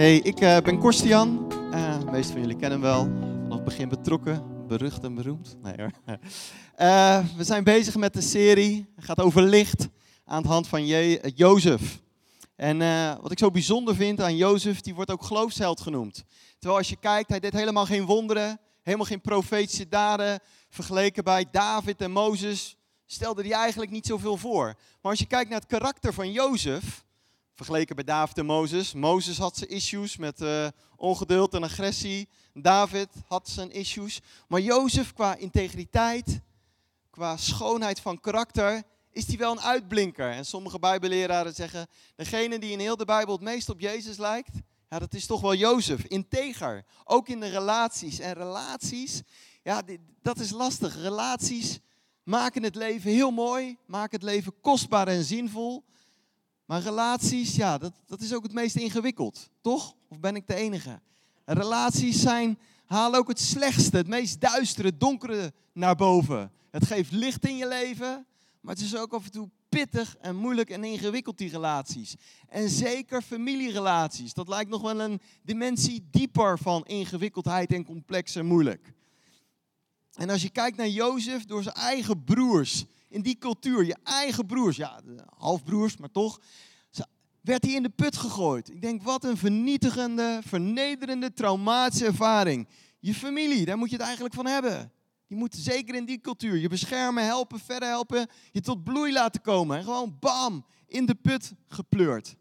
Hey, 0.00 0.16
ik 0.16 0.40
uh, 0.40 0.58
ben 0.58 0.78
Korstian. 0.78 1.52
Uh, 1.74 1.98
de 1.98 2.10
meeste 2.10 2.32
van 2.32 2.40
jullie 2.40 2.56
kennen 2.56 2.80
hem 2.80 2.90
wel. 2.90 3.04
Vanaf 3.42 3.54
het 3.54 3.64
begin 3.64 3.88
betrokken, 3.88 4.66
berucht 4.66 5.04
en 5.04 5.14
beroemd. 5.14 5.56
Nee 5.62 5.74
hoor. 5.76 5.90
Uh, 6.78 7.24
we 7.38 7.44
zijn 7.44 7.64
bezig 7.64 7.96
met 7.96 8.12
de 8.12 8.20
serie. 8.20 8.92
Het 8.96 9.04
gaat 9.04 9.20
over 9.20 9.42
licht 9.42 9.88
aan 10.24 10.42
de 10.42 10.48
hand 10.48 10.68
van 10.68 10.86
Je 10.86 11.32
Jozef. 11.34 12.00
En 12.56 12.78
wat 13.22 13.30
ik 13.30 13.38
zo 13.38 13.50
bijzonder 13.50 13.94
vind 13.94 14.20
aan 14.20 14.36
Jozef, 14.36 14.80
die 14.80 14.94
wordt 14.94 15.10
ook 15.10 15.22
geloofsheld 15.22 15.80
genoemd. 15.80 16.24
Terwijl 16.58 16.78
als 16.78 16.88
je 16.88 16.96
kijkt, 16.96 17.28
hij 17.30 17.40
deed 17.40 17.52
helemaal 17.52 17.86
geen 17.86 18.04
wonderen, 18.06 18.60
helemaal 18.82 19.06
geen 19.06 19.20
profetische 19.20 19.88
daden. 19.88 20.40
Vergeleken 20.68 21.24
bij 21.24 21.46
David 21.50 22.00
en 22.00 22.10
Mozes 22.10 22.76
stelde 23.06 23.42
hij 23.42 23.52
eigenlijk 23.52 23.90
niet 23.90 24.06
zoveel 24.06 24.36
voor. 24.36 24.64
Maar 25.02 25.10
als 25.10 25.18
je 25.18 25.26
kijkt 25.26 25.50
naar 25.50 25.60
het 25.60 25.68
karakter 25.68 26.14
van 26.14 26.32
Jozef, 26.32 27.04
vergeleken 27.64 27.96
bij 27.96 28.04
David 28.04 28.38
en 28.38 28.46
Mozes. 28.46 28.92
Mozes 28.92 29.38
had 29.38 29.56
zijn 29.56 29.70
issues 29.70 30.16
met 30.16 30.40
uh, 30.40 30.66
ongeduld 30.96 31.54
en 31.54 31.62
agressie. 31.62 32.28
David 32.54 33.08
had 33.26 33.48
zijn 33.48 33.70
issues. 33.70 34.20
Maar 34.48 34.60
Jozef 34.60 35.12
qua 35.12 35.34
integriteit, 35.34 36.40
qua 37.10 37.36
schoonheid 37.36 38.00
van 38.00 38.20
karakter, 38.20 38.82
is 39.10 39.26
hij 39.26 39.36
wel 39.36 39.52
een 39.52 39.60
uitblinker. 39.60 40.30
En 40.30 40.46
sommige 40.46 40.78
bijbelleraren 40.78 41.54
zeggen, 41.54 41.86
degene 42.16 42.58
die 42.58 42.70
in 42.70 42.78
heel 42.78 42.96
de 42.96 43.04
Bijbel 43.04 43.34
het 43.34 43.42
meest 43.42 43.68
op 43.68 43.80
Jezus 43.80 44.16
lijkt, 44.16 44.52
ja, 44.88 44.98
dat 44.98 45.14
is 45.14 45.26
toch 45.26 45.40
wel 45.40 45.54
Jozef, 45.54 46.04
integer. 46.04 46.84
Ook 47.04 47.28
in 47.28 47.40
de 47.40 47.48
relaties. 47.48 48.18
En 48.18 48.32
relaties, 48.32 49.22
ja, 49.62 49.82
dat 50.22 50.38
is 50.38 50.50
lastig. 50.50 51.02
Relaties 51.02 51.78
maken 52.22 52.62
het 52.62 52.74
leven 52.74 53.10
heel 53.10 53.30
mooi, 53.30 53.76
maken 53.86 54.18
het 54.18 54.28
leven 54.28 54.60
kostbaar 54.60 55.08
en 55.08 55.24
zinvol. 55.24 55.84
Maar 56.70 56.82
relaties, 56.82 57.56
ja, 57.56 57.78
dat, 57.78 57.92
dat 58.06 58.20
is 58.20 58.34
ook 58.34 58.42
het 58.42 58.52
meest 58.52 58.76
ingewikkeld, 58.76 59.50
toch? 59.60 59.94
Of 60.08 60.20
ben 60.20 60.36
ik 60.36 60.46
de 60.46 60.54
enige? 60.54 61.00
Relaties 61.44 62.20
zijn, 62.20 62.58
halen 62.86 63.18
ook 63.18 63.28
het 63.28 63.40
slechtste, 63.40 63.96
het 63.96 64.06
meest 64.06 64.40
duistere, 64.40 64.88
het 64.88 65.00
donkere 65.00 65.52
naar 65.72 65.96
boven. 65.96 66.52
Het 66.70 66.86
geeft 66.86 67.12
licht 67.12 67.46
in 67.46 67.56
je 67.56 67.68
leven, 67.68 68.26
maar 68.60 68.74
het 68.74 68.84
is 68.84 68.96
ook 68.96 69.12
af 69.12 69.24
en 69.24 69.30
toe 69.30 69.48
pittig 69.68 70.16
en 70.16 70.36
moeilijk 70.36 70.70
en 70.70 70.84
ingewikkeld, 70.84 71.38
die 71.38 71.50
relaties. 71.50 72.14
En 72.48 72.68
zeker 72.68 73.22
familierelaties. 73.22 74.34
Dat 74.34 74.48
lijkt 74.48 74.70
nog 74.70 74.82
wel 74.82 75.00
een 75.00 75.20
dimensie 75.42 76.08
dieper 76.10 76.58
van 76.58 76.84
ingewikkeldheid 76.86 77.72
en 77.72 77.84
complex 77.84 78.34
en 78.34 78.46
moeilijk. 78.46 78.92
En 80.14 80.30
als 80.30 80.42
je 80.42 80.50
kijkt 80.50 80.76
naar 80.76 80.88
Jozef, 80.88 81.44
door 81.44 81.62
zijn 81.62 81.74
eigen 81.74 82.24
broers, 82.24 82.84
in 83.10 83.22
die 83.22 83.38
cultuur, 83.38 83.84
je 83.84 83.96
eigen 84.02 84.46
broers, 84.46 84.76
ja, 84.76 85.00
halfbroers, 85.36 85.96
maar 85.96 86.10
toch, 86.10 86.40
werd 87.40 87.64
hij 87.64 87.74
in 87.74 87.82
de 87.82 87.88
put 87.88 88.16
gegooid. 88.16 88.70
Ik 88.70 88.82
denk, 88.82 89.02
wat 89.02 89.24
een 89.24 89.36
vernietigende, 89.36 90.40
vernederende, 90.46 91.32
traumatische 91.32 92.06
ervaring. 92.06 92.68
Je 92.98 93.14
familie, 93.14 93.64
daar 93.64 93.78
moet 93.78 93.90
je 93.90 93.96
het 93.96 94.04
eigenlijk 94.04 94.34
van 94.34 94.46
hebben. 94.46 94.92
Die 95.26 95.38
moet 95.38 95.54
zeker 95.54 95.94
in 95.94 96.04
die 96.04 96.20
cultuur 96.20 96.56
je 96.56 96.68
beschermen, 96.68 97.24
helpen, 97.24 97.58
verder 97.58 97.88
helpen, 97.88 98.26
je 98.52 98.60
tot 98.60 98.84
bloei 98.84 99.12
laten 99.12 99.40
komen. 99.40 99.76
En 99.76 99.84
gewoon 99.84 100.16
bam, 100.20 100.64
in 100.86 101.06
de 101.06 101.14
put 101.14 101.52
gepleurd. 101.66 102.36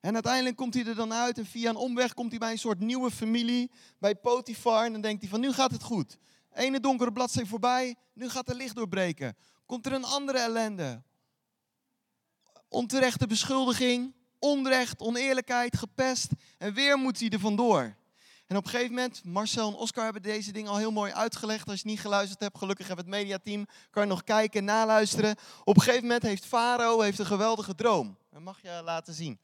En 0.00 0.14
uiteindelijk 0.14 0.56
komt 0.56 0.74
hij 0.74 0.84
er 0.84 0.94
dan 0.94 1.12
uit 1.12 1.38
en 1.38 1.46
via 1.46 1.70
een 1.70 1.76
omweg 1.76 2.14
komt 2.14 2.30
hij 2.30 2.38
bij 2.38 2.50
een 2.50 2.58
soort 2.58 2.80
nieuwe 2.80 3.10
familie, 3.10 3.70
bij 3.98 4.14
Potifar. 4.14 4.84
En 4.84 4.92
dan 4.92 5.00
denkt 5.00 5.20
hij 5.20 5.30
van 5.30 5.40
nu 5.40 5.52
gaat 5.52 5.70
het 5.70 5.82
goed. 5.82 6.18
Ene 6.52 6.80
donkere 6.80 7.12
bladzijde 7.12 7.48
voorbij, 7.48 7.96
nu 8.14 8.28
gaat 8.28 8.48
er 8.48 8.54
licht 8.54 8.74
doorbreken. 8.74 9.36
Komt 9.70 9.86
er 9.86 9.92
een 9.92 10.04
andere 10.04 10.38
ellende. 10.38 11.02
Onterechte 12.68 13.26
beschuldiging, 13.26 14.14
onrecht, 14.38 15.00
oneerlijkheid, 15.00 15.76
gepest. 15.76 16.28
En 16.58 16.74
weer 16.74 16.98
moet 16.98 17.20
hij 17.20 17.28
er 17.28 17.40
vandoor. 17.40 17.96
En 18.46 18.56
op 18.56 18.64
een 18.64 18.70
gegeven 18.70 18.94
moment, 18.94 19.24
Marcel 19.24 19.68
en 19.68 19.74
Oscar 19.74 20.04
hebben 20.04 20.22
deze 20.22 20.52
dingen 20.52 20.70
al 20.70 20.76
heel 20.76 20.90
mooi 20.90 21.12
uitgelegd. 21.12 21.68
Als 21.68 21.80
je 21.80 21.88
niet 21.88 22.00
geluisterd 22.00 22.40
hebt, 22.40 22.58
gelukkig 22.58 22.86
hebben 22.86 23.04
het 23.04 23.14
mediateam, 23.14 23.66
kan 23.90 24.02
je 24.02 24.08
nog 24.08 24.24
kijken, 24.24 24.64
naluisteren. 24.64 25.36
Op 25.64 25.76
een 25.76 25.82
gegeven 25.82 26.06
moment 26.06 26.22
heeft 26.22 26.44
Farao 26.44 27.00
heeft 27.00 27.18
een 27.18 27.26
geweldige 27.26 27.74
droom. 27.74 28.16
Dat 28.30 28.42
mag 28.42 28.62
je 28.62 28.80
laten 28.84 29.14
zien. 29.14 29.38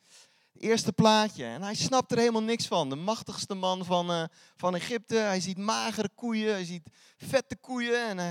Het 0.53 0.63
eerste 0.63 0.93
plaatje. 0.93 1.45
En 1.45 1.63
hij 1.63 1.75
snapt 1.75 2.13
er 2.13 2.19
helemaal 2.19 2.43
niks 2.43 2.67
van. 2.67 2.89
De 2.89 2.97
machtigste 2.97 3.55
man 3.55 3.85
van, 3.85 4.11
uh, 4.11 4.25
van 4.57 4.75
Egypte. 4.75 5.17
Hij 5.17 5.41
ziet 5.41 5.59
magere 5.59 6.11
koeien, 6.15 6.53
hij 6.53 6.65
ziet 6.65 6.89
vette 7.17 7.57
koeien. 7.57 8.09
En 8.09 8.19
uh, 8.19 8.31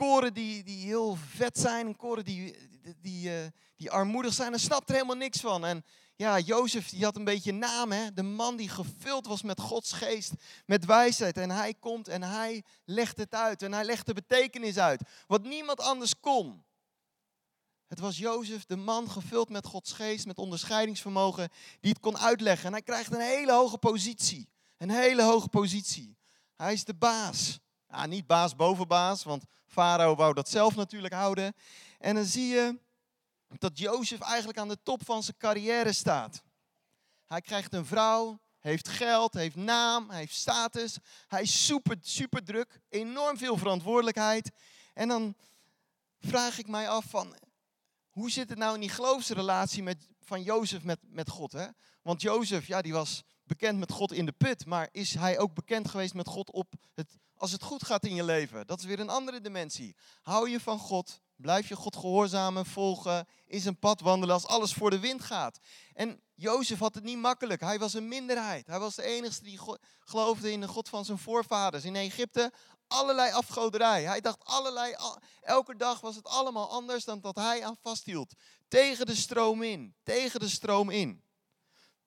koren 0.00 0.34
die, 0.34 0.62
die 0.62 0.86
heel 0.86 1.16
vet 1.34 1.58
zijn. 1.58 1.86
En 1.86 1.96
koren 1.96 2.24
die, 2.24 2.56
die, 3.00 3.28
uh, 3.28 3.46
die 3.76 3.90
armoedig 3.90 4.32
zijn. 4.32 4.50
Hij 4.50 4.60
snapt 4.60 4.88
er 4.88 4.94
helemaal 4.94 5.16
niks 5.16 5.40
van. 5.40 5.64
En 5.64 5.84
ja, 6.16 6.38
Jozef 6.38 6.88
die 6.88 7.04
had 7.04 7.16
een 7.16 7.24
beetje 7.24 7.52
naam, 7.52 7.92
hè? 7.92 8.12
de 8.12 8.22
man 8.22 8.56
die 8.56 8.68
gevuld 8.68 9.26
was 9.26 9.42
met 9.42 9.60
Gods 9.60 9.92
geest, 9.92 10.32
met 10.66 10.84
wijsheid. 10.84 11.36
En 11.36 11.50
hij 11.50 11.74
komt 11.74 12.08
en 12.08 12.22
hij 12.22 12.64
legt 12.84 13.18
het 13.18 13.34
uit 13.34 13.62
en 13.62 13.72
hij 13.72 13.84
legt 13.84 14.06
de 14.06 14.14
betekenis 14.14 14.78
uit, 14.78 15.02
wat 15.26 15.42
niemand 15.42 15.80
anders 15.80 16.20
kon. 16.20 16.64
Het 17.86 17.98
was 17.98 18.18
Jozef, 18.18 18.64
de 18.64 18.76
man 18.76 19.10
gevuld 19.10 19.48
met 19.48 19.66
Gods 19.66 19.92
geest, 19.92 20.26
met 20.26 20.38
onderscheidingsvermogen, 20.38 21.48
die 21.80 21.90
het 21.90 22.00
kon 22.00 22.18
uitleggen. 22.18 22.66
En 22.66 22.72
hij 22.72 22.82
krijgt 22.82 23.12
een 23.12 23.20
hele 23.20 23.52
hoge 23.52 23.78
positie, 23.78 24.48
een 24.76 24.90
hele 24.90 25.22
hoge 25.22 25.48
positie. 25.48 26.16
Hij 26.56 26.72
is 26.72 26.84
de 26.84 26.94
baas. 26.94 27.58
Ja, 27.90 28.06
niet 28.06 28.26
baas 28.26 28.56
boven 28.56 28.88
baas, 28.88 29.22
want 29.22 29.44
Farao 29.66 30.14
wou 30.14 30.34
dat 30.34 30.48
zelf 30.48 30.76
natuurlijk 30.76 31.14
houden. 31.14 31.54
En 31.98 32.14
dan 32.14 32.24
zie 32.24 32.46
je 32.46 32.78
dat 33.58 33.78
Jozef 33.78 34.20
eigenlijk 34.20 34.58
aan 34.58 34.68
de 34.68 34.82
top 34.82 35.04
van 35.04 35.22
zijn 35.22 35.36
carrière 35.36 35.92
staat. 35.92 36.42
Hij 37.26 37.40
krijgt 37.40 37.74
een 37.74 37.86
vrouw, 37.86 38.40
heeft 38.58 38.88
geld, 38.88 39.34
heeft 39.34 39.56
naam, 39.56 40.10
heeft 40.10 40.34
status. 40.34 40.98
Hij 41.28 41.42
is 41.42 41.66
super, 41.66 41.96
super 42.00 42.44
druk, 42.44 42.80
enorm 42.88 43.38
veel 43.38 43.56
verantwoordelijkheid. 43.56 44.50
En 44.94 45.08
dan 45.08 45.34
vraag 46.20 46.58
ik 46.58 46.68
mij 46.68 46.88
af 46.88 47.04
van, 47.04 47.36
hoe 48.10 48.30
zit 48.30 48.48
het 48.48 48.58
nou 48.58 48.74
in 48.74 48.80
die 48.80 48.90
geloofsrelatie 48.90 49.82
met, 49.82 50.08
van 50.20 50.42
Jozef 50.42 50.82
met, 50.82 50.98
met 51.02 51.28
God? 51.28 51.52
Hè? 51.52 51.66
Want 52.02 52.22
Jozef, 52.22 52.66
ja, 52.66 52.82
die 52.82 52.92
was 52.92 53.22
bekend 53.42 53.78
met 53.78 53.92
God 53.92 54.12
in 54.12 54.26
de 54.26 54.32
put, 54.32 54.66
maar 54.66 54.88
is 54.92 55.14
hij 55.14 55.38
ook 55.38 55.54
bekend 55.54 55.88
geweest 55.88 56.14
met 56.14 56.28
God 56.28 56.50
op 56.50 56.72
het, 56.94 57.16
als 57.40 57.52
het 57.52 57.62
goed 57.62 57.84
gaat 57.84 58.04
in 58.04 58.14
je 58.14 58.24
leven? 58.24 58.66
Dat 58.66 58.78
is 58.78 58.84
weer 58.84 59.00
een 59.00 59.08
andere 59.08 59.40
dimensie. 59.40 59.96
Hou 60.22 60.50
je 60.50 60.60
van 60.60 60.78
God, 60.78 61.20
Blijf 61.40 61.68
je 61.68 61.76
God 61.76 61.96
gehoorzamen, 61.96 62.66
volgen, 62.66 63.26
in 63.46 63.60
zijn 63.60 63.78
pad 63.78 64.00
wandelen 64.00 64.34
als 64.34 64.46
alles 64.46 64.72
voor 64.72 64.90
de 64.90 64.98
wind 64.98 65.22
gaat. 65.22 65.58
En 65.92 66.20
Jozef 66.34 66.78
had 66.78 66.94
het 66.94 67.04
niet 67.04 67.18
makkelijk. 67.18 67.60
Hij 67.60 67.78
was 67.78 67.94
een 67.94 68.08
minderheid. 68.08 68.66
Hij 68.66 68.78
was 68.78 68.94
de 68.94 69.02
enige 69.02 69.42
die 69.42 69.60
geloofde 70.04 70.52
in 70.52 70.60
de 70.60 70.68
God 70.68 70.88
van 70.88 71.04
zijn 71.04 71.18
voorvaders. 71.18 71.84
In 71.84 71.96
Egypte 71.96 72.52
allerlei 72.86 73.32
afgoderij. 73.32 74.04
Hij 74.04 74.20
dacht 74.20 74.44
allerlei, 74.44 74.94
elke 75.40 75.76
dag 75.76 76.00
was 76.00 76.16
het 76.16 76.26
allemaal 76.26 76.70
anders 76.70 77.04
dan 77.04 77.20
dat 77.20 77.36
hij 77.36 77.64
aan 77.64 77.76
vasthield. 77.82 78.34
Tegen 78.68 79.06
de 79.06 79.14
stroom 79.14 79.62
in, 79.62 79.94
tegen 80.02 80.40
de 80.40 80.48
stroom 80.48 80.90
in. 80.90 81.24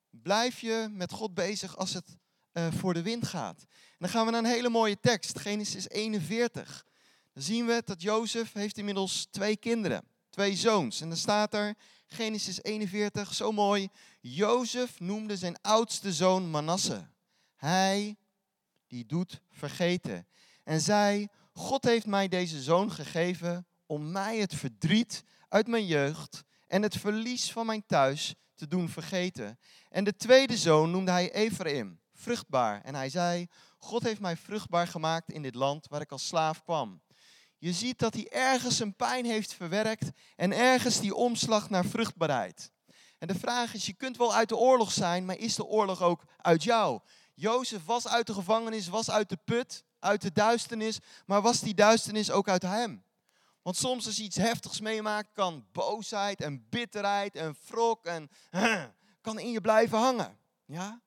Blijf 0.10 0.60
je 0.60 0.88
met 0.92 1.12
God 1.12 1.34
bezig 1.34 1.78
als 1.78 1.94
het 1.94 2.18
uh, 2.54 2.68
voor 2.72 2.94
de 2.94 3.02
wind 3.02 3.28
gaat. 3.28 3.66
Dan 3.98 4.10
gaan 4.10 4.26
we 4.26 4.32
naar 4.32 4.44
een 4.44 4.50
hele 4.50 4.70
mooie 4.70 5.00
tekst, 5.00 5.40
Genesis 5.40 5.90
41 5.90 6.86
dan 7.34 7.44
zien 7.44 7.66
we 7.66 7.82
dat 7.86 8.02
Jozef 8.02 8.54
heeft 8.54 8.78
inmiddels 8.78 9.28
twee 9.32 9.58
kinderen, 9.58 10.04
twee 10.30 10.56
zoons. 10.56 11.02
En 11.02 11.08
dan 11.08 11.18
staat 11.18 11.54
er, 11.54 11.76
Genesis 12.08 12.64
41, 12.64 13.34
zo 13.34 13.52
mooi, 13.52 13.90
Jozef 14.22 15.00
noemde 15.00 15.38
zijn 15.38 15.62
oudste 15.62 16.14
zoon 16.14 16.50
Manasse. 16.50 17.08
Hij 17.56 18.18
die 18.88 19.06
doet 19.06 19.42
vergeten. 19.52 20.28
En 20.64 20.82
zei, 20.82 21.28
God 21.54 21.84
heeft 21.84 22.06
mij 22.06 22.28
deze 22.28 22.62
zoon 22.62 22.92
gegeven 22.92 23.68
om 23.86 24.12
mij 24.12 24.38
het 24.38 24.56
verdriet 24.56 25.24
uit 25.50 25.68
mijn 25.68 25.86
jeugd 25.86 26.44
en 26.68 26.82
het 26.82 26.98
verlies 26.98 27.52
van 27.52 27.66
mijn 27.66 27.86
thuis 27.86 28.36
te 28.56 28.68
doen 28.68 28.90
vergeten. 28.90 29.60
En 29.90 30.04
de 30.04 30.16
tweede 30.16 30.58
zoon 30.58 30.92
noemde 30.92 31.12
hij 31.12 31.32
Ephraim, 31.32 32.00
vruchtbaar. 32.24 32.82
En 32.82 32.96
hij 32.96 33.10
zei, 33.10 33.48
God 33.78 34.04
heeft 34.04 34.20
mij 34.20 34.38
vruchtbaar 34.38 34.88
gemaakt 34.88 35.32
in 35.32 35.42
dit 35.42 35.56
land 35.56 35.88
waar 35.88 36.02
ik 36.02 36.12
als 36.12 36.28
slaaf 36.28 36.64
kwam. 36.64 37.02
Je 37.58 37.74
ziet 37.74 38.00
dat 38.00 38.14
hij 38.14 38.28
ergens 38.30 38.80
een 38.80 38.96
pijn 38.96 39.26
heeft 39.26 39.54
verwerkt 39.54 40.10
en 40.36 40.52
ergens 40.52 41.00
die 41.00 41.16
omslag 41.16 41.70
naar 41.70 41.86
vruchtbaarheid. 41.86 42.72
En 43.18 43.28
de 43.28 43.40
vraag 43.40 43.74
is, 43.74 43.86
je 43.86 43.94
kunt 43.94 44.18
wel 44.18 44.34
uit 44.34 44.50
de 44.50 44.58
oorlog 44.58 44.92
zijn, 44.92 45.26
maar 45.26 45.38
is 45.38 45.56
de 45.56 45.66
oorlog 45.66 46.02
ook 46.02 46.24
uit 46.38 46.64
jou? 46.64 47.00
Jozef 47.34 47.86
was 47.86 48.08
uit 48.08 48.28
de 48.28 48.34
gevangenis, 48.34 48.88
was 48.88 49.12
uit 49.12 49.30
de 49.30 49.38
put, 49.46 49.84
uit 50.00 50.22
de 50.22 50.32
duisternis, 50.32 51.00
maar 51.26 51.42
was 51.42 51.60
die 51.60 51.74
duisternis 51.74 52.32
ook 52.32 52.50
uit 52.50 52.62
hem? 52.62 53.04
Want 53.62 53.78
soms 53.78 54.06
als 54.06 54.16
je 54.16 54.24
iets 54.24 54.36
heftigs 54.36 54.80
meemaakt, 54.80 55.30
kan 55.34 55.66
boosheid 55.72 56.42
en 56.42 56.70
bitterheid 56.70 57.36
en 57.36 57.56
wrok 57.68 58.06
en 58.06 58.30
kan 59.22 59.40
in 59.40 59.52
je 59.52 59.62
blijven 59.62 59.98
hangen. 59.98 60.38
Ja? 60.66 61.02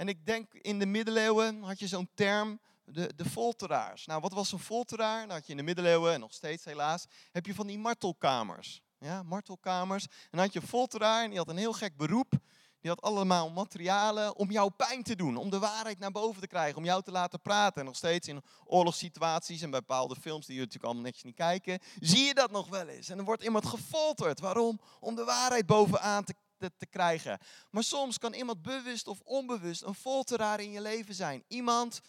En 0.00 0.08
ik 0.08 0.26
denk 0.26 0.54
in 0.54 0.78
de 0.78 0.86
middeleeuwen 0.86 1.62
had 1.62 1.78
je 1.78 1.86
zo'n 1.86 2.08
term, 2.14 2.60
de, 2.84 3.12
de 3.16 3.24
folteraars. 3.24 4.06
Nou, 4.06 4.20
wat 4.20 4.32
was 4.32 4.52
een 4.52 4.58
folteraar? 4.58 5.20
Nou, 5.20 5.32
had 5.32 5.44
je 5.46 5.50
in 5.50 5.56
de 5.56 5.62
middeleeuwen 5.62 6.12
en 6.12 6.20
nog 6.20 6.32
steeds 6.32 6.64
helaas, 6.64 7.06
heb 7.32 7.46
je 7.46 7.54
van 7.54 7.66
die 7.66 7.78
martelkamers. 7.78 8.82
Ja, 8.98 9.22
martelkamers. 9.22 10.04
En 10.04 10.28
dan 10.30 10.40
had 10.40 10.52
je 10.52 10.60
een 10.60 10.66
folteraar 10.66 11.22
en 11.22 11.28
die 11.28 11.38
had 11.38 11.48
een 11.48 11.56
heel 11.56 11.72
gek 11.72 11.96
beroep. 11.96 12.32
Die 12.80 12.90
had 12.90 13.02
allemaal 13.02 13.50
materialen 13.50 14.36
om 14.36 14.50
jouw 14.50 14.68
pijn 14.68 15.02
te 15.02 15.16
doen. 15.16 15.36
Om 15.36 15.50
de 15.50 15.58
waarheid 15.58 15.98
naar 15.98 16.10
boven 16.10 16.40
te 16.40 16.46
krijgen. 16.46 16.78
Om 16.78 16.84
jou 16.84 17.02
te 17.02 17.10
laten 17.10 17.40
praten. 17.40 17.80
En 17.80 17.86
nog 17.86 17.96
steeds 17.96 18.28
in 18.28 18.42
oorlogssituaties 18.64 19.62
en 19.62 19.70
bepaalde 19.70 20.14
films 20.14 20.46
die 20.46 20.54
jullie 20.54 20.60
natuurlijk 20.60 20.84
allemaal 20.84 21.04
netjes 21.04 21.24
niet 21.24 21.34
kijken. 21.34 21.78
Zie 21.98 22.24
je 22.24 22.34
dat 22.34 22.50
nog 22.50 22.68
wel 22.68 22.86
eens. 22.86 23.08
En 23.08 23.16
dan 23.16 23.26
wordt 23.26 23.42
iemand 23.42 23.66
gefolterd. 23.66 24.40
Waarom? 24.40 24.80
Om 25.00 25.14
de 25.14 25.24
waarheid 25.24 25.66
bovenaan 25.66 26.24
te, 26.24 26.34
te, 26.76 26.86
krijgen. 26.86 27.38
Maar 27.70 27.84
soms 27.84 28.18
kan 28.18 28.32
iemand 28.32 28.62
bewust 28.62 29.08
of 29.08 29.20
onbewust 29.20 29.82
een 29.82 29.94
folteraar 29.94 30.60
in 30.60 30.70
je 30.70 30.80
leven 30.80 31.14
zijn. 31.14 31.44
Iemand 31.48 32.00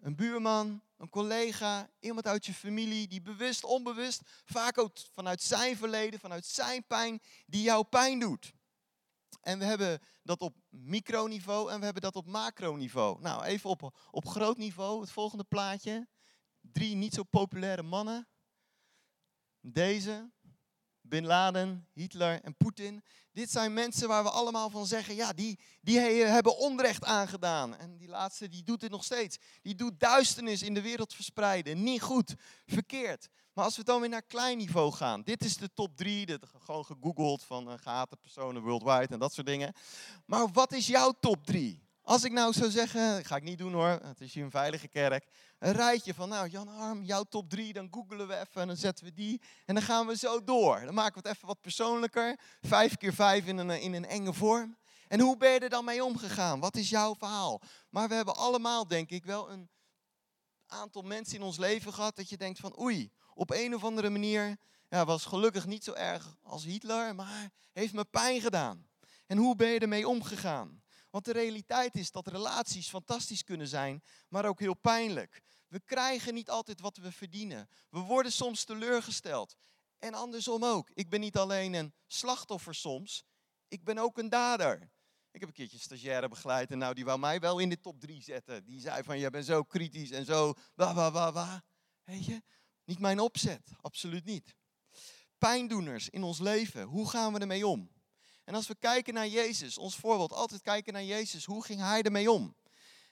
een 0.00 0.16
buurman, 0.16 0.82
een 0.96 1.08
collega, 1.08 1.90
iemand 2.00 2.26
uit 2.26 2.46
je 2.46 2.54
familie 2.54 3.08
die 3.08 3.22
bewust, 3.22 3.64
onbewust, 3.64 4.22
vaak 4.44 4.78
ook 4.78 4.96
vanuit 5.14 5.42
zijn 5.42 5.76
verleden, 5.76 6.20
vanuit 6.20 6.46
zijn 6.46 6.86
pijn, 6.86 7.20
die 7.46 7.62
jouw 7.62 7.82
pijn 7.82 8.18
doet. 8.18 8.52
En 9.40 9.58
we 9.58 9.64
hebben 9.64 10.00
dat 10.22 10.40
op 10.40 10.56
microniveau 10.68 11.70
en 11.70 11.78
we 11.78 11.84
hebben 11.84 12.02
dat 12.02 12.16
op 12.16 12.26
macroniveau. 12.26 13.20
Nou, 13.20 13.44
even 13.44 13.70
op, 13.70 13.98
op 14.10 14.26
groot 14.26 14.56
niveau, 14.56 15.00
het 15.00 15.10
volgende 15.10 15.44
plaatje. 15.44 16.08
Drie 16.60 16.94
niet 16.94 17.14
zo 17.14 17.22
populaire 17.22 17.82
mannen. 17.82 18.28
Deze, 19.60 20.30
Bin 21.08 21.26
Laden, 21.26 21.86
Hitler 21.92 22.40
en 22.42 22.56
Poetin. 22.56 23.02
Dit 23.32 23.50
zijn 23.50 23.72
mensen 23.72 24.08
waar 24.08 24.22
we 24.22 24.30
allemaal 24.30 24.70
van 24.70 24.86
zeggen, 24.86 25.14
ja, 25.14 25.32
die, 25.32 25.58
die 25.80 25.98
hebben 25.98 26.58
onrecht 26.58 27.04
aangedaan. 27.04 27.76
En 27.76 27.96
die 27.96 28.08
laatste, 28.08 28.48
die 28.48 28.62
doet 28.62 28.82
het 28.82 28.90
nog 28.90 29.04
steeds. 29.04 29.38
Die 29.62 29.74
doet 29.74 30.00
duisternis 30.00 30.62
in 30.62 30.74
de 30.74 30.82
wereld 30.82 31.14
verspreiden. 31.14 31.82
Niet 31.82 32.02
goed, 32.02 32.34
verkeerd. 32.66 33.28
Maar 33.52 33.64
als 33.64 33.76
we 33.76 33.84
dan 33.84 34.00
weer 34.00 34.08
naar 34.08 34.22
klein 34.22 34.58
niveau 34.58 34.92
gaan. 34.92 35.22
Dit 35.22 35.44
is 35.44 35.56
de 35.56 35.72
top 35.74 35.96
drie, 35.96 36.26
dit, 36.26 36.46
gewoon 36.58 36.84
gegoogeld 36.84 37.42
van 37.42 37.68
uh, 37.68 37.74
gehate 37.76 38.16
personen 38.16 38.62
worldwide 38.62 39.08
en 39.14 39.18
dat 39.18 39.32
soort 39.32 39.46
dingen. 39.46 39.72
Maar 40.24 40.48
wat 40.52 40.72
is 40.72 40.86
jouw 40.86 41.12
top 41.20 41.46
drie? 41.46 41.87
Als 42.08 42.24
ik 42.24 42.32
nou 42.32 42.52
zou 42.52 42.70
zeggen, 42.70 43.24
ga 43.24 43.36
ik 43.36 43.42
niet 43.42 43.58
doen 43.58 43.72
hoor, 43.72 43.98
het 44.02 44.20
is 44.20 44.34
hier 44.34 44.44
een 44.44 44.50
veilige 44.50 44.88
kerk. 44.88 45.26
Een 45.58 45.72
rijtje 45.72 46.14
van, 46.14 46.28
nou 46.28 46.48
Jan 46.48 46.68
Arm, 46.68 47.02
jouw 47.02 47.22
top 47.22 47.50
3, 47.50 47.72
dan 47.72 47.88
googelen 47.90 48.28
we 48.28 48.34
even 48.34 48.60
en 48.60 48.66
dan 48.66 48.76
zetten 48.76 49.04
we 49.04 49.12
die. 49.12 49.40
En 49.64 49.74
dan 49.74 49.84
gaan 49.84 50.06
we 50.06 50.16
zo 50.16 50.44
door. 50.44 50.80
Dan 50.84 50.94
maken 50.94 51.22
we 51.22 51.28
het 51.28 51.36
even 51.36 51.48
wat 51.48 51.60
persoonlijker. 51.60 52.38
Vijf 52.60 52.96
keer 52.96 53.14
vijf 53.14 53.46
in 53.46 53.58
een, 53.58 53.80
in 53.80 53.94
een 53.94 54.06
enge 54.06 54.32
vorm. 54.32 54.78
En 55.08 55.20
hoe 55.20 55.36
ben 55.36 55.50
je 55.50 55.58
er 55.58 55.68
dan 55.68 55.84
mee 55.84 56.04
omgegaan? 56.04 56.60
Wat 56.60 56.76
is 56.76 56.88
jouw 56.88 57.14
verhaal? 57.14 57.60
Maar 57.90 58.08
we 58.08 58.14
hebben 58.14 58.36
allemaal, 58.36 58.86
denk 58.86 59.10
ik, 59.10 59.24
wel 59.24 59.50
een 59.50 59.70
aantal 60.66 61.02
mensen 61.02 61.34
in 61.34 61.42
ons 61.42 61.56
leven 61.56 61.94
gehad 61.94 62.16
dat 62.16 62.28
je 62.28 62.36
denkt 62.36 62.58
van, 62.58 62.80
oei, 62.80 63.12
op 63.34 63.50
een 63.50 63.74
of 63.74 63.84
andere 63.84 64.10
manier 64.10 64.56
ja, 64.88 65.04
was 65.04 65.24
gelukkig 65.24 65.66
niet 65.66 65.84
zo 65.84 65.92
erg 65.92 66.36
als 66.42 66.64
Hitler, 66.64 67.14
maar 67.14 67.50
heeft 67.72 67.92
me 67.92 68.04
pijn 68.04 68.40
gedaan. 68.40 68.86
En 69.26 69.38
hoe 69.38 69.56
ben 69.56 69.68
je 69.68 69.78
ermee 69.78 70.08
omgegaan? 70.08 70.82
Want 71.18 71.30
de 71.30 71.40
realiteit 71.40 71.96
is 71.96 72.10
dat 72.10 72.26
relaties 72.26 72.88
fantastisch 72.88 73.44
kunnen 73.44 73.68
zijn, 73.68 74.02
maar 74.28 74.44
ook 74.44 74.60
heel 74.60 74.74
pijnlijk. 74.74 75.42
We 75.68 75.80
krijgen 75.80 76.34
niet 76.34 76.50
altijd 76.50 76.80
wat 76.80 76.96
we 76.96 77.12
verdienen. 77.12 77.68
We 77.90 77.98
worden 77.98 78.32
soms 78.32 78.64
teleurgesteld. 78.64 79.54
En 79.98 80.14
andersom 80.14 80.64
ook. 80.64 80.90
Ik 80.94 81.08
ben 81.08 81.20
niet 81.20 81.36
alleen 81.36 81.72
een 81.72 81.94
slachtoffer 82.06 82.74
soms, 82.74 83.24
ik 83.68 83.84
ben 83.84 83.98
ook 83.98 84.18
een 84.18 84.28
dader. 84.28 84.90
Ik 85.30 85.40
heb 85.40 85.48
een 85.48 85.54
keertje 85.54 85.78
stagiaire 85.78 86.28
begeleid 86.28 86.70
en 86.70 86.78
nou, 86.78 86.94
die 86.94 87.04
wou 87.04 87.18
mij 87.18 87.40
wel 87.40 87.58
in 87.58 87.68
de 87.68 87.80
top 87.80 88.00
3 88.00 88.22
zetten. 88.22 88.64
Die 88.64 88.80
zei 88.80 89.02
van, 89.02 89.18
je 89.18 89.30
bent 89.30 89.44
zo 89.44 89.62
kritisch 89.62 90.10
en 90.10 90.24
zo, 90.24 90.54
wa, 90.74 90.94
wa, 90.94 91.10
wa, 91.10 91.32
wa. 91.32 91.64
Weet 92.04 92.24
je, 92.24 92.42
niet 92.84 92.98
mijn 92.98 93.20
opzet, 93.20 93.70
absoluut 93.80 94.24
niet. 94.24 94.54
Pijndoeners 95.38 96.08
in 96.08 96.22
ons 96.22 96.38
leven, 96.38 96.82
hoe 96.82 97.08
gaan 97.08 97.32
we 97.32 97.38
ermee 97.38 97.66
om? 97.66 97.90
En 98.48 98.54
als 98.54 98.66
we 98.66 98.74
kijken 98.74 99.14
naar 99.14 99.28
Jezus, 99.28 99.78
ons 99.78 99.96
voorbeeld, 99.96 100.32
altijd 100.32 100.62
kijken 100.62 100.92
naar 100.92 101.04
Jezus, 101.04 101.44
hoe 101.44 101.64
ging 101.64 101.80
hij 101.80 102.02
ermee 102.02 102.30
om? 102.30 102.56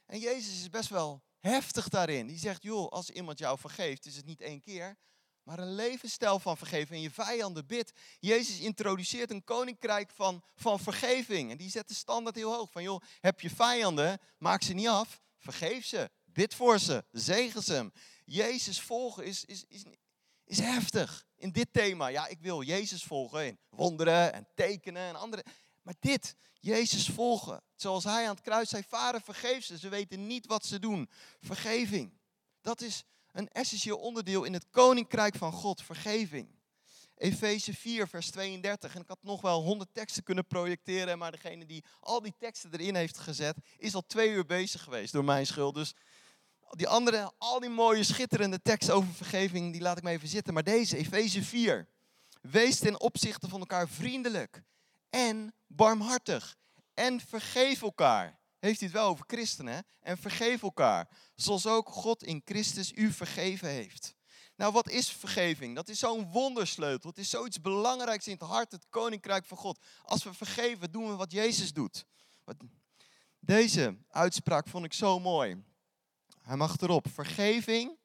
En 0.06 0.19
Jezus 0.19 0.61
is 0.61 0.71
best 0.71 0.88
wel 0.88 1.23
heftig 1.41 1.88
daarin. 1.88 2.27
Die 2.27 2.38
zegt, 2.38 2.62
joh, 2.62 2.88
als 2.88 3.11
iemand 3.11 3.38
jou 3.38 3.59
vergeeft, 3.59 4.06
is 4.06 4.17
het 4.17 4.25
niet 4.25 4.41
één 4.41 4.61
keer, 4.61 4.97
maar 5.43 5.59
een 5.59 5.75
levensstijl 5.75 6.38
van 6.38 6.56
vergeven 6.56 6.94
en 6.94 7.00
je 7.00 7.11
vijanden 7.11 7.67
bidt. 7.67 7.93
Jezus 8.19 8.59
introduceert 8.59 9.31
een 9.31 9.44
koninkrijk 9.44 10.11
van, 10.11 10.44
van 10.55 10.81
vergeving. 10.81 11.50
En 11.50 11.56
die 11.56 11.71
zet 11.71 11.89
de 11.89 11.94
standaard 11.94 12.37
heel 12.37 12.55
hoog. 12.55 12.71
Van 12.71 12.82
joh, 12.82 13.03
heb 13.21 13.41
je 13.41 13.50
vijanden, 13.50 14.19
maak 14.39 14.62
ze 14.62 14.73
niet 14.73 14.89
af, 14.89 15.21
vergeef 15.39 15.87
ze, 15.87 16.11
bid 16.25 16.55
voor 16.55 16.79
ze, 16.79 17.05
zegen 17.11 17.62
ze. 17.62 17.91
Jezus 18.25 18.81
volgen 18.81 19.25
is, 19.25 19.44
is, 19.44 19.65
is, 19.69 19.82
is 20.46 20.58
heftig 20.58 21.26
in 21.37 21.50
dit 21.50 21.69
thema. 21.72 22.06
Ja, 22.06 22.26
ik 22.26 22.40
wil 22.40 22.62
Jezus 22.62 23.02
volgen 23.02 23.46
in 23.46 23.58
wonderen 23.70 24.32
en 24.32 24.46
tekenen 24.54 25.02
en 25.02 25.16
andere. 25.16 25.44
Maar 25.82 25.94
dit, 26.00 26.37
Jezus 26.60 27.08
volgen. 27.08 27.62
Zoals 27.75 28.04
hij 28.04 28.22
aan 28.22 28.34
het 28.34 28.44
kruis 28.44 28.69
zei, 28.69 28.82
vader 28.88 29.20
vergeef 29.20 29.64
ze. 29.64 29.78
Ze 29.78 29.88
weten 29.88 30.26
niet 30.26 30.46
wat 30.46 30.66
ze 30.66 30.78
doen. 30.78 31.10
Vergeving. 31.40 32.12
Dat 32.60 32.81
is 32.81 33.04
een 33.32 33.48
essentieel 33.48 33.98
onderdeel 33.98 34.44
in 34.44 34.52
het 34.52 34.66
koninkrijk 34.70 35.34
van 35.34 35.52
God. 35.52 35.82
Vergeving. 35.82 36.54
Efeze 37.16 37.75
4, 37.75 38.08
vers 38.08 38.31
32. 38.31 38.94
En 38.94 39.00
ik 39.00 39.08
had 39.08 39.22
nog 39.22 39.40
wel 39.40 39.62
honderd 39.62 39.90
teksten 39.93 40.22
kunnen 40.22 40.46
projecteren. 40.46 41.19
Maar 41.19 41.32
degene 41.32 41.66
die 41.66 41.84
al 42.00 42.22
die 42.22 42.34
teksten 42.38 42.72
erin 42.72 42.94
heeft 42.94 43.19
gezet, 43.19 43.56
is 43.78 43.94
al 43.94 44.06
twee 44.06 44.31
uur 44.31 44.46
bezig 44.46 44.82
geweest 44.82 45.12
door 45.12 45.25
mijn 45.25 45.46
schuld. 45.46 45.75
Dus 45.75 45.94
die 46.71 46.89
andere, 46.89 47.33
al 47.39 47.61
die 47.61 47.69
mooie, 47.69 48.03
schitterende 48.03 48.63
teksten 48.63 48.95
over 48.95 49.15
vergeving, 49.15 49.73
die 49.73 49.81
laat 49.81 49.97
ik 49.97 50.03
maar 50.03 50.13
even 50.13 50.29
zitten. 50.29 50.55
Maar 50.55 50.65
deze, 50.65 50.97
Efeze 50.97 51.43
4. 51.43 51.89
Wees 52.41 52.79
ten 52.79 53.01
opzichte 53.01 53.49
van 53.49 53.61
elkaar 53.61 53.89
vriendelijk 53.89 54.63
en 55.11 55.55
barmhartig. 55.67 56.57
En 56.95 57.21
vergeef 57.21 57.83
elkaar. 57.83 58.39
Heeft 58.59 58.81
hij 58.81 58.89
het 58.89 58.97
wel 58.97 59.09
over 59.09 59.25
christenen? 59.27 59.87
En 60.01 60.19
vergeef 60.19 60.63
elkaar. 60.63 61.09
Zoals 61.35 61.67
ook 61.67 61.89
God 61.89 62.23
in 62.23 62.43
Christus 62.45 62.93
u 62.93 63.13
vergeven 63.13 63.69
heeft. 63.69 64.15
Nou, 64.57 64.73
wat 64.73 64.91
is 64.91 65.11
vergeving? 65.11 65.75
Dat 65.75 65.89
is 65.89 65.99
zo'n 65.99 66.31
wondersleutel. 66.31 67.11
Het 67.11 67.19
is 67.19 67.31
zoiets 67.31 67.61
belangrijks 67.61 68.27
in 68.27 68.33
het 68.33 68.43
hart, 68.43 68.73
het 68.73 68.87
koninkrijk 68.91 69.45
van 69.45 69.57
God. 69.57 69.79
Als 70.03 70.25
we 70.25 70.35
vergeven, 70.35 70.93
doen 70.93 71.09
we 71.09 71.15
wat 71.15 71.33
Jezus 71.33 71.73
doet. 71.73 72.05
Deze 73.41 73.97
uitspraak 74.09 74.69
vond 74.69 74.85
ik 74.85 74.93
zo 74.93 75.21
mooi. 75.21 75.65
Hij 76.46 76.56
mag 76.56 76.81
erop. 76.81 77.08
Vergeving. 77.08 77.98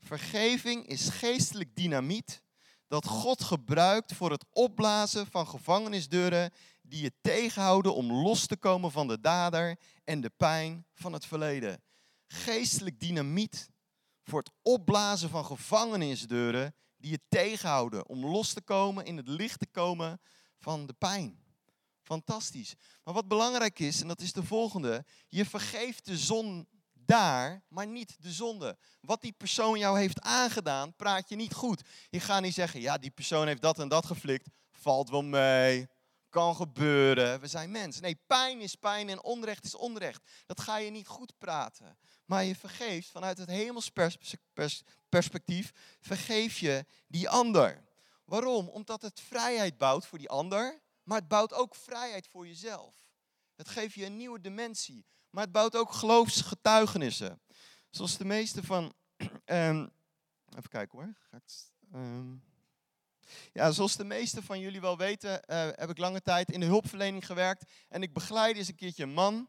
Vergeving 0.00 0.86
is 0.86 1.08
geestelijk 1.08 1.76
dynamiet 1.76 2.42
dat 2.88 3.06
God 3.06 3.42
gebruikt 3.42 4.14
voor 4.14 4.30
het 4.30 4.44
opblazen 4.50 5.26
van 5.26 5.46
gevangenisdeuren 5.46 6.52
die 6.82 7.02
je 7.02 7.12
tegenhouden 7.20 7.94
om 7.94 8.12
los 8.12 8.46
te 8.46 8.56
komen 8.56 8.90
van 8.90 9.08
de 9.08 9.20
dader 9.20 9.78
en 10.04 10.20
de 10.20 10.30
pijn 10.36 10.86
van 10.94 11.12
het 11.12 11.26
verleden. 11.26 11.82
Geestelijk 12.26 13.00
dynamiet 13.00 13.68
voor 14.22 14.38
het 14.38 14.50
opblazen 14.62 15.30
van 15.30 15.44
gevangenisdeuren 15.44 16.74
die 16.96 17.10
je 17.10 17.20
tegenhouden 17.28 18.08
om 18.08 18.26
los 18.26 18.52
te 18.52 18.62
komen, 18.62 19.04
in 19.04 19.16
het 19.16 19.28
licht 19.28 19.58
te 19.58 19.66
komen 19.66 20.20
van 20.58 20.86
de 20.86 20.94
pijn. 20.98 21.38
Fantastisch. 22.02 22.74
Maar 23.04 23.14
wat 23.14 23.28
belangrijk 23.28 23.78
is, 23.78 24.00
en 24.00 24.08
dat 24.08 24.20
is 24.20 24.32
de 24.32 24.42
volgende, 24.42 25.04
je 25.28 25.44
vergeeft 25.44 26.04
de 26.04 26.18
zon 26.18 26.68
daar, 27.06 27.64
maar 27.68 27.86
niet 27.86 28.22
de 28.22 28.32
zonde. 28.32 28.78
Wat 29.00 29.20
die 29.20 29.32
persoon 29.32 29.78
jou 29.78 29.98
heeft 29.98 30.20
aangedaan, 30.20 30.94
praat 30.96 31.28
je 31.28 31.36
niet 31.36 31.54
goed. 31.54 31.82
Je 32.10 32.20
gaat 32.20 32.42
niet 32.42 32.54
zeggen, 32.54 32.80
ja, 32.80 32.98
die 32.98 33.10
persoon 33.10 33.46
heeft 33.46 33.62
dat 33.62 33.78
en 33.78 33.88
dat 33.88 34.06
geflikt. 34.06 34.48
Valt 34.70 35.10
wel 35.10 35.22
mee, 35.22 35.88
kan 36.28 36.56
gebeuren. 36.56 37.40
We 37.40 37.46
zijn 37.46 37.70
mensen. 37.70 38.02
Nee, 38.02 38.20
pijn 38.26 38.60
is 38.60 38.74
pijn 38.74 39.08
en 39.08 39.22
onrecht 39.22 39.64
is 39.64 39.74
onrecht. 39.74 40.30
Dat 40.46 40.60
ga 40.60 40.76
je 40.76 40.90
niet 40.90 41.06
goed 41.06 41.38
praten. 41.38 41.98
Maar 42.24 42.44
je 42.44 42.56
vergeeft 42.56 43.10
vanuit 43.10 43.38
het 43.38 43.48
hemels 43.48 43.90
perspectief, 45.08 45.72
vergeef 46.00 46.58
je 46.58 46.84
die 47.06 47.28
ander. 47.28 47.84
Waarom? 48.24 48.68
Omdat 48.68 49.02
het 49.02 49.20
vrijheid 49.20 49.78
bouwt 49.78 50.06
voor 50.06 50.18
die 50.18 50.28
ander, 50.28 50.80
maar 51.02 51.18
het 51.18 51.28
bouwt 51.28 51.52
ook 51.52 51.74
vrijheid 51.74 52.26
voor 52.26 52.46
jezelf. 52.46 52.94
Het 53.56 53.68
geeft 53.68 53.94
je 53.94 54.04
een 54.04 54.16
nieuwe 54.16 54.40
dimensie 54.40 55.06
maar 55.34 55.42
het 55.42 55.52
bouwt 55.52 55.76
ook 55.76 55.92
geloofsgetuigenissen. 55.92 57.40
Zoals 57.90 58.16
de 58.16 58.24
meeste 58.24 58.62
van. 58.62 58.94
Um, 59.44 59.90
even 60.56 60.68
kijken 60.68 60.98
hoor. 60.98 61.14
Ga 61.30 61.40
um, 61.94 62.42
ja, 63.52 63.70
zoals 63.70 63.96
de 63.96 64.04
meeste 64.04 64.42
van 64.42 64.60
jullie 64.60 64.80
wel 64.80 64.96
weten, 64.96 65.30
uh, 65.30 65.68
heb 65.70 65.90
ik 65.90 65.98
lange 65.98 66.22
tijd 66.22 66.50
in 66.50 66.60
de 66.60 66.66
hulpverlening 66.66 67.26
gewerkt. 67.26 67.70
En 67.88 68.02
ik 68.02 68.12
begeleide 68.12 68.58
eens 68.58 68.68
een 68.68 68.74
keertje 68.74 69.02
een 69.02 69.12
man. 69.12 69.48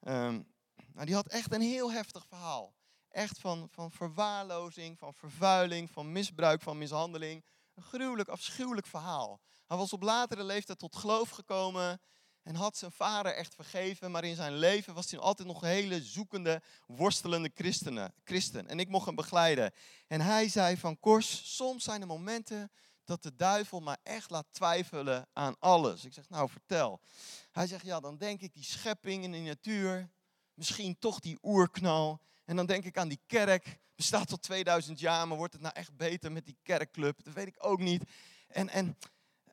Um, 0.00 0.54
nou, 0.92 1.06
die 1.06 1.14
had 1.14 1.28
echt 1.28 1.52
een 1.52 1.60
heel 1.60 1.92
heftig 1.92 2.26
verhaal. 2.26 2.74
Echt 3.08 3.38
van, 3.38 3.68
van 3.70 3.90
verwaarlozing, 3.90 4.98
van 4.98 5.14
vervuiling, 5.14 5.90
van 5.90 6.12
misbruik, 6.12 6.62
van 6.62 6.78
mishandeling. 6.78 7.44
Een 7.74 7.82
gruwelijk, 7.82 8.28
afschuwelijk 8.28 8.86
verhaal. 8.86 9.40
Hij 9.66 9.76
was 9.76 9.92
op 9.92 10.02
latere 10.02 10.44
leeftijd 10.44 10.78
tot 10.78 10.96
geloof 10.96 11.30
gekomen 11.30 12.00
en 12.46 12.54
had 12.54 12.76
zijn 12.76 12.92
vader 12.92 13.34
echt 13.34 13.54
vergeven, 13.54 14.10
maar 14.10 14.24
in 14.24 14.34
zijn 14.34 14.56
leven 14.56 14.94
was 14.94 15.10
hij 15.10 15.20
altijd 15.20 15.48
nog 15.48 15.62
een 15.62 15.68
hele 15.68 16.02
zoekende, 16.02 16.62
worstelende 16.86 17.50
christenen, 17.54 18.14
christen. 18.24 18.68
En 18.68 18.78
ik 18.78 18.88
mocht 18.88 19.06
hem 19.06 19.14
begeleiden. 19.14 19.72
En 20.06 20.20
hij 20.20 20.48
zei 20.48 20.76
van, 20.76 21.00
Kors, 21.00 21.56
soms 21.56 21.84
zijn 21.84 22.00
er 22.00 22.06
momenten 22.06 22.70
dat 23.04 23.22
de 23.22 23.34
duivel 23.34 23.80
maar 23.80 23.98
echt 24.02 24.30
laat 24.30 24.46
twijfelen 24.50 25.28
aan 25.32 25.56
alles. 25.58 26.04
Ik 26.04 26.12
zeg, 26.12 26.28
nou 26.28 26.48
vertel. 26.48 27.00
Hij 27.50 27.66
zegt, 27.66 27.84
ja, 27.84 28.00
dan 28.00 28.16
denk 28.16 28.40
ik 28.40 28.54
die 28.54 28.64
schepping 28.64 29.24
in 29.24 29.32
de 29.32 29.38
natuur, 29.38 30.10
misschien 30.54 30.98
toch 30.98 31.20
die 31.20 31.38
oerknal. 31.42 32.20
En 32.44 32.56
dan 32.56 32.66
denk 32.66 32.84
ik 32.84 32.98
aan 32.98 33.08
die 33.08 33.20
kerk, 33.26 33.78
bestaat 33.94 34.28
tot 34.28 34.42
2000 34.42 35.00
jaar, 35.00 35.28
maar 35.28 35.36
wordt 35.36 35.52
het 35.52 35.62
nou 35.62 35.74
echt 35.74 35.96
beter 35.96 36.32
met 36.32 36.44
die 36.44 36.58
kerkclub? 36.62 37.24
Dat 37.24 37.34
weet 37.34 37.46
ik 37.46 37.56
ook 37.58 37.80
niet. 37.80 38.02
En, 38.48 38.68
en 38.68 38.98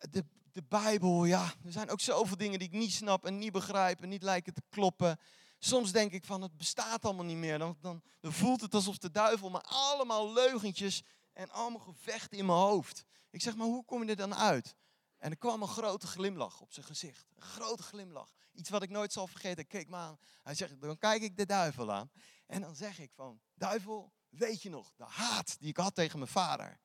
de, 0.10 0.26
de 0.54 0.64
Bijbel, 0.64 1.26
ja, 1.26 1.54
er 1.66 1.72
zijn 1.72 1.90
ook 1.90 2.00
zoveel 2.00 2.38
dingen 2.38 2.60
die 2.60 2.68
ik 2.68 2.74
niet 2.74 2.94
snap 2.94 3.26
en 3.26 3.38
niet 3.38 3.52
begrijp 3.52 4.02
en 4.02 4.10
niet 4.10 4.24
lijken 4.24 4.54
te 4.54 4.62
kloppen. 4.70 5.20
Soms 5.60 5.92
denk 5.92 6.12
ik 6.12 6.26
van, 6.26 6.42
het 6.42 6.58
bestaat 6.58 7.06
allemaal 7.06 7.26
niet 7.26 7.38
meer. 7.38 7.58
Dan, 7.58 7.78
dan, 7.82 8.02
dan 8.20 8.34
voelt 8.34 8.62
het 8.62 8.74
alsof 8.74 8.98
de 8.98 9.12
duivel 9.12 9.50
maar 9.50 9.66
allemaal 9.66 10.34
leugentjes 10.34 11.04
en 11.34 11.50
allemaal 11.50 11.80
gevechten 11.80 12.38
in 12.38 12.46
mijn 12.46 12.58
hoofd. 12.58 13.04
Ik 13.30 13.42
zeg, 13.42 13.56
maar 13.56 13.68
hoe 13.68 13.86
kom 13.86 14.04
je 14.04 14.10
er 14.10 14.16
dan 14.16 14.36
uit? 14.36 14.76
En 15.18 15.32
er 15.32 15.38
kwam 15.38 15.62
een 15.62 15.68
grote 15.68 16.08
glimlach 16.08 16.62
op 16.62 16.74
zijn 16.74 16.86
gezicht. 16.86 17.26
Een 17.36 17.42
grote 17.42 17.84
glimlach. 17.84 18.32
Iets 18.54 18.70
wat 18.70 18.84
ik 18.84 18.90
nooit 18.90 19.14
zal 19.14 19.28
vergeten. 19.28 19.68
Keek 19.68 19.90
me 19.90 19.96
aan. 19.96 20.18
Hij 20.44 20.56
zegt, 20.56 20.82
dan 20.82 20.98
kijk 20.98 21.22
ik 21.22 21.38
de 21.38 21.46
duivel 21.46 21.92
aan. 21.92 22.12
En 22.48 22.62
dan 22.62 22.76
zeg 22.76 23.00
ik 23.00 23.12
van, 23.14 23.42
duivel, 23.54 24.14
weet 24.30 24.62
je 24.62 24.70
nog, 24.70 24.92
de 24.96 25.06
haat 25.06 25.60
die 25.60 25.70
ik 25.70 25.78
had 25.78 25.96
tegen 25.96 26.20
mijn 26.20 26.32
vader. 26.32 26.80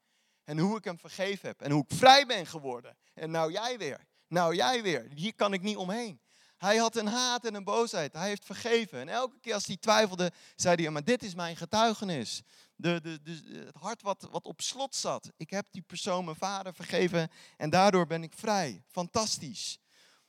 En 0.48 0.58
hoe 0.58 0.76
ik 0.76 0.84
hem 0.84 0.98
vergeven 0.98 1.48
heb. 1.48 1.60
En 1.60 1.70
hoe 1.70 1.84
ik 1.88 1.96
vrij 1.96 2.26
ben 2.26 2.46
geworden. 2.46 2.96
En 3.14 3.30
nou 3.30 3.52
jij 3.52 3.78
weer. 3.78 4.06
Nou 4.28 4.54
jij 4.54 4.82
weer. 4.82 5.06
Hier 5.14 5.34
kan 5.34 5.52
ik 5.52 5.62
niet 5.62 5.76
omheen. 5.76 6.20
Hij 6.56 6.76
had 6.76 6.96
een 6.96 7.06
haat 7.06 7.44
en 7.44 7.54
een 7.54 7.64
boosheid. 7.64 8.12
Hij 8.12 8.28
heeft 8.28 8.44
vergeven. 8.44 9.00
En 9.00 9.08
elke 9.08 9.40
keer 9.40 9.54
als 9.54 9.66
hij 9.66 9.76
twijfelde, 9.76 10.32
zei 10.56 10.82
hij, 10.82 10.90
maar 10.90 11.04
dit 11.04 11.22
is 11.22 11.34
mijn 11.34 11.56
getuigenis. 11.56 12.42
De, 12.76 13.00
de, 13.00 13.62
het 13.64 13.74
hart 13.74 14.02
wat, 14.02 14.28
wat 14.30 14.44
op 14.44 14.60
slot 14.60 14.94
zat. 14.94 15.30
Ik 15.36 15.50
heb 15.50 15.66
die 15.70 15.82
persoon, 15.82 16.24
mijn 16.24 16.36
vader, 16.36 16.74
vergeven. 16.74 17.30
En 17.56 17.70
daardoor 17.70 18.06
ben 18.06 18.22
ik 18.22 18.32
vrij. 18.36 18.82
Fantastisch. 18.86 19.78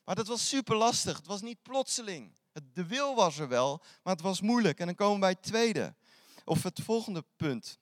Maar 0.03 0.15
dat 0.15 0.27
was 0.27 0.49
super 0.49 0.75
lastig. 0.75 1.17
Het 1.17 1.27
was 1.27 1.41
niet 1.41 1.61
plotseling. 1.61 2.37
De 2.73 2.85
wil 2.85 3.15
was 3.15 3.37
er 3.37 3.47
wel, 3.47 3.81
maar 4.03 4.13
het 4.13 4.23
was 4.23 4.41
moeilijk. 4.41 4.79
En 4.79 4.85
dan 4.85 4.95
komen 4.95 5.13
we 5.13 5.19
bij 5.19 5.29
het 5.29 5.43
tweede. 5.43 5.95
Of 6.45 6.63
het 6.63 6.79
volgende 6.83 7.23
punt. 7.35 7.78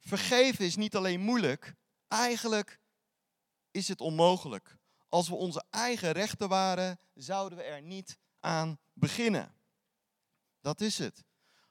Vergeven 0.00 0.64
is 0.64 0.76
niet 0.76 0.96
alleen 0.96 1.20
moeilijk. 1.20 1.74
Eigenlijk 2.08 2.80
is 3.70 3.88
het 3.88 4.00
onmogelijk. 4.00 4.76
Als 5.08 5.28
we 5.28 5.34
onze 5.34 5.64
eigen 5.70 6.12
rechten 6.12 6.48
waren, 6.48 6.98
zouden 7.14 7.58
we 7.58 7.64
er 7.64 7.82
niet 7.82 8.18
aan 8.40 8.78
beginnen. 8.92 9.54
Dat 10.60 10.80
is 10.80 10.98
het. 10.98 11.24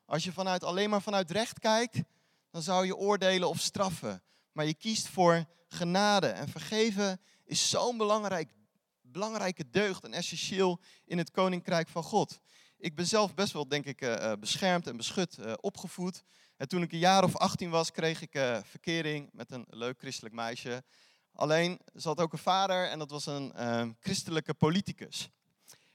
Als 0.05 0.23
je 0.23 0.31
vanuit, 0.31 0.63
alleen 0.63 0.89
maar 0.89 1.01
vanuit 1.01 1.31
recht 1.31 1.59
kijkt, 1.59 2.01
dan 2.49 2.61
zou 2.61 2.85
je 2.85 2.95
oordelen 2.95 3.49
of 3.49 3.59
straffen. 3.59 4.23
Maar 4.51 4.65
je 4.65 4.73
kiest 4.73 5.07
voor 5.07 5.45
genade. 5.67 6.27
En 6.27 6.49
vergeven 6.49 7.21
is 7.45 7.69
zo'n 7.69 7.97
belangrijk, 7.97 8.53
belangrijke 9.01 9.69
deugd 9.69 10.03
en 10.03 10.13
essentieel 10.13 10.79
in 11.05 11.17
het 11.17 11.31
koninkrijk 11.31 11.87
van 11.87 12.03
God. 12.03 12.39
Ik 12.77 12.95
ben 12.95 13.07
zelf 13.07 13.33
best 13.33 13.53
wel, 13.53 13.67
denk 13.67 13.85
ik, 13.85 14.01
eh, 14.01 14.31
eh, 14.31 14.39
beschermd 14.39 14.87
en 14.87 14.97
beschut 14.97 15.37
eh, 15.37 15.53
opgevoed. 15.59 16.23
En 16.59 16.67
toen 16.67 16.81
ik 16.81 16.91
een 16.91 16.99
jaar 16.99 17.23
of 17.23 17.37
18 17.37 17.69
was, 17.69 17.91
kreeg 17.91 18.21
ik 18.21 18.61
verkering 18.63 19.29
met 19.31 19.51
een 19.51 19.65
leuk 19.69 19.99
christelijk 19.99 20.35
meisje. 20.35 20.83
Alleen, 21.33 21.79
ze 21.95 22.07
had 22.07 22.19
ook 22.19 22.33
een 22.33 22.39
vader 22.39 22.89
en 22.89 22.99
dat 22.99 23.09
was 23.09 23.25
een 23.25 23.53
ehm, 23.53 23.91
christelijke 23.99 24.53
politicus. 24.53 25.29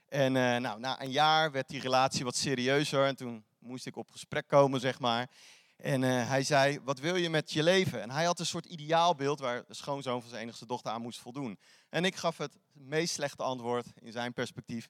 En 0.05 0.35
uh, 0.35 0.57
nou, 0.57 0.79
na 0.79 1.01
een 1.01 1.11
jaar 1.11 1.51
werd 1.51 1.67
die 1.67 1.81
relatie 1.81 2.23
wat 2.23 2.35
serieuzer 2.35 3.05
en 3.05 3.15
toen 3.15 3.45
moest 3.59 3.85
ik 3.85 3.95
op 3.95 4.11
gesprek 4.11 4.47
komen, 4.47 4.79
zeg 4.79 4.99
maar. 4.99 5.29
En 5.77 6.01
uh, 6.01 6.27
hij 6.27 6.43
zei, 6.43 6.79
wat 6.83 6.99
wil 6.99 7.15
je 7.15 7.29
met 7.29 7.51
je 7.51 7.63
leven? 7.63 8.01
En 8.01 8.11
hij 8.11 8.25
had 8.25 8.39
een 8.39 8.45
soort 8.45 8.65
ideaalbeeld 8.65 9.39
waar 9.39 9.63
de 9.67 9.73
schoonzoon 9.73 10.21
van 10.21 10.29
zijn 10.29 10.41
enigste 10.41 10.65
dochter 10.65 10.91
aan 10.91 11.01
moest 11.01 11.19
voldoen. 11.19 11.59
En 11.89 12.05
ik 12.05 12.15
gaf 12.15 12.37
het 12.37 12.57
meest 12.71 13.13
slechte 13.13 13.43
antwoord 13.43 13.85
in 14.01 14.11
zijn 14.11 14.33
perspectief. 14.33 14.87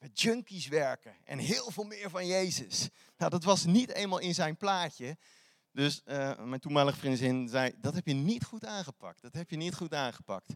Met 0.00 0.20
junkies 0.20 0.66
werken 0.66 1.16
en 1.24 1.38
heel 1.38 1.70
veel 1.70 1.84
meer 1.84 2.10
van 2.10 2.26
Jezus. 2.26 2.88
Nou, 3.16 3.30
dat 3.30 3.44
was 3.44 3.64
niet 3.64 3.90
eenmaal 3.90 4.18
in 4.18 4.34
zijn 4.34 4.56
plaatje. 4.56 5.16
Dus 5.72 6.02
uh, 6.04 6.38
mijn 6.38 6.60
toenmalige 6.60 6.98
vriendin 6.98 7.48
zei, 7.48 7.72
dat 7.76 7.94
heb 7.94 8.06
je 8.06 8.14
niet 8.14 8.44
goed 8.44 8.64
aangepakt. 8.64 9.22
Dat 9.22 9.34
heb 9.34 9.50
je 9.50 9.56
niet 9.56 9.74
goed 9.74 9.94
aangepakt. 9.94 10.48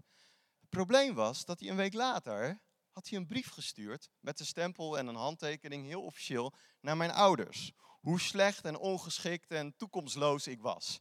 Het 0.60 0.68
probleem 0.68 1.14
was 1.14 1.44
dat 1.44 1.60
hij 1.60 1.68
een 1.68 1.76
week 1.76 1.94
later 1.94 2.60
had 2.92 3.08
hij 3.08 3.18
een 3.18 3.26
brief 3.26 3.50
gestuurd 3.50 4.10
met 4.20 4.40
een 4.40 4.46
stempel 4.46 4.98
en 4.98 5.06
een 5.06 5.14
handtekening, 5.14 5.86
heel 5.86 6.02
officieel, 6.02 6.52
naar 6.80 6.96
mijn 6.96 7.10
ouders. 7.10 7.72
Hoe 8.00 8.20
slecht 8.20 8.64
en 8.64 8.78
ongeschikt 8.78 9.50
en 9.50 9.76
toekomstloos 9.76 10.46
ik 10.46 10.60
was. 10.60 11.00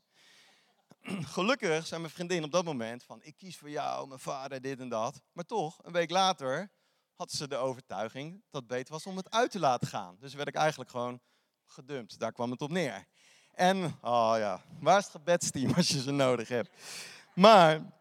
Gelukkig 1.35 1.88
zei 1.88 2.01
mijn 2.01 2.13
vriendin 2.13 2.43
op 2.43 2.51
dat 2.51 2.65
moment 2.65 3.03
van, 3.03 3.23
ik 3.23 3.38
kies 3.38 3.57
voor 3.57 3.69
jou, 3.69 4.07
mijn 4.07 4.19
vader, 4.19 4.62
dit 4.62 4.79
en 4.79 4.89
dat. 4.89 5.21
Maar 5.31 5.45
toch, 5.45 5.79
een 5.83 5.91
week 5.91 6.09
later 6.09 6.71
had 7.15 7.32
ze 7.32 7.48
de 7.48 7.55
overtuiging 7.55 8.43
dat 8.50 8.67
beter 8.67 8.93
was 8.93 9.05
om 9.05 9.17
het 9.17 9.32
uit 9.32 9.51
te 9.51 9.60
laten 9.60 9.88
gaan. 9.88 10.17
Dus 10.20 10.34
werd 10.34 10.48
ik 10.48 10.55
eigenlijk 10.55 10.89
gewoon 10.89 11.22
gedumpt. 11.65 12.20
Daar 12.20 12.32
kwam 12.32 12.51
het 12.51 12.62
op 12.62 12.72
neer. 12.72 13.05
En, 13.51 13.84
oh 14.01 14.34
ja, 14.38 14.63
waar 14.79 14.98
is 14.98 15.03
het 15.03 15.13
gebedsteam 15.13 15.74
als 15.74 15.88
je 15.88 16.01
ze 16.01 16.12
nodig 16.12 16.48
hebt? 16.48 16.70
Maar 17.36 17.93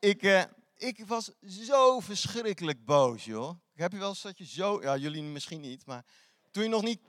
ik, 0.00 0.22
eh, 0.22 0.42
ik 0.76 1.06
was 1.06 1.30
zo 1.42 2.00
verschrikkelijk 2.00 2.84
boos, 2.84 3.24
joh. 3.24 3.50
Heb 3.74 3.92
je 3.92 3.98
wel 3.98 4.08
eens 4.08 4.22
dat 4.22 4.38
je 4.38 4.46
zo, 4.46 4.82
ja, 4.82 4.96
jullie 4.96 5.22
misschien 5.22 5.60
niet, 5.60 5.86
maar 5.86 6.04
toen 6.50 6.62
je 6.62 6.68
nog 6.68 6.82
niet, 6.82 7.00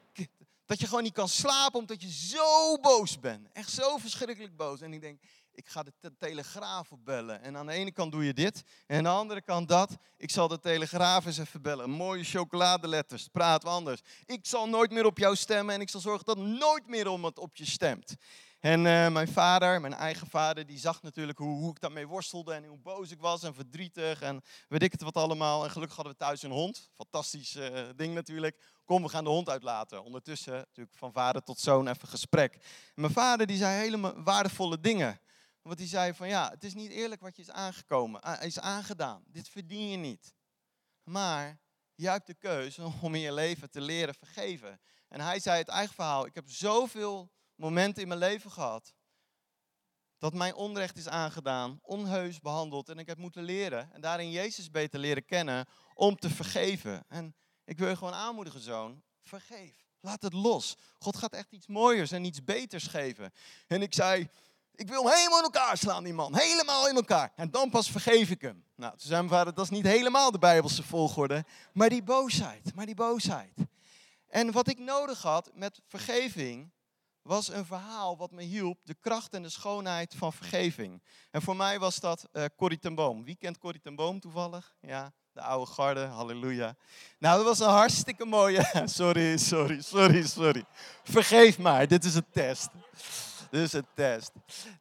dat 0.65 0.79
je 0.79 0.88
gewoon 0.88 1.03
niet 1.03 1.13
kan 1.13 1.29
slapen 1.29 1.79
omdat 1.79 2.01
je 2.01 2.12
zo 2.12 2.77
boos 2.77 3.19
bent. 3.19 3.48
Echt 3.51 3.71
zo 3.71 3.98
verschrikkelijk 3.98 4.55
boos. 4.55 4.81
En 4.81 4.93
ik 4.93 5.01
denk, 5.01 5.21
ik 5.59 5.69
ga 5.69 5.83
de 5.83 6.17
telegraaf 6.17 6.91
opbellen. 6.91 7.41
En 7.41 7.57
aan 7.57 7.65
de 7.65 7.73
ene 7.73 7.91
kant 7.91 8.11
doe 8.11 8.25
je 8.25 8.33
dit, 8.33 8.63
en 8.87 8.97
aan 8.97 9.03
de 9.03 9.09
andere 9.09 9.41
kant 9.41 9.67
dat. 9.67 9.97
Ik 10.17 10.31
zal 10.31 10.47
de 10.47 10.59
telegraaf 10.59 11.25
eens 11.25 11.37
even 11.37 11.61
bellen. 11.61 11.89
Mooie 11.89 12.23
chocoladeletters, 12.23 13.27
praat 13.27 13.65
anders. 13.65 14.01
Ik 14.25 14.39
zal 14.41 14.69
nooit 14.69 14.91
meer 14.91 15.05
op 15.05 15.17
jou 15.17 15.35
stemmen 15.35 15.75
en 15.75 15.81
ik 15.81 15.89
zal 15.89 16.01
zorgen 16.01 16.25
dat 16.25 16.37
nooit 16.37 16.87
meer 16.87 17.11
iemand 17.11 17.39
op 17.39 17.55
je 17.55 17.65
stemt. 17.65 18.15
En 18.59 18.79
uh, 18.85 19.09
mijn 19.09 19.27
vader, 19.27 19.81
mijn 19.81 19.93
eigen 19.93 20.27
vader, 20.27 20.65
die 20.65 20.77
zag 20.77 21.01
natuurlijk 21.01 21.37
hoe, 21.37 21.59
hoe, 21.59 21.69
ik 21.69 21.79
daarmee 21.79 22.07
worstelde 22.07 22.53
en 22.53 22.65
hoe 22.65 22.79
boos 22.79 23.11
ik 23.11 23.19
was 23.19 23.43
en 23.43 23.53
verdrietig 23.53 24.21
en 24.21 24.41
weet 24.67 24.83
ik 24.83 24.91
het 24.91 25.01
wat 25.01 25.15
allemaal. 25.15 25.63
En 25.63 25.71
gelukkig 25.71 25.95
hadden 25.95 26.13
we 26.13 26.19
thuis 26.19 26.43
een 26.43 26.51
hond. 26.51 26.89
Fantastisch 26.95 27.55
uh, 27.55 27.79
ding 27.95 28.13
natuurlijk. 28.13 28.61
Kom, 28.85 29.03
we 29.03 29.09
gaan 29.09 29.23
de 29.23 29.29
hond 29.29 29.49
uitlaten. 29.49 30.03
Ondertussen 30.03 30.53
natuurlijk 30.53 30.97
van 30.97 31.11
vader 31.11 31.43
tot 31.43 31.59
zoon 31.59 31.87
even 31.87 32.07
gesprek. 32.07 32.57
Mijn 32.95 33.13
vader 33.13 33.47
die 33.47 33.57
zei 33.57 33.79
hele 33.79 34.23
waardevolle 34.23 34.79
dingen. 34.79 35.19
Want 35.69 35.81
hij 35.81 35.89
zei 35.89 36.13
van 36.13 36.27
ja, 36.27 36.49
het 36.49 36.63
is 36.63 36.73
niet 36.73 36.91
eerlijk 36.91 37.21
wat 37.21 37.35
je 37.35 37.41
is 37.41 37.51
aangekomen, 37.51 38.21
is 38.41 38.59
aangedaan. 38.59 39.23
Dit 39.27 39.49
verdien 39.49 39.89
je 39.89 39.97
niet. 39.97 40.33
Maar 41.03 41.59
je 41.95 42.09
hebt 42.09 42.27
de 42.27 42.33
keuze 42.33 42.91
om 43.01 43.15
in 43.15 43.21
je 43.21 43.33
leven 43.33 43.69
te 43.69 43.81
leren 43.81 44.15
vergeven. 44.15 44.79
En 45.07 45.21
hij 45.21 45.39
zei 45.39 45.57
het 45.57 45.67
eigen 45.67 45.95
verhaal, 45.95 46.25
ik 46.25 46.35
heb 46.35 46.49
zoveel 46.49 47.31
momenten 47.55 48.01
in 48.01 48.07
mijn 48.07 48.19
leven 48.19 48.51
gehad 48.51 48.93
dat 50.17 50.33
mijn 50.33 50.53
onrecht 50.53 50.97
is 50.97 51.07
aangedaan, 51.07 51.79
onheus 51.81 52.39
behandeld 52.39 52.89
en 52.89 52.99
ik 52.99 53.07
heb 53.07 53.17
moeten 53.17 53.43
leren 53.43 53.93
en 53.93 54.01
daarin 54.01 54.31
Jezus 54.31 54.69
beter 54.69 54.99
leren 54.99 55.25
kennen 55.25 55.65
om 55.93 56.15
te 56.15 56.29
vergeven. 56.29 57.05
En 57.07 57.35
ik 57.63 57.77
wil 57.77 57.89
je 57.89 57.95
gewoon 57.95 58.13
aanmoedigen, 58.13 58.61
zoon, 58.61 59.03
vergeef. 59.21 59.88
Laat 60.01 60.21
het 60.21 60.33
los. 60.33 60.75
God 60.97 61.17
gaat 61.17 61.33
echt 61.33 61.51
iets 61.51 61.67
mooiers 61.67 62.11
en 62.11 62.23
iets 62.23 62.43
beters 62.43 62.88
geven. 62.88 63.31
En 63.67 63.81
ik 63.81 63.93
zei, 63.93 64.29
ik 64.79 64.88
wil 64.88 65.05
hem 65.05 65.15
helemaal 65.15 65.38
in 65.38 65.43
elkaar 65.43 65.77
slaan, 65.77 66.03
die 66.03 66.13
man. 66.13 66.36
Helemaal 66.36 66.88
in 66.88 66.95
elkaar. 66.95 67.31
En 67.36 67.51
dan 67.51 67.69
pas 67.69 67.91
vergeef 67.91 68.29
ik 68.29 68.41
hem. 68.41 68.63
Nou, 68.75 68.91
toen 68.91 69.07
zei 69.07 69.19
mijn 69.19 69.33
vader, 69.33 69.53
dat 69.53 69.63
is 69.63 69.69
niet 69.69 69.86
helemaal 69.86 70.31
de 70.31 70.39
Bijbelse 70.39 70.83
volgorde. 70.83 71.45
Maar 71.74 71.89
die 71.89 72.03
boosheid, 72.03 72.75
maar 72.75 72.86
die 72.86 72.95
boosheid. 72.95 73.53
En 74.27 74.51
wat 74.51 74.67
ik 74.67 74.79
nodig 74.79 75.21
had 75.21 75.51
met 75.53 75.81
vergeving, 75.88 76.71
was 77.21 77.50
een 77.50 77.65
verhaal 77.65 78.17
wat 78.17 78.31
me 78.31 78.41
hielp, 78.41 78.79
de 78.83 78.95
kracht 79.00 79.33
en 79.33 79.41
de 79.41 79.50
schoonheid 79.50 80.15
van 80.17 80.33
vergeving. 80.33 81.03
En 81.31 81.41
voor 81.41 81.55
mij 81.55 81.79
was 81.79 82.00
dat 82.00 82.27
uh, 82.33 82.43
Corrie 82.57 82.79
ten 82.79 82.95
Boom. 82.95 83.24
Wie 83.24 83.36
kent 83.36 83.57
Corrie 83.57 83.81
ten 83.81 83.95
Boom 83.95 84.19
toevallig? 84.19 84.75
Ja, 84.81 85.13
de 85.31 85.41
oude 85.41 85.71
garde, 85.71 86.05
halleluja. 86.05 86.75
Nou, 87.17 87.38
dat 87.38 87.45
was 87.45 87.59
een 87.59 87.74
hartstikke 87.74 88.25
mooie... 88.25 88.71
sorry, 88.86 89.38
sorry, 89.38 89.81
sorry, 89.81 90.27
sorry. 90.27 90.65
Vergeef 91.03 91.57
maar, 91.57 91.88
dit 91.88 92.05
is 92.05 92.15
een 92.15 92.29
test. 92.31 92.69
Is 93.51 93.73
een 93.73 93.87
test. 93.95 94.31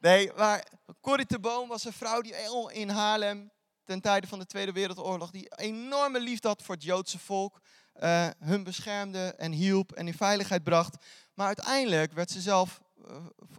Nee, 0.01 0.33
maar 0.37 0.67
Corrie 1.01 1.27
ten 1.27 1.41
Boom 1.41 1.69
was 1.69 1.85
een 1.85 1.93
vrouw 1.93 2.21
die 2.21 2.35
in 2.73 2.89
Haarlem 2.89 3.51
ten 3.85 4.01
tijde 4.01 4.27
van 4.27 4.39
de 4.39 4.47
Tweede 4.47 4.73
Wereldoorlog, 4.73 5.31
die 5.31 5.57
enorme 5.57 6.21
liefde 6.21 6.49
had 6.49 6.63
voor 6.63 6.75
het 6.75 6.85
Joodse 6.85 7.19
volk, 7.19 7.61
uh, 8.03 8.29
hun 8.39 8.65
beschermde 8.65 9.35
en 9.37 9.53
hielp 9.53 9.93
en 9.93 10.07
in 10.07 10.15
veiligheid 10.15 10.65
bracht. 10.65 10.97
Maar 11.35 11.47
uiteindelijk 11.47 12.13
werd 12.13 12.31
ze 12.31 12.41
zelf 12.41 12.81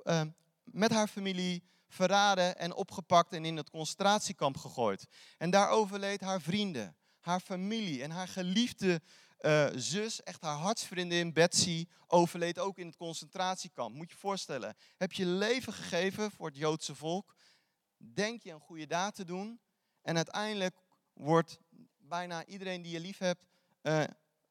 uh, 0.03 0.21
met 0.63 0.91
haar 0.91 1.07
familie 1.07 1.63
verraden 1.87 2.57
en 2.57 2.73
opgepakt 2.73 3.33
en 3.33 3.45
in 3.45 3.57
het 3.57 3.69
concentratiekamp 3.69 4.57
gegooid. 4.57 5.05
En 5.37 5.49
daar 5.49 5.69
overleed 5.69 6.21
haar 6.21 6.41
vrienden, 6.41 6.95
haar 7.19 7.39
familie 7.39 8.03
en 8.03 8.11
haar 8.11 8.27
geliefde 8.27 9.01
uh, 9.41 9.67
zus, 9.75 10.24
echt 10.24 10.41
haar 10.41 10.55
hartsvriendin 10.55 11.34
Betsy, 11.34 11.86
overleed 12.08 12.60
ook 12.60 12.77
in 12.77 12.86
het 12.86 12.96
concentratiekamp. 12.96 13.96
Moet 13.96 14.10
je 14.10 14.13
je 14.13 14.22
voorstellen, 14.22 14.75
heb 14.98 15.12
je 15.12 15.25
leven 15.25 15.74
gegeven 15.74 16.31
voor 16.31 16.48
het 16.48 16.58
Joodse 16.58 16.96
volk. 16.96 17.36
denk 17.98 18.41
je 18.41 18.51
een 18.51 18.60
goede 18.60 18.88
daad 18.88 19.15
te 19.15 19.25
doen. 19.25 19.60
En 20.01 20.15
uiteindelijk 20.15 20.75
wordt 21.13 21.60
bijna 21.98 22.46
iedereen 22.46 22.81
die 22.81 22.91
je 22.91 23.00
lief 23.00 23.17
hebt 23.17 23.46
uh, 23.84 24.03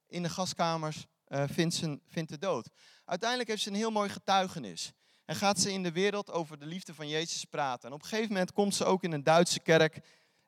in 0.07 0.23
de 0.23 0.29
gaskamers 0.29 1.07
uh, 1.29 1.45
vindt, 1.47 1.75
zijn, 1.75 2.01
vindt 2.09 2.31
de 2.31 2.39
dood. 2.39 2.69
Uiteindelijk 3.05 3.49
heeft 3.49 3.63
ze 3.63 3.69
een 3.69 3.75
heel 3.75 3.91
mooi 3.91 4.09
getuigenis. 4.09 4.93
En 5.25 5.37
gaat 5.37 5.61
ze 5.61 5.73
in 5.73 5.83
de 5.83 5.93
wereld 5.93 6.31
over 6.31 6.59
de 6.59 6.67
liefde 6.67 6.95
van 6.95 7.09
Jezus 7.09 7.45
praten. 7.45 7.89
En 7.89 7.95
op 7.95 8.03
een 8.03 8.09
gegeven 8.09 8.33
moment 8.33 8.53
komt 8.53 8.75
ze 8.75 8.85
ook 8.85 9.03
in 9.03 9.13
een 9.13 9.23
Duitse 9.23 9.61
kerk. 9.61 10.01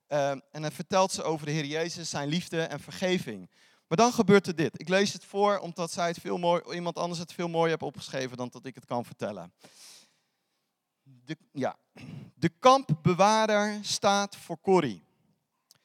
En 0.07 0.43
dan 0.51 0.73
vertelt 0.73 1.13
ze 1.13 1.23
over 1.23 1.47
de 1.47 1.53
Heer 1.53 1.65
Jezus, 1.65 2.11
zijn 2.11 2.29
liefde 2.29 2.63
en 2.63 2.81
vergeving. 2.81 3.51
Maar 3.91 3.99
dan 3.99 4.13
gebeurt 4.13 4.47
er 4.47 4.55
dit. 4.55 4.81
Ik 4.81 4.89
lees 4.89 5.13
het 5.13 5.25
voor 5.25 5.59
omdat 5.59 5.91
zij 5.93 6.07
het 6.07 6.19
veel 6.21 6.39
mooi, 6.39 6.63
iemand 6.73 6.97
anders 6.97 7.21
het 7.21 7.33
veel 7.33 7.49
mooier 7.49 7.69
heeft 7.69 7.83
opgeschreven 7.83 8.37
dan 8.37 8.49
dat 8.49 8.65
ik 8.65 8.75
het 8.75 8.85
kan 8.85 9.05
vertellen. 9.05 9.53
De, 11.03 11.37
ja. 11.53 11.77
de 12.35 12.49
kampbewaarder 12.59 13.79
staat 13.83 14.37
voor 14.37 14.61
Corrie. 14.61 15.03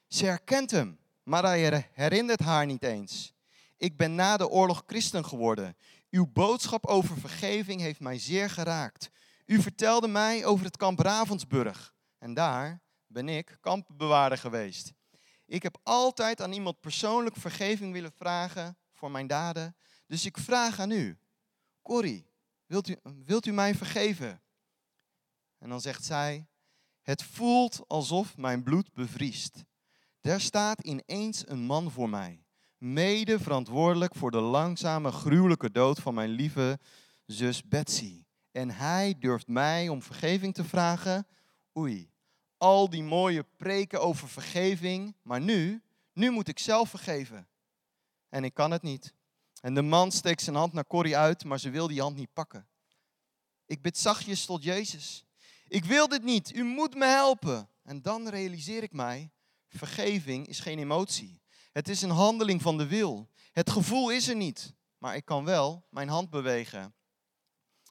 Ze 0.08 0.26
herkent 0.26 0.72
hem, 0.72 1.00
maar 1.24 1.44
hij 1.44 1.90
herinnert 1.94 2.40
haar 2.40 2.66
niet 2.66 2.84
eens. 2.84 3.34
Ik 3.78 3.98
ben 3.98 4.16
na 4.16 4.38
de 4.38 4.50
oorlog 4.50 4.84
christen 4.88 5.26
geworden. 5.26 5.78
Uw 6.10 6.28
boodschap 6.34 6.86
over 6.86 7.18
vergeving 7.20 7.82
heeft 7.82 8.00
mij 8.00 8.20
zeer 8.20 8.50
geraakt. 8.50 9.10
U 9.46 9.62
vertelde 9.62 10.08
mij 10.08 10.46
over 10.46 10.66
het 10.66 10.78
kamp 10.78 11.00
Ravensburg. 11.00 11.94
En 12.18 12.34
daar 12.34 12.82
ben 13.08 13.30
ik 13.30 13.58
kampbewaarder 13.62 14.38
geweest. 14.38 14.94
Ik 15.46 15.64
heb 15.64 15.78
altijd 15.84 16.42
aan 16.42 16.52
iemand 16.52 16.80
persoonlijk 16.80 17.36
vergeving 17.36 17.94
willen 17.94 18.12
vragen 18.12 18.78
voor 18.94 19.12
mijn 19.12 19.28
daden. 19.28 19.76
Dus 20.08 20.26
ik 20.26 20.38
vraag 20.38 20.80
aan 20.80 20.92
u, 20.92 21.18
Corrie, 21.82 22.30
wilt 22.66 22.88
u, 22.88 22.98
wilt 23.26 23.46
u 23.46 23.52
mij 23.52 23.76
vergeven? 23.76 24.42
En 25.58 25.70
dan 25.70 25.82
zegt 25.82 26.04
zij, 26.04 26.48
het 27.02 27.24
voelt 27.24 27.82
alsof 27.88 28.38
mijn 28.38 28.64
bloed 28.64 28.94
bevriest. 28.94 29.64
Er 30.22 30.42
staat 30.42 30.82
ineens 30.82 31.48
een 31.48 31.60
man 31.60 31.92
voor 31.92 32.10
mij, 32.10 32.46
mede 32.78 33.40
verantwoordelijk 33.40 34.16
voor 34.16 34.32
de 34.32 34.40
langzame, 34.40 35.12
gruwelijke 35.12 35.72
dood 35.72 36.00
van 36.00 36.14
mijn 36.14 36.30
lieve 36.30 36.80
zus 37.26 37.64
Betsy. 37.64 38.24
En 38.52 38.72
hij 38.72 39.16
durft 39.20 39.48
mij 39.48 39.90
om 39.90 40.02
vergeving 40.02 40.54
te 40.54 40.64
vragen. 40.64 41.28
Oei, 41.78 42.10
al 42.66 42.90
die 42.90 43.04
mooie 43.04 43.44
preken 43.58 44.02
over 44.02 44.30
vergeving, 44.30 45.16
maar 45.22 45.42
nu, 45.42 45.82
nu 46.14 46.32
moet 46.32 46.48
ik 46.48 46.60
zelf 46.60 46.90
vergeven. 46.90 47.48
En 48.30 48.44
ik 48.44 48.54
kan 48.54 48.72
het 48.72 48.82
niet. 48.82 49.14
En 49.62 49.74
de 49.74 49.82
man 49.82 50.12
steekt 50.12 50.42
zijn 50.42 50.56
hand 50.56 50.74
naar 50.74 50.88
Corrie 50.88 51.18
uit, 51.18 51.44
maar 51.44 51.60
ze 51.60 51.70
wil 51.70 51.88
die 51.88 52.02
hand 52.02 52.16
niet 52.16 52.34
pakken. 52.34 52.68
Ik 53.66 53.82
bid 53.82 53.98
zachtjes 53.98 54.46
tot 54.46 54.64
Jezus. 54.64 55.26
Ik 55.68 55.86
wil 55.86 56.08
dit 56.08 56.24
niet, 56.24 56.56
u 56.56 56.64
moet 56.64 56.96
me 56.96 57.06
helpen. 57.06 57.70
En 57.84 58.02
dan 58.02 58.30
realiseer 58.30 58.84
ik 58.84 58.92
mij, 58.92 59.32
vergeving 59.70 60.48
is 60.48 60.60
geen 60.60 60.80
emotie. 60.80 61.42
Het 61.72 61.90
is 61.90 62.02
een 62.02 62.10
handeling 62.10 62.62
van 62.62 62.78
de 62.78 62.88
wil. 62.88 63.30
Het 63.52 63.70
gevoel 63.70 64.10
is 64.10 64.28
er 64.28 64.36
niet, 64.36 64.74
maar 64.98 65.16
ik 65.16 65.26
kan 65.26 65.46
wel 65.46 65.88
mijn 65.90 66.10
hand 66.10 66.30
bewegen. 66.30 66.96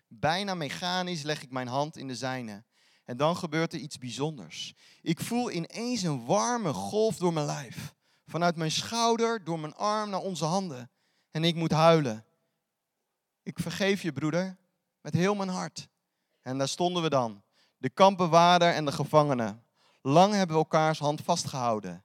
Bijna 0.08 0.54
mechanisch 0.54 1.22
leg 1.22 1.42
ik 1.42 1.50
mijn 1.50 1.68
hand 1.68 1.96
in 1.96 2.08
de 2.08 2.16
zijne. 2.16 2.64
En 3.04 3.16
dan 3.16 3.36
gebeurt 3.36 3.72
er 3.72 3.78
iets 3.78 3.98
bijzonders. 3.98 4.74
Ik 5.02 5.20
voel 5.20 5.50
ineens 5.50 6.02
een 6.02 6.24
warme 6.24 6.72
golf 6.72 7.16
door 7.16 7.32
mijn 7.32 7.46
lijf. 7.46 7.94
Vanuit 8.26 8.56
mijn 8.56 8.70
schouder, 8.70 9.44
door 9.44 9.60
mijn 9.60 9.74
arm 9.74 10.10
naar 10.10 10.20
onze 10.20 10.44
handen. 10.44 10.90
En 11.30 11.44
ik 11.44 11.54
moet 11.54 11.70
huilen. 11.70 12.24
Ik 13.42 13.58
vergeef 13.58 14.02
je, 14.02 14.12
broeder, 14.12 14.56
met 15.00 15.14
heel 15.14 15.34
mijn 15.34 15.48
hart. 15.48 15.88
En 16.42 16.58
daar 16.58 16.68
stonden 16.68 17.02
we 17.02 17.08
dan, 17.08 17.42
de 17.78 17.90
kampbewaarder 17.90 18.72
en 18.72 18.84
de 18.84 18.92
gevangene. 18.92 19.58
Lang 20.02 20.34
hebben 20.34 20.56
we 20.56 20.62
elkaars 20.62 20.98
hand 20.98 21.20
vastgehouden. 21.20 22.04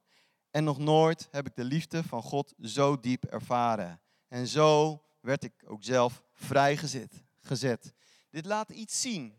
En 0.51 0.63
nog 0.63 0.77
nooit 0.77 1.27
heb 1.31 1.45
ik 1.45 1.55
de 1.55 1.63
liefde 1.63 2.03
van 2.03 2.21
God 2.21 2.53
zo 2.61 2.99
diep 2.99 3.23
ervaren. 3.23 4.01
En 4.27 4.47
zo 4.47 5.01
werd 5.19 5.43
ik 5.43 5.53
ook 5.65 5.83
zelf 5.83 6.23
vrijgezet. 6.33 7.23
Gezet. 7.41 7.93
Dit 8.29 8.45
laat 8.45 8.69
iets 8.69 9.01
zien 9.01 9.33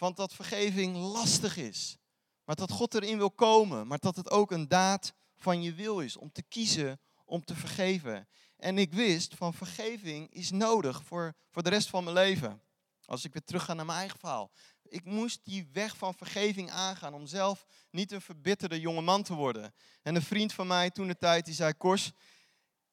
van 0.00 0.14
dat 0.14 0.34
vergeving 0.34 0.96
lastig 0.96 1.56
is. 1.56 1.96
Maar 2.44 2.56
dat 2.56 2.70
God 2.70 2.94
erin 2.94 3.18
wil 3.18 3.30
komen. 3.30 3.86
Maar 3.86 3.98
dat 3.98 4.16
het 4.16 4.30
ook 4.30 4.50
een 4.50 4.68
daad 4.68 5.12
van 5.36 5.62
je 5.62 5.74
wil 5.74 6.00
is 6.00 6.16
om 6.16 6.32
te 6.32 6.42
kiezen 6.42 7.00
om 7.24 7.44
te 7.44 7.54
vergeven. 7.54 8.28
En 8.56 8.78
ik 8.78 8.92
wist 8.92 9.34
van 9.34 9.54
vergeving 9.54 10.32
is 10.32 10.50
nodig 10.50 11.02
voor, 11.04 11.34
voor 11.50 11.62
de 11.62 11.68
rest 11.68 11.88
van 11.88 12.04
mijn 12.04 12.16
leven. 12.16 12.62
Als 13.04 13.24
ik 13.24 13.32
weer 13.32 13.44
terug 13.44 13.64
ga 13.64 13.74
naar 13.74 13.86
mijn 13.86 13.98
eigen 13.98 14.18
verhaal. 14.18 14.50
Ik 14.82 15.04
moest 15.04 15.44
die 15.44 15.68
weg 15.72 15.96
van 15.96 16.14
vergeving 16.14 16.70
aangaan 16.70 17.14
om 17.14 17.26
zelf 17.26 17.66
niet 17.90 18.12
een 18.12 18.20
verbitterde 18.20 18.80
jonge 18.80 19.00
man 19.00 19.22
te 19.22 19.34
worden. 19.34 19.74
En 20.02 20.14
een 20.14 20.22
vriend 20.22 20.52
van 20.52 20.66
mij 20.66 20.90
toen 20.90 21.06
de 21.06 21.16
tijd, 21.16 21.44
die 21.44 21.54
zei, 21.54 21.72
Kors, 21.74 22.12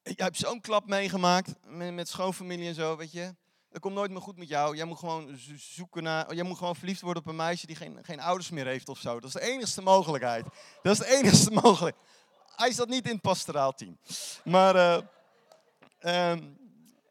jij 0.02 0.14
hebt 0.16 0.38
zo'n 0.38 0.62
klap 0.62 0.88
meegemaakt 0.88 1.54
met, 1.64 1.94
met 1.94 2.08
schoonfamilie 2.08 2.68
en 2.68 2.76
zo, 2.76 2.98
weet 2.98 3.12
je. 3.12 3.36
Dat 3.78 3.86
komt 3.86 3.98
nooit 3.98 4.12
meer 4.12 4.22
goed 4.22 4.38
met 4.38 4.48
jou. 4.48 4.76
Jij 4.76 4.86
moet 4.86 5.00
gewoon 5.00 5.40
zoeken 5.56 6.04
naar. 6.04 6.34
Jij 6.34 6.44
moet 6.44 6.58
gewoon 6.58 6.76
verliefd 6.76 7.02
worden 7.02 7.24
op 7.24 7.30
een 7.30 7.36
meisje 7.36 7.68
die 7.68 7.76
geen, 7.76 8.00
geen 8.02 8.20
ouders 8.20 8.50
meer 8.50 8.66
heeft 8.66 8.90
of 8.90 9.00
zo. 9.00 9.14
Dat 9.20 9.24
is 9.24 9.34
de 9.34 9.42
enigste 9.42 9.82
mogelijkheid. 9.82 10.46
Dat 10.82 10.94
is 10.94 10.98
de 10.98 11.16
enigste 11.16 11.52
mogelijkheid. 11.64 12.10
Hij 12.56 12.72
zat 12.72 12.88
niet 12.88 13.06
in 13.06 13.12
het 13.12 13.22
pastoraal 13.22 13.74
team. 13.74 13.98
Maar. 14.44 14.76
Uh, 14.76 16.32
um, 16.32 16.58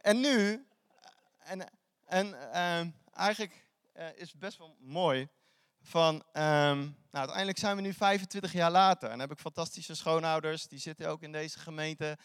en 0.00 0.20
nu. 0.20 0.66
En, 1.38 1.70
en 2.05 2.26
uh, 2.26 2.81
eigenlijk 3.12 3.64
uh, 3.96 4.07
is 4.14 4.35
best 4.35 4.59
wel 4.59 4.76
mooi. 4.81 5.29
Van, 5.83 6.14
um, 6.14 6.22
nou, 6.33 6.96
uiteindelijk 7.11 7.59
zijn 7.59 7.76
we 7.76 7.83
nu 7.83 7.92
25 7.92 8.52
jaar 8.52 8.70
later. 8.70 9.11
En 9.11 9.20
heb 9.20 9.33
ik 9.33 9.38
fantastische 9.38 9.94
schoonouders. 9.94 10.68
Die 10.68 10.79
zitten 10.79 11.09
ook 11.09 11.22
in 11.22 11.33
deze 11.33 11.59
gemeente. 11.59 12.18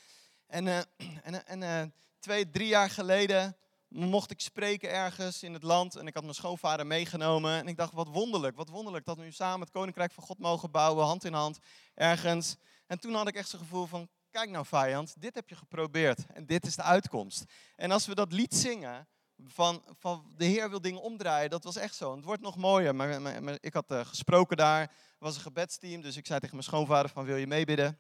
En, 0.47 0.65
uh, 0.65 0.80
en, 1.45 1.62
en 1.62 1.93
twee, 2.19 2.49
drie 2.49 2.67
jaar 2.67 2.89
geleden 2.89 3.56
mocht 3.91 4.32
ik 4.32 4.41
spreken 4.41 4.89
ergens 4.89 5.43
in 5.43 5.54
het 5.54 5.63
land 5.63 5.95
en 5.95 6.08
ik 6.08 6.13
had 6.13 6.23
mijn 6.23 6.36
schoonvader 6.36 6.88
meegenomen. 6.88 7.58
En 7.58 7.67
ik 7.67 7.77
dacht, 7.77 7.93
wat 7.93 8.08
wonderlijk, 8.08 8.56
wat 8.56 8.69
wonderlijk 8.69 9.06
dat 9.06 9.17
we 9.17 9.23
nu 9.23 9.32
samen 9.32 9.60
het 9.60 9.71
Koninkrijk 9.71 10.12
van 10.12 10.23
God 10.23 10.39
mogen 10.39 10.71
bouwen, 10.71 11.06
hand 11.06 11.25
in 11.25 11.34
hand, 11.34 11.60
ergens. 11.93 12.56
En 12.88 12.99
toen 12.99 13.13
had 13.13 13.27
ik 13.27 13.36
echt 13.36 13.49
zo'n 13.49 13.60
gevoel 13.60 13.86
van, 13.86 14.10
kijk 14.30 14.49
nou 14.49 14.65
vijand, 14.65 15.21
dit 15.21 15.36
heb 15.36 15.49
je 15.49 15.56
geprobeerd 15.56 16.25
en 16.34 16.45
dit 16.45 16.65
is 16.65 16.75
de 16.75 16.84
uitkomst. 16.84 17.43
En 17.75 17.91
als 17.91 18.06
we 18.06 18.15
dat 18.15 18.32
lied 18.32 18.56
zingen, 18.56 19.08
van, 19.47 19.84
van 19.99 20.32
de 20.36 20.45
Heer 20.45 20.69
wil 20.69 20.82
dingen 20.82 21.01
omdraaien, 21.01 21.49
dat 21.49 21.63
was 21.63 21.75
echt 21.75 21.95
zo. 21.95 22.15
het 22.15 22.25
wordt 22.25 22.41
nog 22.41 22.56
mooier, 22.56 22.95
maar, 22.95 23.58
ik 23.60 23.73
had 23.73 23.91
uh, 23.91 24.06
gesproken 24.06 24.58
daar, 24.58 24.91
was 25.19 25.36
een 25.36 25.41
gebedsteam, 25.41 26.01
dus 26.01 26.17
ik 26.17 26.25
zei 26.25 26.39
tegen 26.39 26.56
mijn 26.56 26.67
schoonvader 26.67 27.12
van, 27.12 27.25
wil 27.25 27.36
je 27.36 27.47
meebidden? 27.47 27.97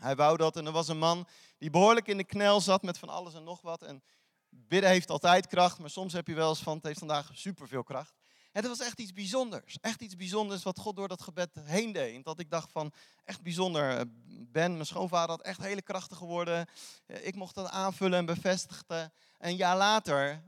Hij 0.00 0.16
wou 0.16 0.36
dat 0.36 0.56
en 0.56 0.66
er 0.66 0.72
was 0.72 0.88
een 0.88 0.98
man 0.98 1.26
die 1.58 1.70
behoorlijk 1.70 2.08
in 2.08 2.16
de 2.16 2.24
knel 2.24 2.60
zat 2.60 2.82
met 2.82 2.98
van 2.98 3.08
alles 3.08 3.34
en 3.34 3.44
nog 3.44 3.60
wat. 3.60 3.82
En 3.82 4.02
Bidden 4.50 4.90
heeft 4.90 5.10
altijd 5.10 5.46
kracht, 5.46 5.78
maar 5.78 5.90
soms 5.90 6.12
heb 6.12 6.26
je 6.26 6.34
wel 6.34 6.48
eens 6.48 6.62
van 6.62 6.76
het 6.76 6.84
heeft 6.84 6.98
vandaag 6.98 7.30
superveel 7.32 7.82
kracht. 7.82 8.14
En 8.52 8.68
was 8.68 8.80
echt 8.80 8.98
iets 8.98 9.12
bijzonders. 9.12 9.78
Echt 9.80 10.00
iets 10.00 10.16
bijzonders 10.16 10.62
wat 10.62 10.78
God 10.78 10.96
door 10.96 11.08
dat 11.08 11.22
gebed 11.22 11.50
heen 11.62 11.92
deed. 11.92 12.24
Dat 12.24 12.40
ik 12.40 12.50
dacht 12.50 12.72
van, 12.72 12.92
echt 13.24 13.42
bijzonder. 13.42 14.04
Ben, 14.26 14.72
mijn 14.72 14.86
schoonvader, 14.86 15.30
had 15.30 15.42
echt 15.42 15.62
hele 15.62 15.82
krachtig 15.82 16.18
geworden. 16.18 16.66
Ik 17.06 17.34
mocht 17.34 17.54
dat 17.54 17.70
aanvullen 17.70 18.18
en 18.18 18.26
bevestigen. 18.26 19.12
Een 19.38 19.56
jaar 19.56 19.76
later 19.76 20.42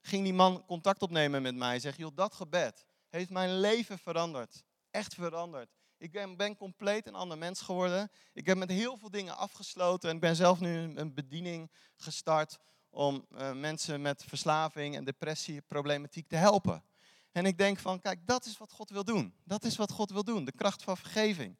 ging 0.00 0.24
die 0.24 0.34
man 0.34 0.64
contact 0.66 1.02
opnemen 1.02 1.42
met 1.42 1.54
mij. 1.54 1.80
Zeg, 1.80 1.96
joh, 1.96 2.16
dat 2.16 2.34
gebed 2.34 2.86
heeft 3.08 3.30
mijn 3.30 3.60
leven 3.60 3.98
veranderd. 3.98 4.64
Echt 4.90 5.14
veranderd. 5.14 5.70
Ik 6.02 6.12
ben, 6.12 6.36
ben, 6.36 6.56
compleet 6.56 7.06
een 7.06 7.14
ander 7.14 7.38
mens 7.38 7.60
geworden. 7.60 8.10
Ik 8.32 8.46
heb 8.46 8.56
met 8.56 8.70
heel 8.70 8.96
veel 8.96 9.10
dingen 9.10 9.36
afgesloten. 9.36 10.08
En 10.08 10.14
ik 10.14 10.20
ben 10.20 10.36
zelf 10.36 10.60
nu 10.60 10.96
een 10.96 11.14
bediening 11.14 11.70
gestart 11.96 12.58
om 12.90 13.26
uh, 13.30 13.52
mensen 13.52 14.02
met 14.02 14.24
verslaving 14.26 14.96
en 14.96 15.04
depressie, 15.04 15.60
problematiek 15.60 16.28
te 16.28 16.36
helpen. 16.36 16.84
En 17.32 17.46
ik 17.46 17.58
denk 17.58 17.78
van, 17.78 18.00
kijk, 18.00 18.26
dat 18.26 18.44
is 18.44 18.58
wat 18.58 18.72
God 18.72 18.90
wil 18.90 19.04
doen. 19.04 19.34
Dat 19.44 19.64
is 19.64 19.76
wat 19.76 19.90
God 19.90 20.10
wil 20.10 20.24
doen, 20.24 20.44
de 20.44 20.52
kracht 20.52 20.82
van 20.82 20.96
vergeving. 20.96 21.56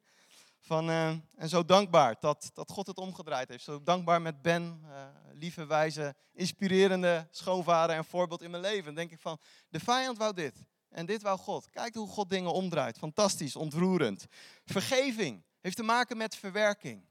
Van, 0.58 0.88
uh, 0.88 1.08
en 1.34 1.48
zo 1.48 1.64
dankbaar 1.64 2.16
dat, 2.20 2.50
dat 2.54 2.70
God 2.70 2.86
het 2.86 2.96
omgedraaid 2.96 3.48
heeft. 3.48 3.64
Zo 3.64 3.82
dankbaar 3.82 4.22
met 4.22 4.42
Ben, 4.42 4.80
uh, 4.84 5.04
lieve, 5.32 5.66
wijze, 5.66 6.14
inspirerende 6.32 7.28
schoonvader 7.30 7.96
en 7.96 8.04
voorbeeld 8.04 8.42
in 8.42 8.50
mijn 8.50 8.62
leven. 8.62 8.94
Denk 8.94 9.10
ik 9.10 9.20
van, 9.20 9.38
de 9.68 9.80
vijand 9.80 10.18
wou 10.18 10.34
dit. 10.34 10.64
En 10.92 11.06
dit 11.06 11.22
wou 11.22 11.38
God. 11.38 11.70
Kijk 11.70 11.94
hoe 11.94 12.08
God 12.08 12.30
dingen 12.30 12.52
omdraait. 12.52 12.98
Fantastisch, 12.98 13.56
ontroerend. 13.56 14.26
Vergeving 14.64 15.42
heeft 15.60 15.76
te 15.76 15.82
maken 15.82 16.16
met 16.16 16.36
verwerking. 16.36 17.04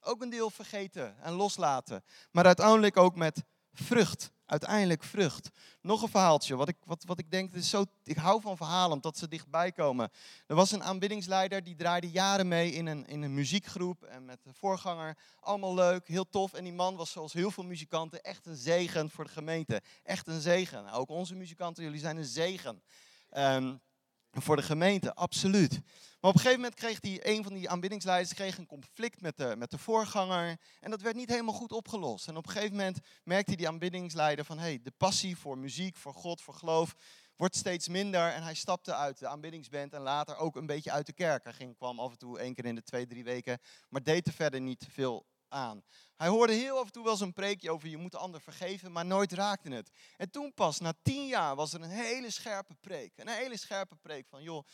Ook 0.00 0.22
een 0.22 0.30
deel 0.30 0.50
vergeten 0.50 1.16
en 1.20 1.32
loslaten. 1.32 2.04
Maar 2.30 2.46
uiteindelijk 2.46 2.96
ook 2.96 3.16
met 3.16 3.42
vrucht. 3.72 4.30
Uiteindelijk 4.48 5.02
vrucht. 5.02 5.50
Nog 5.80 6.02
een 6.02 6.08
verhaaltje. 6.08 6.56
Wat 6.56 6.68
ik, 6.68 6.76
wat, 6.84 7.04
wat 7.06 7.18
ik 7.18 7.30
denk, 7.30 7.54
is 7.54 7.70
zo, 7.70 7.84
ik 8.04 8.16
hou 8.16 8.40
van 8.40 8.56
verhalen 8.56 8.92
omdat 8.92 9.18
ze 9.18 9.28
dichtbij 9.28 9.72
komen. 9.72 10.10
Er 10.46 10.54
was 10.54 10.72
een 10.72 10.82
aanbiddingsleider 10.82 11.64
die 11.64 11.76
draaide 11.76 12.10
jaren 12.10 12.48
mee 12.48 12.72
in 12.72 12.86
een, 12.86 13.06
in 13.06 13.22
een 13.22 13.34
muziekgroep. 13.34 14.02
En 14.02 14.24
met 14.24 14.38
de 14.42 14.52
voorganger. 14.52 15.16
Allemaal 15.40 15.74
leuk, 15.74 16.08
heel 16.08 16.28
tof. 16.28 16.52
En 16.52 16.64
die 16.64 16.72
man 16.72 16.96
was 16.96 17.10
zoals 17.10 17.32
heel 17.32 17.50
veel 17.50 17.64
muzikanten 17.64 18.22
echt 18.22 18.46
een 18.46 18.56
zegen 18.56 19.10
voor 19.10 19.24
de 19.24 19.30
gemeente. 19.30 19.82
Echt 20.02 20.26
een 20.26 20.40
zegen. 20.40 20.90
Ook 20.90 21.08
onze 21.08 21.34
muzikanten, 21.34 21.84
jullie 21.84 22.00
zijn 22.00 22.16
een 22.16 22.24
zegen. 22.24 22.82
Um, 23.36 23.80
voor 24.30 24.56
de 24.56 24.62
gemeente, 24.62 25.14
absoluut. 25.14 25.80
Maar 26.20 26.30
op 26.30 26.34
een 26.34 26.40
gegeven 26.40 26.60
moment 26.60 26.74
kreeg 26.74 27.00
die, 27.00 27.28
een 27.28 27.42
van 27.42 27.54
die 27.54 27.70
aanbiddingsleiders 27.70 28.34
kreeg 28.34 28.58
een 28.58 28.66
conflict 28.66 29.20
met 29.20 29.36
de, 29.36 29.54
met 29.56 29.70
de 29.70 29.78
voorganger. 29.78 30.56
En 30.80 30.90
dat 30.90 31.00
werd 31.00 31.16
niet 31.16 31.28
helemaal 31.28 31.54
goed 31.54 31.72
opgelost. 31.72 32.28
En 32.28 32.36
op 32.36 32.46
een 32.46 32.52
gegeven 32.52 32.76
moment 32.76 32.98
merkte 33.24 33.56
die 33.56 33.68
aanbiddingsleider 33.68 34.44
van... 34.44 34.58
hey, 34.58 34.80
de 34.82 34.92
passie 34.96 35.36
voor 35.36 35.58
muziek, 35.58 35.96
voor 35.96 36.14
God, 36.14 36.40
voor 36.40 36.54
geloof 36.54 36.94
wordt 37.36 37.56
steeds 37.56 37.88
minder. 37.88 38.32
En 38.32 38.42
hij 38.42 38.54
stapte 38.54 38.94
uit 38.94 39.18
de 39.18 39.28
aanbiddingsband 39.28 39.92
en 39.92 40.00
later 40.00 40.36
ook 40.36 40.56
een 40.56 40.66
beetje 40.66 40.90
uit 40.90 41.06
de 41.06 41.12
kerk. 41.12 41.44
Hij 41.44 41.52
ging, 41.52 41.76
kwam 41.76 42.00
af 42.00 42.10
en 42.10 42.18
toe 42.18 42.38
één 42.38 42.54
keer 42.54 42.64
in 42.64 42.74
de 42.74 42.82
twee, 42.82 43.06
drie 43.06 43.24
weken, 43.24 43.58
maar 43.88 44.02
deed 44.02 44.26
er 44.26 44.32
verder 44.32 44.60
niet 44.60 44.86
veel 44.90 45.26
aan. 45.48 45.82
Hij 46.16 46.28
hoorde 46.28 46.52
heel 46.52 46.78
af 46.78 46.86
en 46.86 46.92
toe 46.92 47.04
wel 47.04 47.16
zo'n 47.16 47.32
preekje 47.32 47.70
over 47.70 47.88
je 47.88 47.96
moet 47.96 48.12
de 48.12 48.18
ander 48.18 48.40
vergeven, 48.40 48.92
maar 48.92 49.06
nooit 49.06 49.32
raakte 49.32 49.70
het. 49.70 49.90
En 50.16 50.30
toen 50.30 50.54
pas, 50.54 50.78
na 50.78 50.94
tien 51.02 51.26
jaar, 51.26 51.56
was 51.56 51.72
er 51.72 51.82
een 51.82 51.90
hele 51.90 52.30
scherpe 52.30 52.74
preek. 52.74 53.12
Een 53.16 53.28
hele 53.28 53.56
scherpe 53.56 53.96
preek 53.96 54.26
van, 54.28 54.42
joh, 54.42 54.66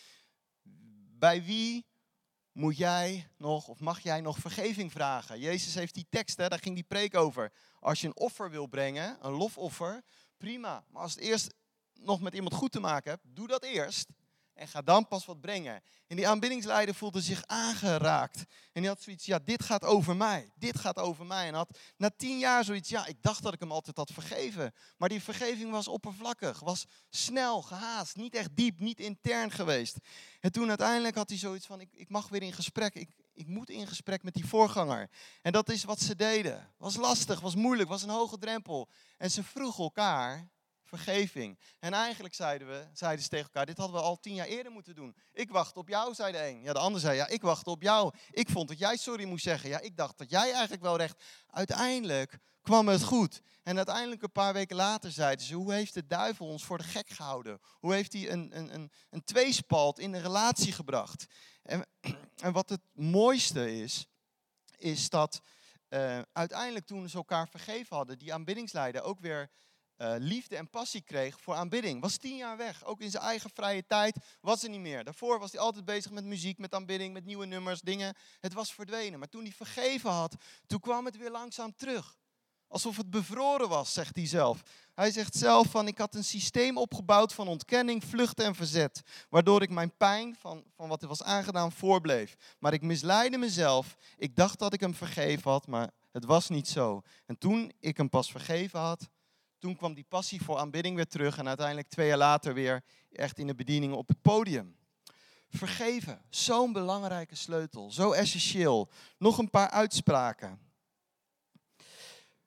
bij 1.18 1.44
wie 1.44 1.86
moet 2.52 2.76
jij 2.76 3.28
nog, 3.36 3.68
of 3.68 3.80
mag 3.80 4.00
jij 4.00 4.20
nog 4.20 4.38
vergeving 4.38 4.92
vragen? 4.92 5.40
Jezus 5.40 5.74
heeft 5.74 5.94
die 5.94 6.06
tekst, 6.10 6.36
hè, 6.36 6.48
daar 6.48 6.58
ging 6.58 6.74
die 6.74 6.84
preek 6.84 7.16
over. 7.16 7.52
Als 7.80 8.00
je 8.00 8.06
een 8.06 8.16
offer 8.16 8.50
wil 8.50 8.66
brengen, 8.66 9.18
een 9.20 9.32
lofoffer, 9.32 10.02
prima. 10.36 10.84
Maar 10.88 11.02
als 11.02 11.14
het 11.14 11.20
eerst 11.20 11.54
nog 12.00 12.20
met 12.20 12.34
iemand 12.34 12.54
goed 12.54 12.72
te 12.72 12.80
maken 12.80 13.10
hebt, 13.10 13.24
doe 13.26 13.46
dat 13.46 13.64
eerst. 13.64 14.08
En 14.54 14.68
ga 14.68 14.82
dan 14.82 15.08
pas 15.08 15.24
wat 15.24 15.40
brengen. 15.40 15.82
En 16.06 16.16
die 16.16 16.28
aanbiddingsleider 16.28 16.94
voelde 16.94 17.20
zich 17.20 17.46
aangeraakt. 17.46 18.44
En 18.72 18.80
die 18.80 18.88
had 18.88 19.02
zoiets, 19.02 19.26
ja, 19.26 19.38
dit 19.38 19.62
gaat 19.62 19.84
over 19.84 20.16
mij. 20.16 20.52
Dit 20.54 20.78
gaat 20.78 20.98
over 20.98 21.26
mij. 21.26 21.46
En 21.46 21.54
had 21.54 21.78
na 21.96 22.10
tien 22.16 22.38
jaar 22.38 22.64
zoiets, 22.64 22.88
ja, 22.88 23.06
ik 23.06 23.22
dacht 23.22 23.42
dat 23.42 23.52
ik 23.52 23.60
hem 23.60 23.72
altijd 23.72 23.96
had 23.96 24.10
vergeven. 24.12 24.74
Maar 24.96 25.08
die 25.08 25.22
vergeving 25.22 25.70
was 25.70 25.88
oppervlakkig, 25.88 26.60
was 26.60 26.84
snel, 27.10 27.62
gehaast, 27.62 28.16
niet 28.16 28.34
echt 28.34 28.56
diep, 28.56 28.80
niet 28.80 29.00
intern 29.00 29.50
geweest. 29.50 29.96
En 30.40 30.52
toen 30.52 30.68
uiteindelijk 30.68 31.16
had 31.16 31.28
hij 31.28 31.38
zoiets 31.38 31.66
van, 31.66 31.80
ik, 31.80 31.88
ik 31.92 32.08
mag 32.08 32.28
weer 32.28 32.42
in 32.42 32.52
gesprek. 32.52 32.94
Ik, 32.94 33.10
ik 33.34 33.46
moet 33.46 33.70
in 33.70 33.86
gesprek 33.86 34.22
met 34.22 34.34
die 34.34 34.46
voorganger. 34.46 35.10
En 35.42 35.52
dat 35.52 35.70
is 35.70 35.84
wat 35.84 36.00
ze 36.00 36.16
deden. 36.16 36.72
Was 36.78 36.96
lastig, 36.96 37.40
was 37.40 37.54
moeilijk, 37.54 37.88
was 37.88 38.02
een 38.02 38.08
hoge 38.08 38.38
drempel. 38.38 38.88
En 39.18 39.30
ze 39.30 39.44
vroegen 39.44 39.84
elkaar, 39.84 40.48
vergeving. 40.96 41.58
En 41.78 41.92
eigenlijk 41.92 42.34
zeiden, 42.34 42.68
we, 42.68 42.88
zeiden 42.92 43.22
ze 43.22 43.28
tegen 43.28 43.44
elkaar, 43.44 43.66
dit 43.66 43.78
hadden 43.78 43.96
we 43.96 44.02
al 44.02 44.20
tien 44.20 44.34
jaar 44.34 44.46
eerder 44.46 44.72
moeten 44.72 44.94
doen. 44.94 45.16
Ik 45.32 45.50
wacht 45.50 45.76
op 45.76 45.88
jou, 45.88 46.14
zei 46.14 46.32
de 46.32 46.48
een. 46.48 46.62
Ja, 46.62 46.72
de 46.72 46.78
ander 46.78 47.00
zei, 47.00 47.16
ja, 47.16 47.28
ik 47.28 47.42
wacht 47.42 47.66
op 47.66 47.82
jou. 47.82 48.14
Ik 48.30 48.48
vond 48.48 48.68
dat 48.68 48.78
jij 48.78 48.96
sorry 48.96 49.24
moest 49.24 49.44
zeggen. 49.44 49.68
Ja, 49.68 49.80
ik 49.80 49.96
dacht 49.96 50.18
dat 50.18 50.30
jij 50.30 50.52
eigenlijk 50.52 50.82
wel 50.82 50.96
recht. 50.96 51.24
Uiteindelijk 51.46 52.38
kwam 52.62 52.88
het 52.88 53.02
goed. 53.02 53.40
En 53.62 53.76
uiteindelijk 53.76 54.22
een 54.22 54.32
paar 54.32 54.52
weken 54.52 54.76
later 54.76 55.10
zeiden 55.10 55.46
ze, 55.46 55.54
hoe 55.54 55.72
heeft 55.72 55.94
de 55.94 56.06
duivel 56.06 56.46
ons 56.46 56.64
voor 56.64 56.78
de 56.78 56.84
gek 56.84 57.08
gehouden? 57.08 57.60
Hoe 57.62 57.92
heeft 57.94 58.12
hij 58.12 58.30
een, 58.30 58.56
een, 58.56 58.74
een, 58.74 58.92
een 59.10 59.24
tweespalt 59.24 59.98
in 59.98 60.14
een 60.14 60.22
relatie 60.22 60.72
gebracht? 60.72 61.26
En, 61.62 61.86
en 62.36 62.52
wat 62.52 62.68
het 62.68 62.82
mooiste 62.92 63.76
is, 63.76 64.06
is 64.76 65.08
dat 65.08 65.40
uh, 65.88 66.20
uiteindelijk 66.32 66.86
toen 66.86 67.08
ze 67.08 67.16
elkaar 67.16 67.48
vergeven 67.48 67.96
hadden, 67.96 68.18
die 68.18 68.34
aanbiddingsleider 68.34 69.02
ook 69.02 69.20
weer 69.20 69.50
uh, 69.98 70.14
liefde 70.18 70.56
en 70.56 70.70
passie 70.70 71.02
kreeg 71.02 71.40
voor 71.40 71.54
aanbidding. 71.54 72.00
Was 72.00 72.16
tien 72.16 72.36
jaar 72.36 72.56
weg. 72.56 72.84
Ook 72.84 73.00
in 73.00 73.10
zijn 73.10 73.22
eigen 73.22 73.50
vrije 73.54 73.86
tijd 73.86 74.16
was 74.40 74.62
er 74.62 74.68
niet 74.68 74.80
meer. 74.80 75.04
Daarvoor 75.04 75.38
was 75.38 75.52
hij 75.52 75.60
altijd 75.60 75.84
bezig 75.84 76.10
met 76.10 76.24
muziek, 76.24 76.58
met 76.58 76.74
aanbidding, 76.74 77.12
met 77.12 77.24
nieuwe 77.24 77.46
nummers, 77.46 77.80
dingen. 77.80 78.14
Het 78.40 78.52
was 78.52 78.72
verdwenen. 78.72 79.18
Maar 79.18 79.28
toen 79.28 79.42
hij 79.42 79.52
vergeven 79.52 80.10
had, 80.10 80.34
toen 80.66 80.80
kwam 80.80 81.04
het 81.04 81.16
weer 81.16 81.30
langzaam 81.30 81.76
terug. 81.76 82.16
Alsof 82.68 82.96
het 82.96 83.10
bevroren 83.10 83.68
was, 83.68 83.92
zegt 83.92 84.16
hij 84.16 84.26
zelf. 84.26 84.62
Hij 84.94 85.10
zegt 85.10 85.34
zelf 85.34 85.70
van, 85.70 85.86
ik 85.86 85.98
had 85.98 86.14
een 86.14 86.24
systeem 86.24 86.76
opgebouwd 86.78 87.32
van 87.32 87.48
ontkenning, 87.48 88.04
vlucht 88.04 88.40
en 88.40 88.54
verzet. 88.54 89.02
Waardoor 89.28 89.62
ik 89.62 89.70
mijn 89.70 89.96
pijn 89.96 90.36
van, 90.38 90.64
van 90.76 90.88
wat 90.88 91.02
er 91.02 91.08
was 91.08 91.22
aangedaan 91.22 91.72
voorbleef. 91.72 92.34
Maar 92.58 92.72
ik 92.72 92.82
misleidde 92.82 93.38
mezelf. 93.38 93.96
Ik 94.16 94.36
dacht 94.36 94.58
dat 94.58 94.72
ik 94.72 94.80
hem 94.80 94.94
vergeven 94.94 95.50
had, 95.50 95.66
maar 95.66 95.90
het 96.12 96.24
was 96.24 96.48
niet 96.48 96.68
zo. 96.68 97.02
En 97.26 97.38
toen 97.38 97.72
ik 97.80 97.96
hem 97.96 98.08
pas 98.08 98.30
vergeven 98.30 98.80
had, 98.80 99.08
toen 99.64 99.76
kwam 99.76 99.94
die 99.94 100.06
passie 100.08 100.42
voor 100.42 100.56
aanbidding 100.56 100.96
weer 100.96 101.06
terug 101.06 101.38
en 101.38 101.48
uiteindelijk 101.48 101.88
twee 101.88 102.06
jaar 102.06 102.18
later 102.18 102.54
weer 102.54 102.82
echt 103.12 103.38
in 103.38 103.46
de 103.46 103.54
bediening 103.54 103.92
op 103.92 104.08
het 104.08 104.22
podium. 104.22 104.76
Vergeven, 105.48 106.22
zo'n 106.30 106.72
belangrijke 106.72 107.34
sleutel, 107.34 107.90
zo 107.90 108.12
essentieel. 108.12 108.90
Nog 109.18 109.38
een 109.38 109.50
paar 109.50 109.70
uitspraken. 109.70 110.58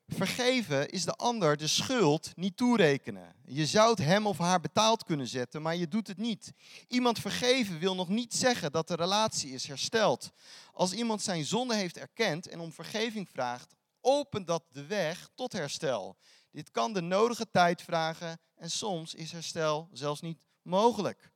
Vergeven 0.07 0.89
is 0.89 1.05
de 1.05 1.13
ander 1.13 1.57
de 1.57 1.67
schuld 1.67 2.31
niet 2.35 2.57
toerekenen. 2.57 3.35
Je 3.45 3.65
zou 3.65 3.89
het 3.89 3.99
hem 3.99 4.27
of 4.27 4.37
haar 4.37 4.59
betaald 4.59 5.03
kunnen 5.03 5.27
zetten, 5.27 5.61
maar 5.61 5.75
je 5.75 5.87
doet 5.87 6.07
het 6.07 6.17
niet. 6.17 6.53
Iemand 6.87 7.19
vergeven 7.19 7.79
wil 7.79 7.95
nog 7.95 8.09
niet 8.09 8.33
zeggen 8.33 8.71
dat 8.71 8.87
de 8.87 8.95
relatie 8.95 9.51
is 9.51 9.67
hersteld. 9.67 10.31
Als 10.73 10.93
iemand 10.93 11.21
zijn 11.21 11.45
zonde 11.45 11.75
heeft 11.75 11.97
erkend 11.97 12.47
en 12.47 12.59
om 12.59 12.71
vergeving 12.71 13.29
vraagt, 13.29 13.75
opent 14.01 14.47
dat 14.47 14.63
de 14.71 14.85
weg 14.85 15.29
tot 15.35 15.53
herstel. 15.53 16.17
Dit 16.57 16.71
kan 16.71 16.93
de 16.93 17.01
nodige 17.01 17.49
tijd 17.51 17.81
vragen 17.81 18.39
en 18.55 18.71
soms 18.71 19.13
is 19.13 19.31
herstel 19.31 19.89
zelfs 19.91 20.21
niet 20.21 20.45
mogelijk. 20.61 21.31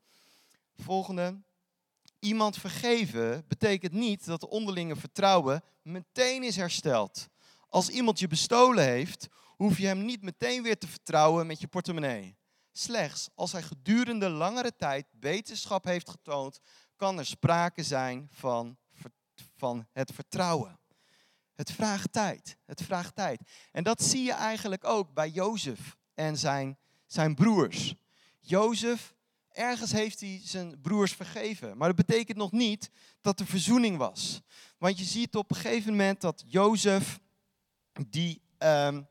Volgende. 0.75 1.41
Iemand 2.19 2.57
vergeven 2.57 3.45
betekent 3.47 3.91
niet 3.91 4.25
dat 4.25 4.39
de 4.39 4.49
onderlinge 4.49 4.95
vertrouwen 4.95 5.63
meteen 5.81 6.43
is 6.43 6.55
hersteld. 6.55 7.27
Als 7.69 7.89
iemand 7.89 8.19
je 8.19 8.27
bestolen 8.27 8.83
heeft, 8.83 9.27
hoef 9.55 9.77
je 9.77 9.85
hem 9.85 10.05
niet 10.05 10.21
meteen 10.21 10.63
weer 10.63 10.77
te 10.77 10.87
vertrouwen 10.87 11.47
met 11.47 11.59
je 11.59 11.67
portemonnee. 11.67 12.37
Slechts 12.71 13.29
als 13.35 13.51
hij 13.51 13.61
gedurende 13.61 14.29
langere 14.29 14.75
tijd 14.75 15.05
beterschap 15.11 15.83
heeft 15.83 16.09
getoond, 16.09 16.59
kan 16.95 17.17
er 17.17 17.25
sprake 17.25 17.83
zijn 17.83 18.29
van, 18.31 18.77
van 19.55 19.87
het 19.91 20.11
vertrouwen. 20.13 20.80
Het 21.61 21.71
vraagt 21.71 22.11
tijd. 22.11 22.57
Het 22.65 22.81
vraagt 22.81 23.15
tijd. 23.15 23.41
En 23.71 23.83
dat 23.83 24.01
zie 24.03 24.23
je 24.23 24.31
eigenlijk 24.31 24.85
ook 24.85 25.13
bij 25.13 25.29
Jozef 25.29 25.97
en 26.13 26.37
zijn, 26.37 26.77
zijn 27.05 27.35
broers. 27.35 27.95
Jozef, 28.39 29.13
ergens 29.51 29.91
heeft 29.91 30.19
hij 30.19 30.41
zijn 30.43 30.81
broers 30.81 31.13
vergeven. 31.13 31.77
Maar 31.77 31.87
dat 31.87 32.05
betekent 32.05 32.37
nog 32.37 32.51
niet 32.51 32.89
dat 33.21 33.39
er 33.39 33.45
verzoening 33.45 33.97
was. 33.97 34.41
Want 34.77 34.99
je 34.99 35.03
ziet 35.03 35.35
op 35.35 35.49
een 35.51 35.55
gegeven 35.55 35.91
moment 35.91 36.21
dat 36.21 36.43
Jozef, 36.47 37.19
die, 38.09 38.41
um, 38.57 39.07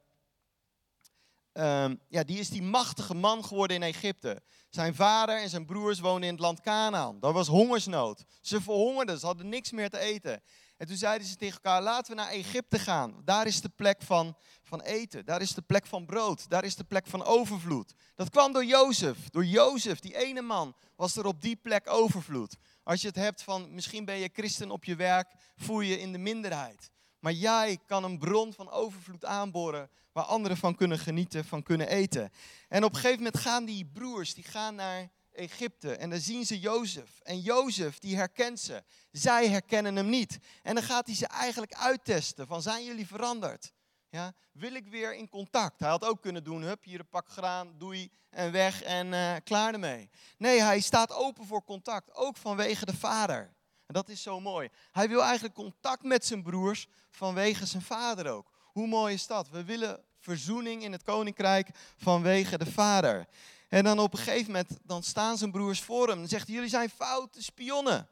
um, 1.52 2.00
ja, 2.08 2.22
die 2.24 2.38
is 2.38 2.48
die 2.48 2.62
machtige 2.62 3.14
man 3.14 3.44
geworden 3.44 3.76
in 3.76 3.82
Egypte. 3.82 4.42
Zijn 4.70 4.94
vader 4.94 5.42
en 5.42 5.48
zijn 5.48 5.66
broers 5.66 6.00
woonden 6.00 6.28
in 6.28 6.34
het 6.34 6.42
land 6.42 6.60
Canaan. 6.60 7.20
Daar 7.20 7.32
was 7.32 7.48
hongersnood. 7.48 8.24
Ze 8.40 8.60
verhongerden, 8.60 9.18
ze 9.18 9.26
hadden 9.26 9.48
niks 9.48 9.70
meer 9.70 9.90
te 9.90 9.98
eten. 9.98 10.42
En 10.80 10.86
toen 10.86 10.96
zeiden 10.96 11.26
ze 11.26 11.36
tegen 11.36 11.54
elkaar, 11.54 11.82
laten 11.82 12.10
we 12.10 12.22
naar 12.22 12.30
Egypte 12.30 12.78
gaan. 12.78 13.22
Daar 13.24 13.46
is 13.46 13.60
de 13.60 13.68
plek 13.68 14.02
van, 14.02 14.36
van 14.62 14.80
eten. 14.80 15.24
Daar 15.24 15.40
is 15.40 15.54
de 15.54 15.62
plek 15.62 15.86
van 15.86 16.06
brood. 16.06 16.48
Daar 16.48 16.64
is 16.64 16.76
de 16.76 16.84
plek 16.84 17.06
van 17.06 17.24
overvloed. 17.24 17.94
Dat 18.14 18.30
kwam 18.30 18.52
door 18.52 18.64
Jozef. 18.64 19.30
Door 19.30 19.44
Jozef, 19.44 19.98
die 19.98 20.16
ene 20.16 20.42
man, 20.42 20.74
was 20.96 21.16
er 21.16 21.26
op 21.26 21.40
die 21.40 21.56
plek 21.56 21.90
overvloed. 21.90 22.56
Als 22.82 23.00
je 23.00 23.06
het 23.06 23.16
hebt 23.16 23.42
van, 23.42 23.74
misschien 23.74 24.04
ben 24.04 24.16
je 24.16 24.30
christen 24.32 24.70
op 24.70 24.84
je 24.84 24.96
werk, 24.96 25.34
voel 25.56 25.80
je 25.80 26.00
in 26.00 26.12
de 26.12 26.18
minderheid. 26.18 26.90
Maar 27.18 27.32
jij 27.32 27.78
kan 27.86 28.04
een 28.04 28.18
bron 28.18 28.52
van 28.52 28.70
overvloed 28.70 29.24
aanboren 29.24 29.90
waar 30.12 30.24
anderen 30.24 30.56
van 30.56 30.74
kunnen 30.74 30.98
genieten, 30.98 31.44
van 31.44 31.62
kunnen 31.62 31.88
eten. 31.88 32.32
En 32.68 32.84
op 32.84 32.90
een 32.90 33.00
gegeven 33.00 33.18
moment 33.18 33.38
gaan 33.38 33.64
die 33.64 33.90
broers, 33.92 34.34
die 34.34 34.44
gaan 34.44 34.74
naar 34.74 35.10
Egypte 35.40 35.96
en 35.96 36.10
dan 36.10 36.18
zien 36.18 36.46
ze 36.46 36.58
Jozef. 36.58 37.20
En 37.22 37.40
Jozef, 37.40 37.98
die 37.98 38.16
herkent 38.16 38.60
ze. 38.60 38.82
Zij 39.10 39.48
herkennen 39.48 39.96
hem 39.96 40.08
niet. 40.08 40.38
En 40.62 40.74
dan 40.74 40.84
gaat 40.84 41.06
hij 41.06 41.14
ze 41.14 41.26
eigenlijk 41.26 41.74
uittesten 41.74 42.46
van 42.46 42.62
zijn 42.62 42.84
jullie 42.84 43.06
veranderd? 43.06 43.72
Ja, 44.08 44.32
wil 44.52 44.74
ik 44.74 44.86
weer 44.86 45.14
in 45.14 45.28
contact? 45.28 45.80
Hij 45.80 45.88
had 45.88 46.04
ook 46.04 46.22
kunnen 46.22 46.44
doen, 46.44 46.62
hup, 46.62 46.84
hier 46.84 47.00
een 47.00 47.08
pak 47.08 47.28
graan, 47.28 47.74
doei 47.78 48.10
en 48.30 48.52
weg 48.52 48.82
en 48.82 49.06
uh, 49.06 49.34
klaar 49.44 49.72
ermee. 49.72 50.10
Nee, 50.38 50.62
hij 50.62 50.80
staat 50.80 51.12
open 51.12 51.46
voor 51.46 51.64
contact, 51.64 52.14
ook 52.14 52.36
vanwege 52.36 52.84
de 52.84 52.96
vader. 52.96 53.54
En 53.86 53.94
dat 53.94 54.08
is 54.08 54.22
zo 54.22 54.40
mooi. 54.40 54.68
Hij 54.92 55.08
wil 55.08 55.22
eigenlijk 55.22 55.54
contact 55.54 56.02
met 56.02 56.26
zijn 56.26 56.42
broers 56.42 56.86
vanwege 57.10 57.66
zijn 57.66 57.82
vader 57.82 58.30
ook. 58.30 58.50
Hoe 58.72 58.86
mooi 58.86 59.14
is 59.14 59.26
dat? 59.26 59.48
We 59.48 59.64
willen 59.64 60.04
verzoening 60.18 60.82
in 60.82 60.92
het 60.92 61.02
koninkrijk 61.02 61.68
vanwege 61.96 62.58
de 62.58 62.72
vader. 62.72 63.26
En 63.70 63.84
dan 63.84 63.98
op 63.98 64.12
een 64.12 64.18
gegeven 64.18 64.46
moment, 64.46 64.78
dan 64.82 65.02
staan 65.02 65.38
zijn 65.38 65.50
broers 65.50 65.80
voor 65.80 66.08
hem. 66.08 66.18
Dan 66.18 66.28
zegt 66.28 66.46
hij, 66.46 66.54
jullie 66.54 66.70
zijn 66.70 66.90
foute 66.90 67.42
spionnen. 67.42 68.08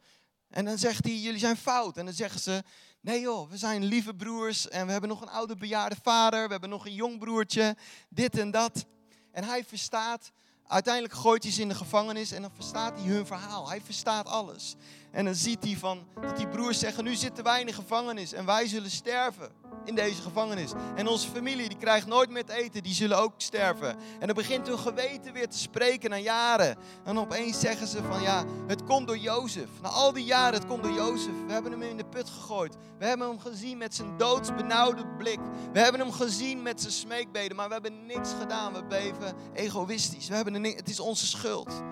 En 0.49 0.65
dan 0.65 0.79
zegt 0.79 1.05
hij, 1.05 1.15
jullie 1.15 1.39
zijn 1.39 1.57
fout. 1.57 1.97
En 1.97 2.05
dan 2.05 2.15
zeggen 2.15 2.41
ze, 2.41 2.63
nee 3.01 3.21
joh, 3.21 3.51
we 3.51 3.57
zijn 3.57 3.85
lieve 3.85 4.15
broers. 4.15 4.69
En 4.69 4.87
we 4.87 4.93
hebben 4.93 5.11
nog 5.11 5.21
een 5.21 5.29
oude 5.29 5.57
bejaarde 5.57 5.97
vader. 6.03 6.45
We 6.45 6.51
hebben 6.51 6.71
nog 6.71 6.87
een 6.87 6.95
jong 6.95 7.19
broertje. 7.19 7.77
Dit 8.09 8.39
en 8.39 8.51
dat. 8.51 8.87
En 9.33 9.45
hij 9.45 9.65
verstaat, 9.65 10.33
uiteindelijk 10.67 11.15
gooit 11.15 11.43
hij 11.43 11.53
ze 11.53 11.61
in 11.61 11.69
de 11.69 11.75
gevangenis. 11.75 12.33
En 12.33 12.43
dan 12.43 12.55
verstaat 12.55 12.99
hij 12.99 13.09
hun 13.09 13.27
verhaal. 13.27 13.69
Hij 13.69 13.81
verstaat 13.81 14.27
alles. 14.27 14.75
En 15.11 15.25
dan 15.25 15.35
ziet 15.35 15.65
hij 15.65 15.77
van, 15.77 16.07
dat 16.21 16.37
die 16.37 16.49
broers 16.49 16.79
zeggen, 16.79 17.05
nu 17.05 17.15
zitten 17.15 17.45
wij 17.45 17.61
in 17.61 17.67
de 17.67 17.73
gevangenis. 17.73 18.33
En 18.33 18.45
wij 18.45 18.67
zullen 18.67 18.91
sterven. 18.91 19.67
in 19.85 19.95
deze 19.95 20.23
gevangenis. 20.23 20.73
En 20.95 21.07
onze 21.07 21.29
familie, 21.29 21.69
die 21.69 21.79
krijgt 21.79 22.07
nooit 22.07 22.31
meer 22.31 22.45
te 22.45 22.53
eten, 22.53 22.83
die 22.83 22.95
zullen 22.95 23.19
ook 23.19 23.33
sterven. 23.37 23.97
En 24.21 24.27
dan 24.27 24.35
begint 24.35 24.67
hun 24.67 24.79
geweten 24.79 25.33
weer 25.33 25.49
te 25.49 25.59
spreken 25.59 26.11
na 26.11 26.17
jaren. 26.17 26.77
En 27.05 27.19
opeens 27.19 27.61
zeggen 27.61 27.87
ze 27.87 28.03
van 28.03 28.23
ja, 28.23 28.45
het 28.67 28.85
komt 28.85 29.07
door 29.07 29.19
Jozef. 29.19 29.69
Na 29.83 29.89
al 29.89 30.13
die 30.13 30.25
jaren, 30.25 30.55
het 30.55 30.67
komt 30.67 30.83
door 30.83 30.93
Jozef. 30.93 31.33
We 31.47 31.53
hebben 31.53 31.73
hem 31.73 31.83
in 31.83 31.97
de 31.97 32.05
put 32.05 32.31
gegooid. 32.31 32.77
We 32.99 33.07
hebben 33.07 33.29
hem 33.29 33.41
gezien 33.41 33.79
met 33.79 33.95
zijn 33.95 34.17
doodsbenauwde 34.17 35.07
blik. 35.19 35.41
We 35.73 35.81
hebben 35.81 36.01
hem 36.01 36.13
gezien 36.13 36.63
met 36.63 36.81
zijn 36.81 36.93
smeekbeden, 36.93 37.57
maar 37.57 37.67
we 37.67 37.73
hebben 37.73 38.07
niks 38.07 38.31
gedaan. 38.41 38.73
We 38.73 38.85
bleven 38.85 39.35
egoïstisch. 39.55 40.29
We 40.29 40.35
hebben 40.35 40.65
het 40.65 40.89
is 40.89 41.01
onze 41.01 41.27
schuld. 41.27 41.83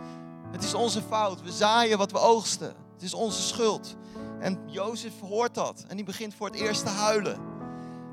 Het 0.51 0.65
is 0.65 0.75
onze 0.75 1.03
fout. 1.03 1.43
We 1.43 1.53
zaaien 1.53 1.99
wat 1.99 2.13
we 2.13 2.19
oogsten. 2.19 2.86
Het 2.97 3.05
is 3.05 3.15
onze 3.15 3.43
schuld. 3.43 3.97
En 4.41 4.59
Jozef 4.67 5.21
hoort 5.21 5.55
dat 5.55 5.85
en 5.89 5.97
die 5.97 6.05
begint 6.05 6.35
voor 6.35 6.47
het 6.47 6.57
eerst 6.57 6.85
te 6.85 6.91
huilen. 6.91 7.41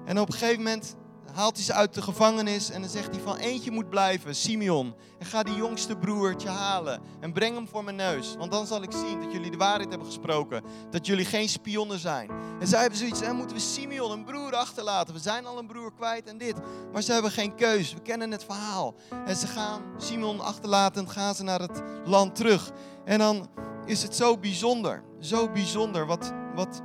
En 0.06 0.19
op 0.19 0.28
een 0.28 0.34
gegeven 0.34 0.63
moment 0.63 0.96
haalt 1.34 1.56
hij 1.56 1.65
ze 1.65 1.74
uit 1.74 1.93
de 1.93 2.02
gevangenis 2.02 2.69
en 2.69 2.82
dan 2.82 2.89
zegt 2.89 3.15
hij 3.15 3.24
van 3.24 3.36
eentje 3.36 3.72
moet 3.72 3.89
blijven, 3.89 4.36
Simeon. 4.36 4.96
En 5.19 5.26
ga 5.26 5.43
die 5.43 5.56
jongste 5.56 5.98
broertje 5.98 6.50
halen 6.50 7.02
en 7.19 7.34
breng 7.34 7.56
hem 7.56 7.67
voor 7.67 7.84
mijn 7.84 7.96
neus. 7.96 8.36
Want 8.38 8.52
dan 8.52 8.67
zal 8.67 8.84
ik 8.84 8.91
zien 8.91 9.22
dat 9.22 9.32
jullie 9.32 9.52
de 9.52 9.58
waarheid 9.58 9.89
hebben 9.89 10.08
gesproken. 10.08 10.63
Dat 10.89 11.06
jullie 11.06 11.26
geen 11.26 11.50
spionnen 11.50 12.00
zijn. 12.00 12.30
En 12.60 12.67
zij 12.67 12.80
hebben 12.80 13.00
zoiets, 13.00 13.19
dan 13.19 13.36
moeten 13.36 13.56
we 13.56 13.62
Simeon, 13.62 14.12
een 14.12 14.24
broer, 14.24 14.56
achterlaten. 14.56 15.13
We 15.13 15.19
zijn 15.19 15.46
al 15.46 15.58
een 15.58 15.67
broer 15.67 15.93
kwijt 15.93 16.28
en 16.28 16.38
dit. 16.38 16.56
Maar 16.91 17.02
ze 17.02 17.12
hebben 17.12 17.32
geen 17.32 17.56
keus. 17.56 17.93
We 17.93 18.02
kennen 18.02 18.32
het 18.32 18.43
verhaal. 18.43 18.96
En 19.26 19.36
ze 19.36 19.48
gaan 19.48 19.82
Simeon 19.98 20.39
achterlaten 20.39 21.06
en 21.06 21.12
gaan 21.12 21.36
ze 21.36 21.43
naar 21.43 21.62
het 21.62 21.82
land 22.06 22.36
terug. 22.36 22.72
En 23.06 23.19
dan 23.19 23.48
is 23.86 24.04
het 24.04 24.15
zo 24.15 24.38
bijzonder. 24.38 25.04
Zo 25.19 25.50
bijzonder 25.50 26.06
wat, 26.06 26.34
wat, 26.56 26.82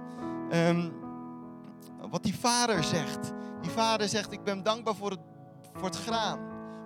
um, 0.53 0.93
wat 2.11 2.23
die 2.23 2.39
vader 2.39 2.85
zegt. 2.85 3.33
Die 3.61 3.71
vader 3.71 4.09
zegt, 4.09 4.33
ik 4.33 4.45
ben 4.45 4.63
dankbaar 4.63 4.95
voor 4.95 5.11
het, 5.11 5.21
voor 5.73 5.85
het 5.85 5.97
graan. 5.97 6.39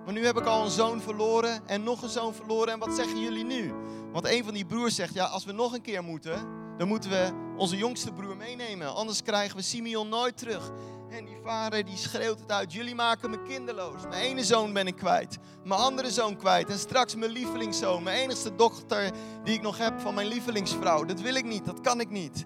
Maar 0.05 0.13
nu 0.13 0.25
heb 0.25 0.37
ik 0.37 0.45
al 0.45 0.63
een 0.63 0.71
zoon 0.71 1.01
verloren 1.01 1.67
en 1.67 1.83
nog 1.83 2.01
een 2.01 2.09
zoon 2.09 2.33
verloren. 2.33 2.73
En 2.73 2.79
wat 2.79 2.95
zeggen 2.95 3.19
jullie 3.19 3.45
nu? 3.45 3.73
Want 4.11 4.25
een 4.27 4.43
van 4.43 4.53
die 4.53 4.65
broers 4.65 4.95
zegt, 4.95 5.13
ja, 5.13 5.25
als 5.25 5.45
we 5.45 5.51
nog 5.51 5.73
een 5.73 5.81
keer 5.81 6.03
moeten, 6.03 6.47
dan 6.77 6.87
moeten 6.87 7.09
we 7.09 7.31
onze 7.57 7.77
jongste 7.77 8.11
broer 8.11 8.37
meenemen. 8.37 8.95
Anders 8.95 9.21
krijgen 9.21 9.57
we 9.57 9.63
Simeon 9.63 10.09
nooit 10.09 10.37
terug. 10.37 10.71
En 11.13 11.25
die 11.25 11.37
vader 11.43 11.85
die 11.85 11.97
schreeuwt 11.97 12.39
het 12.39 12.51
uit. 12.51 12.73
Jullie 12.73 12.95
maken 12.95 13.29
me 13.29 13.41
kinderloos. 13.41 14.01
Mijn 14.09 14.21
ene 14.21 14.43
zoon 14.43 14.73
ben 14.73 14.87
ik 14.87 14.95
kwijt. 14.95 15.37
Mijn 15.63 15.79
andere 15.79 16.11
zoon 16.11 16.37
kwijt. 16.37 16.69
En 16.69 16.79
straks 16.79 17.15
mijn 17.15 17.31
lievelingszoon. 17.31 18.03
Mijn 18.03 18.17
enigste 18.17 18.55
dochter 18.55 19.11
die 19.43 19.53
ik 19.53 19.61
nog 19.61 19.77
heb 19.77 19.99
van 19.99 20.13
mijn 20.13 20.27
lievelingsvrouw. 20.27 21.05
Dat 21.05 21.21
wil 21.21 21.35
ik 21.35 21.45
niet. 21.45 21.65
Dat 21.65 21.81
kan 21.81 21.99
ik 21.99 22.09
niet. 22.09 22.45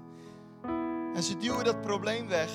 En 1.16 1.24
ze 1.24 1.38
duwen 1.38 1.64
dat 1.64 1.82
probleem 1.82 2.28
weg. 2.28 2.50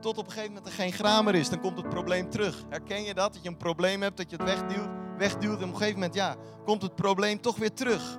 Tot 0.00 0.18
op 0.18 0.24
een 0.24 0.30
gegeven 0.30 0.52
moment 0.52 0.66
er 0.66 0.72
geen 0.72 0.92
graan 0.92 1.24
meer 1.24 1.34
is. 1.34 1.48
Dan 1.48 1.60
komt 1.60 1.76
het 1.76 1.88
probleem 1.88 2.30
terug. 2.30 2.64
Herken 2.68 3.02
je 3.02 3.14
dat? 3.14 3.32
Dat 3.32 3.42
je 3.42 3.48
een 3.48 3.56
probleem 3.56 4.02
hebt, 4.02 4.16
dat 4.16 4.30
je 4.30 4.36
het 4.36 4.44
wegduwt. 4.44 4.88
Wegduwt 5.18 5.58
en 5.58 5.64
op 5.64 5.70
een 5.70 5.76
gegeven 5.76 5.94
moment, 5.94 6.14
ja, 6.14 6.36
komt 6.64 6.82
het 6.82 6.94
probleem 6.94 7.40
toch 7.40 7.56
weer 7.56 7.72
terug. 7.72 8.18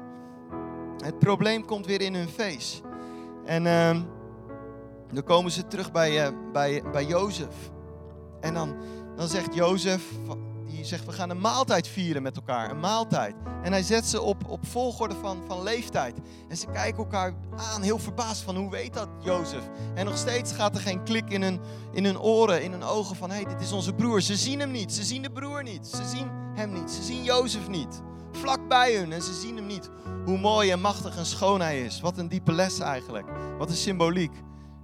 Het 0.98 1.20
probleem 1.20 1.66
komt 1.66 1.86
weer 1.86 2.02
in 2.02 2.16
hun 2.16 2.30
face. 2.30 2.82
En... 3.46 3.66
Uh, 3.66 4.20
dan 5.14 5.24
komen 5.24 5.52
ze 5.52 5.68
terug 5.68 5.92
bij, 5.92 6.28
uh, 6.28 6.38
bij, 6.54 6.84
bij 6.92 7.06
Jozef. 7.06 7.72
En 8.40 8.54
dan, 8.54 8.76
dan 9.16 9.28
zegt 9.28 9.54
Jozef, 9.54 10.04
die 10.66 10.86
zegt 10.86 11.06
we 11.06 11.12
gaan 11.12 11.30
een 11.30 11.42
maaltijd 11.42 11.88
vieren 11.88 12.22
met 12.22 12.36
elkaar. 12.36 12.70
Een 12.70 12.80
maaltijd. 12.80 13.36
En 13.64 13.72
hij 13.72 13.84
zet 13.84 14.06
ze 14.06 14.22
op, 14.22 14.50
op 14.50 14.68
volgorde 14.68 15.16
van, 15.16 15.44
van 15.48 15.64
leeftijd. 15.64 16.18
En 16.50 16.58
ze 16.58 16.66
kijken 16.68 16.98
elkaar 16.98 17.34
aan, 17.56 17.82
heel 17.82 18.00
verbaasd 18.00 18.42
van 18.42 18.56
hoe 18.56 18.70
weet 18.70 18.94
dat 18.94 19.08
Jozef? 19.20 19.70
En 19.96 20.06
nog 20.06 20.18
steeds 20.18 20.54
gaat 20.54 20.76
er 20.76 20.82
geen 20.82 21.04
klik 21.04 21.30
in 21.30 21.42
hun, 21.42 21.60
in 21.92 22.06
hun 22.06 22.20
oren, 22.20 22.64
in 22.64 22.72
hun 22.72 22.84
ogen 22.84 23.16
van 23.16 23.30
hé, 23.30 23.36
hey, 23.36 23.46
dit 23.46 23.62
is 23.62 23.72
onze 23.72 23.94
broer. 23.94 24.22
Ze 24.22 24.36
zien 24.36 24.60
hem 24.60 24.72
niet, 24.72 24.94
ze 24.94 25.04
zien 25.04 25.22
de 25.22 25.32
broer 25.32 25.64
niet, 25.64 25.88
ze 25.88 26.08
zien 26.08 26.28
hem 26.56 26.72
niet, 26.72 26.92
ze 26.92 27.04
zien 27.04 27.24
Jozef 27.24 27.68
niet. 27.68 28.02
Vlak 28.32 28.68
bij 28.68 28.96
hun 28.96 29.12
en 29.12 29.22
ze 29.22 29.34
zien 29.34 29.56
hem 29.56 29.66
niet. 29.66 29.90
Hoe 30.26 30.38
mooi 30.38 30.72
en 30.72 30.82
machtig 30.82 31.18
en 31.18 31.26
schoon 31.26 31.62
hij 31.62 31.82
is. 31.82 32.02
Wat 32.02 32.18
een 32.18 32.28
diepe 32.28 32.52
les 32.52 32.80
eigenlijk. 32.80 33.28
Wat 33.58 33.70
een 33.70 33.76
symboliek. 33.76 34.32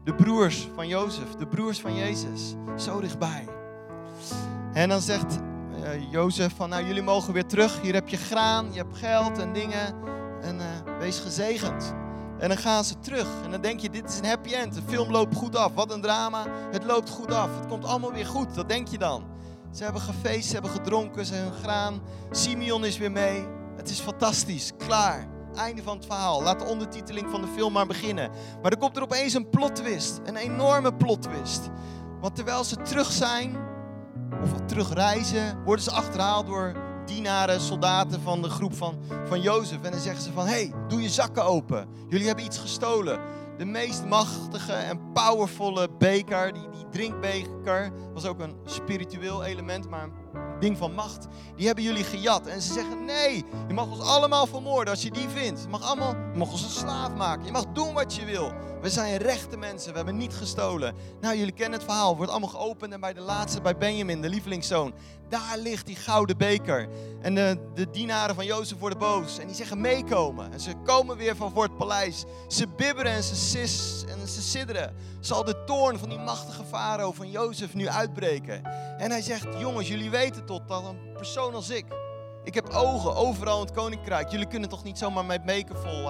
De 0.07 0.15
broers 0.15 0.69
van 0.75 0.87
Jozef, 0.87 1.35
de 1.37 1.47
broers 1.47 1.81
van 1.81 1.95
Jezus, 1.95 2.55
zo 2.77 3.01
dichtbij. 3.01 3.47
En 4.73 4.89
dan 4.89 5.01
zegt 5.01 5.39
uh, 5.83 6.11
Jozef 6.11 6.55
van, 6.55 6.69
nou 6.69 6.85
jullie 6.85 7.01
mogen 7.01 7.33
weer 7.33 7.45
terug. 7.45 7.81
Hier 7.81 7.93
heb 7.93 8.07
je 8.07 8.17
graan, 8.17 8.67
je 8.71 8.77
hebt 8.77 8.97
geld 8.97 9.37
en 9.37 9.53
dingen. 9.53 9.95
En 10.41 10.55
uh, 10.55 10.97
wees 10.99 11.19
gezegend. 11.19 11.93
En 12.39 12.47
dan 12.47 12.57
gaan 12.57 12.83
ze 12.83 12.99
terug. 12.99 13.27
En 13.43 13.51
dan 13.51 13.61
denk 13.61 13.79
je, 13.79 13.89
dit 13.89 14.09
is 14.09 14.17
een 14.17 14.25
happy 14.25 14.53
end. 14.53 14.73
De 14.73 14.81
film 14.87 15.11
loopt 15.11 15.35
goed 15.35 15.55
af. 15.55 15.73
Wat 15.73 15.91
een 15.91 16.01
drama. 16.01 16.45
Het 16.71 16.83
loopt 16.83 17.09
goed 17.09 17.33
af. 17.33 17.49
Het 17.59 17.67
komt 17.67 17.85
allemaal 17.85 18.13
weer 18.13 18.25
goed. 18.25 18.55
Dat 18.55 18.69
denk 18.69 18.87
je 18.87 18.97
dan. 18.97 19.23
Ze 19.71 19.83
hebben 19.83 20.01
gefeest, 20.01 20.47
ze 20.47 20.53
hebben 20.53 20.71
gedronken, 20.71 21.25
ze 21.25 21.33
hebben 21.33 21.59
graan. 21.59 22.01
Simeon 22.31 22.85
is 22.85 22.97
weer 22.97 23.11
mee. 23.11 23.45
Het 23.75 23.89
is 23.89 23.99
fantastisch. 23.99 24.71
Klaar. 24.77 25.36
Einde 25.57 25.83
van 25.83 25.97
het 25.97 26.05
verhaal. 26.05 26.43
Laat 26.43 26.59
de 26.59 26.65
ondertiteling 26.65 27.29
van 27.29 27.41
de 27.41 27.47
film 27.47 27.73
maar 27.73 27.87
beginnen. 27.87 28.31
Maar 28.61 28.71
er 28.71 28.77
komt 28.77 28.97
er 28.97 29.03
opeens 29.03 29.33
een 29.33 29.49
plot 29.49 29.75
twist. 29.75 30.21
Een 30.25 30.35
enorme 30.35 30.93
plot 30.93 31.21
twist. 31.21 31.69
Want 32.21 32.35
terwijl 32.35 32.63
ze 32.63 32.81
terug 32.81 33.11
zijn, 33.11 33.57
of 34.43 34.49
terugreizen, 34.65 35.63
worden 35.63 35.83
ze 35.83 35.91
achterhaald 35.91 36.47
door 36.47 36.73
dienaren, 37.05 37.61
soldaten 37.61 38.21
van 38.21 38.41
de 38.41 38.49
groep 38.49 38.73
van, 38.73 38.95
van 39.27 39.41
Jozef. 39.41 39.81
En 39.81 39.91
dan 39.91 39.99
zeggen 39.99 40.23
ze 40.23 40.31
van, 40.31 40.45
hey, 40.45 40.73
doe 40.87 41.01
je 41.01 41.09
zakken 41.09 41.43
open. 41.43 41.87
Jullie 42.09 42.27
hebben 42.27 42.45
iets 42.45 42.57
gestolen. 42.57 43.19
De 43.57 43.65
meest 43.65 44.05
machtige 44.05 44.73
en 44.73 45.11
powervolle 45.13 45.87
beker, 45.97 46.53
die, 46.53 46.69
die 46.69 46.89
drinkbeker, 46.91 47.91
was 48.13 48.25
ook 48.25 48.39
een 48.39 48.55
spiritueel 48.65 49.43
element, 49.43 49.89
maar 49.89 50.09
ding 50.59 50.77
van 50.77 50.93
macht, 50.93 51.27
die 51.55 51.65
hebben 51.65 51.83
jullie 51.83 52.03
gejat. 52.03 52.47
En 52.47 52.61
ze 52.61 52.73
zeggen, 52.73 53.05
nee, 53.05 53.45
je 53.67 53.73
mag 53.73 53.89
ons 53.89 53.99
allemaal 53.99 54.47
vermoorden 54.47 54.93
als 54.93 55.03
je 55.03 55.11
die 55.11 55.27
vindt. 55.29 55.61
Je 55.61 55.67
mag, 55.67 55.83
allemaal, 55.83 56.15
je 56.31 56.37
mag 56.37 56.51
ons 56.51 56.63
een 56.63 56.69
slaaf 56.69 57.13
maken. 57.13 57.45
Je 57.45 57.51
mag 57.51 57.65
doen 57.73 57.93
wat 57.93 58.15
je 58.15 58.25
wil. 58.25 58.51
We 58.81 58.89
zijn 58.89 59.17
rechte 59.17 59.57
mensen, 59.57 59.89
we 59.89 59.95
hebben 59.95 60.17
niet 60.17 60.33
gestolen. 60.33 60.95
Nou, 61.21 61.37
jullie 61.37 61.53
kennen 61.53 61.79
het 61.79 61.87
verhaal. 61.87 62.15
Wordt 62.15 62.31
allemaal 62.31 62.49
geopend 62.49 62.93
en 62.93 62.99
bij 62.99 63.13
de 63.13 63.21
laatste, 63.21 63.61
bij 63.61 63.77
Benjamin, 63.77 64.21
de 64.21 64.29
lievelingszoon. 64.29 64.93
Daar 65.29 65.57
ligt 65.57 65.85
die 65.85 65.95
gouden 65.95 66.37
beker. 66.37 66.87
En 67.21 67.35
de, 67.35 67.69
de 67.73 67.89
dienaren 67.89 68.35
van 68.35 68.45
Jozef 68.45 68.79
worden 68.79 68.99
boos. 68.99 69.39
En 69.39 69.47
die 69.47 69.55
zeggen 69.55 69.81
meekomen. 69.81 70.51
En 70.51 70.59
ze 70.59 70.73
komen 70.83 71.17
weer 71.17 71.35
van 71.35 71.51
voor 71.51 71.63
het 71.63 71.77
paleis. 71.77 72.25
Ze 72.47 72.67
bibberen 72.67 73.11
en 73.11 73.23
ze, 73.23 73.35
sis, 73.35 74.03
en 74.07 74.27
ze 74.27 74.41
sidderen. 74.41 74.95
Zal 75.19 75.43
de 75.43 75.63
toorn 75.63 75.99
van 75.99 76.09
die 76.09 76.19
machtige 76.19 76.63
farao 76.63 77.11
van 77.11 77.31
Jozef 77.31 77.73
nu 77.73 77.87
uitbreken? 77.87 78.63
En 78.97 79.11
hij 79.11 79.21
zegt, 79.21 79.47
jongens, 79.59 79.87
jullie 79.87 80.09
weten 80.09 80.45
tot 80.45 80.67
dat 80.67 80.85
een 80.85 81.13
persoon 81.13 81.53
als 81.53 81.69
ik... 81.69 81.85
Ik 82.43 82.53
heb 82.53 82.69
ogen 82.69 83.15
overal 83.15 83.59
in 83.59 83.65
het 83.65 83.75
koninkrijk. 83.75 84.29
Jullie 84.29 84.47
kunnen 84.47 84.69
toch 84.69 84.83
niet 84.83 84.97
zomaar 84.97 85.25
mijn 85.25 85.45
beker 85.45 85.77
vol 85.77 86.09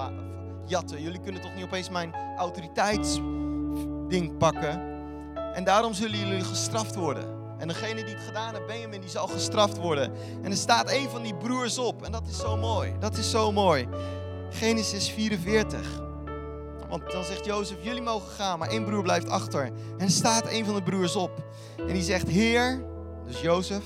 jatten. 0.66 1.02
Jullie 1.02 1.22
kunnen 1.22 1.42
toch 1.42 1.56
niet 1.56 1.64
opeens 1.64 1.90
mijn 1.90 2.14
autoriteitsding 2.38 4.38
pakken. 4.38 4.96
En 5.54 5.64
daarom 5.64 5.94
zullen 5.94 6.20
jullie 6.20 6.44
gestraft 6.44 6.96
worden. 6.96 7.47
En 7.58 7.67
degene 7.67 8.04
die 8.04 8.15
het 8.15 8.24
gedaan 8.24 8.54
heeft, 8.54 8.65
Benjamin, 8.67 9.02
die 9.02 9.10
zal 9.10 9.28
gestraft 9.28 9.78
worden. 9.78 10.12
En 10.43 10.52
er 10.52 10.58
staat 10.58 10.91
een 10.91 11.10
van 11.10 11.22
die 11.22 11.36
broers 11.36 11.78
op. 11.78 12.04
En 12.04 12.12
dat 12.12 12.28
is 12.28 12.38
zo 12.38 12.58
mooi. 12.58 12.93
Dat 13.00 13.17
is 13.17 13.30
zo 13.30 13.52
mooi. 13.52 13.88
Genesis 14.50 15.10
44. 15.10 16.06
Want 16.89 17.12
dan 17.12 17.24
zegt 17.24 17.46
Jozef, 17.46 17.78
jullie 17.82 18.02
mogen 18.02 18.32
gaan, 18.32 18.60
maar 18.60 18.70
één 18.70 18.86
broer 18.86 19.04
blijft 19.04 19.30
achter. 19.30 19.65
En 19.98 20.06
er 20.06 20.10
staat 20.10 20.52
een 20.52 20.65
van 20.65 20.76
de 20.76 20.84
broers 20.84 21.15
op. 21.15 21.32
En 21.88 21.93
die 21.93 22.04
zegt, 22.04 22.28
Heer, 22.28 22.84
dus 23.26 23.41
Jozef, 23.41 23.84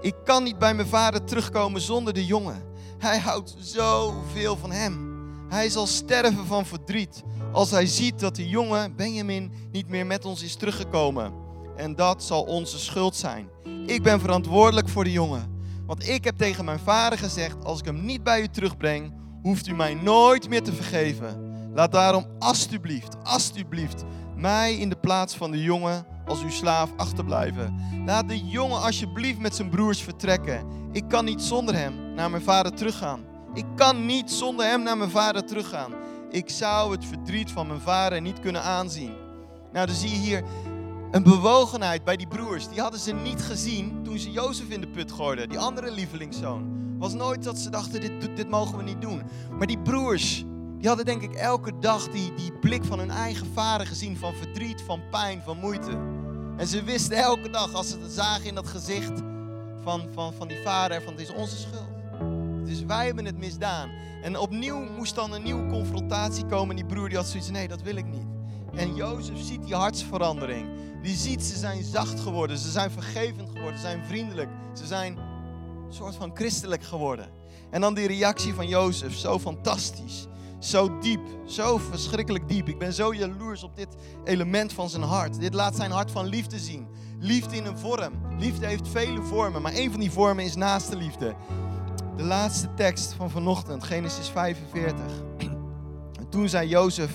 ik 0.00 0.14
kan 0.24 0.42
niet 0.42 0.58
bij 0.58 0.74
mijn 0.74 0.88
vader 0.88 1.24
terugkomen 1.24 1.80
zonder 1.80 2.14
de 2.14 2.26
jongen. 2.26 2.62
Hij 2.98 3.18
houdt 3.18 3.54
zoveel 3.58 4.56
van 4.56 4.72
hem. 4.72 5.16
Hij 5.48 5.68
zal 5.68 5.86
sterven 5.86 6.46
van 6.46 6.66
verdriet 6.66 7.22
als 7.52 7.70
hij 7.70 7.86
ziet 7.86 8.20
dat 8.20 8.36
de 8.36 8.48
jongen 8.48 8.96
Benjamin 8.96 9.52
niet 9.72 9.88
meer 9.88 10.06
met 10.06 10.24
ons 10.24 10.42
is 10.42 10.54
teruggekomen. 10.54 11.32
En 11.78 11.94
dat 11.94 12.22
zal 12.22 12.42
onze 12.42 12.78
schuld 12.78 13.16
zijn. 13.16 13.48
Ik 13.86 14.02
ben 14.02 14.20
verantwoordelijk 14.20 14.88
voor 14.88 15.04
de 15.04 15.12
jongen. 15.12 15.56
Want 15.86 16.08
ik 16.08 16.24
heb 16.24 16.36
tegen 16.36 16.64
mijn 16.64 16.78
vader 16.78 17.18
gezegd: 17.18 17.64
als 17.64 17.78
ik 17.78 17.84
hem 17.84 18.04
niet 18.04 18.22
bij 18.22 18.40
u 18.40 18.48
terugbreng, 18.48 19.12
hoeft 19.42 19.66
u 19.66 19.74
mij 19.74 19.94
nooit 19.94 20.48
meer 20.48 20.62
te 20.62 20.72
vergeven. 20.72 21.56
Laat 21.74 21.92
daarom 21.92 22.26
alstublieft, 22.38 23.16
alstublieft 23.22 24.04
mij 24.36 24.74
in 24.76 24.88
de 24.88 24.96
plaats 24.96 25.36
van 25.36 25.50
de 25.50 25.62
jongen 25.62 26.06
als 26.26 26.42
uw 26.42 26.50
slaaf 26.50 26.90
achterblijven. 26.96 27.74
Laat 28.06 28.28
de 28.28 28.46
jongen 28.46 28.80
alsjeblieft 28.80 29.38
met 29.38 29.54
zijn 29.54 29.70
broers 29.70 30.02
vertrekken. 30.02 30.66
Ik 30.92 31.04
kan 31.08 31.24
niet 31.24 31.42
zonder 31.42 31.74
hem 31.74 32.14
naar 32.14 32.30
mijn 32.30 32.42
vader 32.42 32.74
teruggaan. 32.74 33.24
Ik 33.54 33.66
kan 33.76 34.06
niet 34.06 34.30
zonder 34.30 34.66
hem 34.66 34.82
naar 34.82 34.96
mijn 34.96 35.10
vader 35.10 35.44
teruggaan. 35.44 35.92
Ik 36.30 36.50
zou 36.50 36.92
het 36.92 37.04
verdriet 37.04 37.50
van 37.50 37.66
mijn 37.66 37.80
vader 37.80 38.20
niet 38.20 38.40
kunnen 38.40 38.62
aanzien. 38.62 39.12
Nou, 39.72 39.86
dan 39.86 39.94
zie 39.94 40.10
je 40.10 40.16
hier 40.16 40.42
een 41.10 41.22
bewogenheid 41.22 42.04
bij 42.04 42.16
die 42.16 42.26
broers. 42.26 42.68
Die 42.68 42.80
hadden 42.80 43.00
ze 43.00 43.14
niet 43.14 43.42
gezien 43.42 44.00
toen 44.04 44.18
ze 44.18 44.30
Jozef 44.30 44.68
in 44.68 44.80
de 44.80 44.88
put 44.88 45.12
gooiden. 45.12 45.48
Die 45.48 45.58
andere 45.58 45.90
lievelingszoon. 45.90 46.76
Was 46.98 47.14
nooit 47.14 47.44
dat 47.44 47.58
ze 47.58 47.70
dachten, 47.70 48.00
dit, 48.00 48.36
dit 48.36 48.48
mogen 48.48 48.76
we 48.76 48.82
niet 48.82 49.00
doen. 49.00 49.22
Maar 49.58 49.66
die 49.66 49.78
broers, 49.78 50.44
die 50.78 50.88
hadden 50.88 51.06
denk 51.06 51.22
ik 51.22 51.34
elke 51.34 51.78
dag 51.80 52.08
die, 52.08 52.34
die 52.34 52.52
blik 52.52 52.84
van 52.84 52.98
hun 52.98 53.10
eigen 53.10 53.46
vader 53.54 53.86
gezien. 53.86 54.16
Van 54.16 54.34
verdriet, 54.34 54.82
van 54.82 55.00
pijn, 55.10 55.42
van 55.44 55.58
moeite. 55.58 55.90
En 56.56 56.66
ze 56.66 56.82
wisten 56.82 57.16
elke 57.16 57.50
dag, 57.50 57.74
als 57.74 57.88
ze 57.88 57.98
het 57.98 58.12
zagen 58.12 58.44
in 58.44 58.54
dat 58.54 58.66
gezicht 58.66 59.22
van, 59.82 60.08
van, 60.12 60.32
van 60.32 60.48
die 60.48 60.62
vader, 60.62 61.02
van 61.02 61.12
het 61.12 61.22
is 61.22 61.32
onze 61.32 61.56
schuld. 61.56 61.88
Dus 62.64 62.84
wij 62.84 63.06
hebben 63.06 63.24
het 63.24 63.38
misdaan. 63.38 63.90
En 64.22 64.38
opnieuw 64.38 64.80
moest 64.96 65.14
dan 65.14 65.32
een 65.32 65.42
nieuwe 65.42 65.66
confrontatie 65.66 66.46
komen. 66.46 66.70
En 66.70 66.76
die 66.76 66.94
broer 66.94 67.08
die 67.08 67.16
had 67.16 67.26
zoiets 67.26 67.50
nee, 67.50 67.68
dat 67.68 67.82
wil 67.82 67.96
ik 67.96 68.06
niet. 68.06 68.37
En 68.74 68.94
Jozef 68.94 69.40
ziet 69.40 69.64
die 69.64 69.74
hartsverandering. 69.74 70.66
Die 71.02 71.16
ziet, 71.16 71.44
ze 71.44 71.58
zijn 71.58 71.84
zacht 71.84 72.20
geworden, 72.20 72.58
ze 72.58 72.70
zijn 72.70 72.90
vergevend 72.90 73.48
geworden, 73.50 73.76
ze 73.76 73.86
zijn 73.86 74.04
vriendelijk. 74.04 74.48
Ze 74.72 74.86
zijn 74.86 75.16
een 75.16 75.94
soort 75.94 76.14
van 76.14 76.30
christelijk 76.34 76.82
geworden. 76.82 77.28
En 77.70 77.80
dan 77.80 77.94
die 77.94 78.06
reactie 78.06 78.54
van 78.54 78.68
Jozef, 78.68 79.16
zo 79.16 79.38
fantastisch. 79.38 80.26
Zo 80.58 80.98
diep, 80.98 81.20
zo 81.46 81.78
verschrikkelijk 81.78 82.48
diep. 82.48 82.68
Ik 82.68 82.78
ben 82.78 82.92
zo 82.92 83.14
jaloers 83.14 83.62
op 83.62 83.76
dit 83.76 83.88
element 84.24 84.72
van 84.72 84.88
zijn 84.88 85.02
hart. 85.02 85.40
Dit 85.40 85.54
laat 85.54 85.76
zijn 85.76 85.90
hart 85.90 86.10
van 86.10 86.26
liefde 86.26 86.58
zien. 86.58 86.86
Liefde 87.18 87.56
in 87.56 87.64
een 87.64 87.78
vorm. 87.78 88.12
Liefde 88.38 88.66
heeft 88.66 88.88
vele 88.88 89.22
vormen, 89.22 89.62
maar 89.62 89.74
een 89.74 89.90
van 89.90 90.00
die 90.00 90.10
vormen 90.10 90.44
is 90.44 90.54
naaste 90.54 90.96
liefde. 90.96 91.34
De 92.16 92.22
laatste 92.22 92.74
tekst 92.74 93.12
van 93.12 93.30
vanochtend, 93.30 93.84
Genesis 93.84 94.28
45. 94.28 95.00
En 96.16 96.28
toen 96.30 96.48
zei 96.48 96.68
Jozef, 96.68 97.12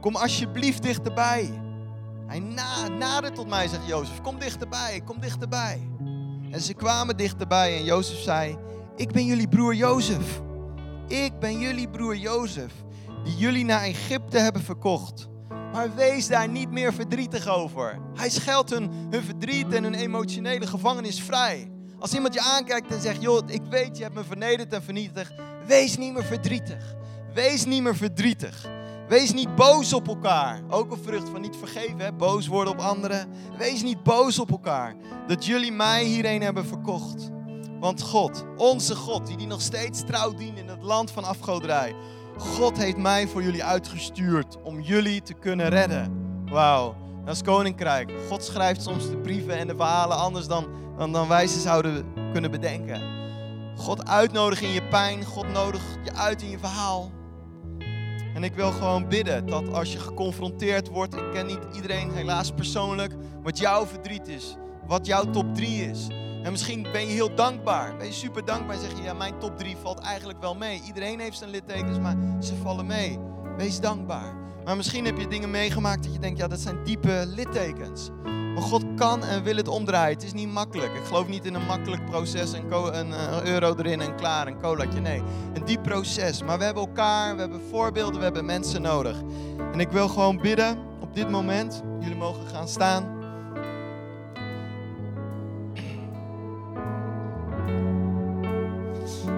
kom 0.00 0.16
alsjeblieft 0.16 0.82
dichterbij. 0.82 1.50
Hij 2.26 2.38
na, 2.38 2.88
nadert 2.88 3.34
tot 3.34 3.48
mij, 3.48 3.68
zegt 3.68 3.86
Jozef, 3.86 4.20
kom 4.20 4.38
dichterbij, 4.38 5.00
kom 5.04 5.20
dichterbij. 5.20 5.90
En 6.50 6.60
ze 6.60 6.74
kwamen 6.74 7.16
dichterbij 7.16 7.76
en 7.76 7.84
Jozef 7.84 8.18
zei, 8.18 8.58
ik 8.96 9.12
ben 9.12 9.24
jullie 9.24 9.48
broer 9.48 9.74
Jozef. 9.74 10.40
Ik 11.08 11.38
ben 11.38 11.58
jullie 11.58 11.88
broer 11.88 12.16
Jozef, 12.16 12.72
die 13.24 13.36
jullie 13.36 13.64
naar 13.64 13.82
Egypte 13.82 14.38
hebben 14.38 14.62
verkocht. 14.62 15.28
Maar 15.72 15.94
wees 15.94 16.26
daar 16.26 16.48
niet 16.48 16.70
meer 16.70 16.94
verdrietig 16.94 17.48
over. 17.48 17.98
Hij 18.14 18.30
scheldt 18.30 18.70
hun, 18.70 18.90
hun 19.10 19.22
verdriet 19.22 19.72
en 19.72 19.82
hun 19.82 19.94
emotionele 19.94 20.66
gevangenis 20.66 21.22
vrij. 21.22 21.70
Als 21.98 22.14
iemand 22.14 22.34
je 22.34 22.40
aankijkt 22.40 22.94
en 22.94 23.00
zegt, 23.00 23.22
joh, 23.22 23.42
ik 23.46 23.62
weet, 23.70 23.96
je 23.96 24.02
hebt 24.02 24.14
me 24.14 24.24
vernederd 24.24 24.72
en 24.72 24.82
vernietigd. 24.82 25.32
Wees 25.66 25.96
niet 25.96 26.12
meer 26.12 26.24
verdrietig. 26.24 26.94
Wees 27.34 27.64
niet 27.64 27.82
meer 27.82 27.96
verdrietig. 27.96 28.68
Wees 29.08 29.32
niet 29.32 29.54
boos 29.54 29.92
op 29.92 30.08
elkaar. 30.08 30.60
Ook 30.68 30.90
een 30.90 31.02
vrucht 31.02 31.28
van 31.28 31.40
niet 31.40 31.56
vergeven, 31.56 31.98
hè? 31.98 32.12
boos 32.12 32.46
worden 32.46 32.72
op 32.72 32.78
anderen. 32.78 33.28
Wees 33.58 33.82
niet 33.82 34.02
boos 34.02 34.38
op 34.38 34.50
elkaar. 34.50 34.94
Dat 35.26 35.44
jullie 35.44 35.72
mij 35.72 36.04
hierheen 36.04 36.42
hebben 36.42 36.66
verkocht. 36.66 37.30
Want 37.80 38.02
God, 38.02 38.44
onze 38.56 38.94
God, 38.94 39.26
die, 39.26 39.36
die 39.36 39.46
nog 39.46 39.60
steeds 39.60 40.04
trouw 40.04 40.34
dient 40.34 40.58
in 40.58 40.68
het 40.68 40.82
land 40.82 41.10
van 41.10 41.24
afgoderij. 41.24 41.94
God 42.38 42.78
heeft 42.78 42.96
mij 42.96 43.28
voor 43.28 43.42
jullie 43.42 43.64
uitgestuurd 43.64 44.62
om 44.62 44.80
jullie 44.80 45.22
te 45.22 45.34
kunnen 45.34 45.68
redden. 45.68 46.12
Wauw, 46.50 46.96
dat 47.24 47.34
is 47.34 47.42
koninkrijk. 47.42 48.12
God 48.28 48.44
schrijft 48.44 48.82
soms 48.82 49.10
de 49.10 49.16
brieven 49.16 49.58
en 49.58 49.66
de 49.66 49.76
verhalen 49.76 50.16
anders 50.16 50.46
dan, 50.46 50.66
dan, 50.98 51.12
dan 51.12 51.28
wij 51.28 51.46
ze 51.46 51.60
zouden 51.60 52.04
kunnen 52.32 52.50
bedenken. 52.50 53.14
God 53.76 54.08
uitnodigen 54.08 54.66
in 54.66 54.72
je 54.72 54.88
pijn. 54.88 55.24
God 55.24 55.48
nodigt 55.48 55.98
je 56.04 56.14
uit 56.14 56.42
in 56.42 56.50
je 56.50 56.58
verhaal. 56.58 57.10
En 58.36 58.44
ik 58.44 58.54
wil 58.54 58.70
gewoon 58.70 59.08
bidden 59.08 59.46
dat 59.46 59.72
als 59.72 59.92
je 59.92 59.98
geconfronteerd 59.98 60.88
wordt, 60.88 61.16
ik 61.16 61.32
ken 61.32 61.46
niet 61.46 61.58
iedereen 61.74 62.10
helaas 62.10 62.50
persoonlijk, 62.50 63.14
wat 63.42 63.58
jouw 63.58 63.86
verdriet 63.86 64.28
is, 64.28 64.56
wat 64.86 65.06
jouw 65.06 65.30
top 65.30 65.54
3 65.54 65.90
is. 65.90 66.06
En 66.42 66.50
misschien 66.50 66.82
ben 66.82 67.00
je 67.00 67.12
heel 67.12 67.34
dankbaar, 67.34 67.96
ben 67.96 68.06
je 68.06 68.12
super 68.12 68.44
dankbaar 68.44 68.76
en 68.76 68.82
zeg 68.82 68.96
je, 68.96 69.02
ja 69.02 69.12
mijn 69.12 69.38
top 69.38 69.58
3 69.58 69.76
valt 69.76 69.98
eigenlijk 69.98 70.40
wel 70.40 70.54
mee. 70.54 70.82
Iedereen 70.86 71.20
heeft 71.20 71.38
zijn 71.38 71.50
littekens, 71.50 71.98
maar 71.98 72.16
ze 72.40 72.54
vallen 72.56 72.86
mee. 72.86 73.18
Wees 73.56 73.80
dankbaar. 73.80 74.34
Maar 74.66 74.76
misschien 74.76 75.04
heb 75.04 75.18
je 75.18 75.28
dingen 75.28 75.50
meegemaakt 75.50 76.02
dat 76.02 76.12
je 76.12 76.18
denkt, 76.18 76.38
ja 76.38 76.48
dat 76.48 76.60
zijn 76.60 76.84
diepe 76.84 77.24
littekens. 77.26 78.10
Maar 78.24 78.62
God 78.62 78.84
kan 78.96 79.24
en 79.24 79.42
wil 79.42 79.56
het 79.56 79.68
omdraaien. 79.68 80.14
Het 80.14 80.24
is 80.24 80.32
niet 80.32 80.52
makkelijk. 80.52 80.94
Ik 80.94 81.04
geloof 81.04 81.28
niet 81.28 81.44
in 81.44 81.54
een 81.54 81.66
makkelijk 81.66 82.04
proces, 82.04 82.52
een, 82.52 82.72
een, 82.72 83.12
een 83.12 83.46
euro 83.46 83.74
erin 83.76 84.00
en 84.00 84.16
klaar, 84.16 84.46
een 84.46 84.60
colaatje. 84.60 85.00
Nee, 85.00 85.22
een 85.54 85.64
diep 85.64 85.82
proces. 85.82 86.42
Maar 86.42 86.58
we 86.58 86.64
hebben 86.64 86.82
elkaar, 86.82 87.34
we 87.34 87.40
hebben 87.40 87.60
voorbeelden, 87.70 88.16
we 88.18 88.24
hebben 88.24 88.44
mensen 88.44 88.82
nodig. 88.82 89.22
En 89.72 89.80
ik 89.80 89.88
wil 89.88 90.08
gewoon 90.08 90.40
bidden 90.40 90.78
op 91.00 91.14
dit 91.14 91.30
moment. 91.30 91.82
Jullie 92.00 92.16
mogen 92.16 92.46
gaan 92.46 92.68
staan. 92.68 93.14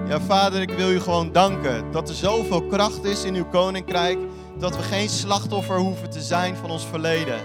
Ja, 0.09 0.21
vader, 0.21 0.61
ik 0.61 0.71
wil 0.71 0.91
u 0.91 1.01
gewoon 1.01 1.33
danken 1.33 1.93
dat 1.93 2.09
er 2.09 2.15
zoveel 2.15 2.63
kracht 2.63 3.05
is 3.05 3.25
in 3.25 3.35
uw 3.35 3.49
koninkrijk. 3.49 4.19
Dat 4.59 4.77
we 4.77 4.83
geen 4.83 5.09
slachtoffer 5.09 5.79
hoeven 5.79 6.11
te 6.11 6.21
zijn 6.21 6.57
van 6.57 6.71
ons 6.71 6.87
verleden. 6.87 7.41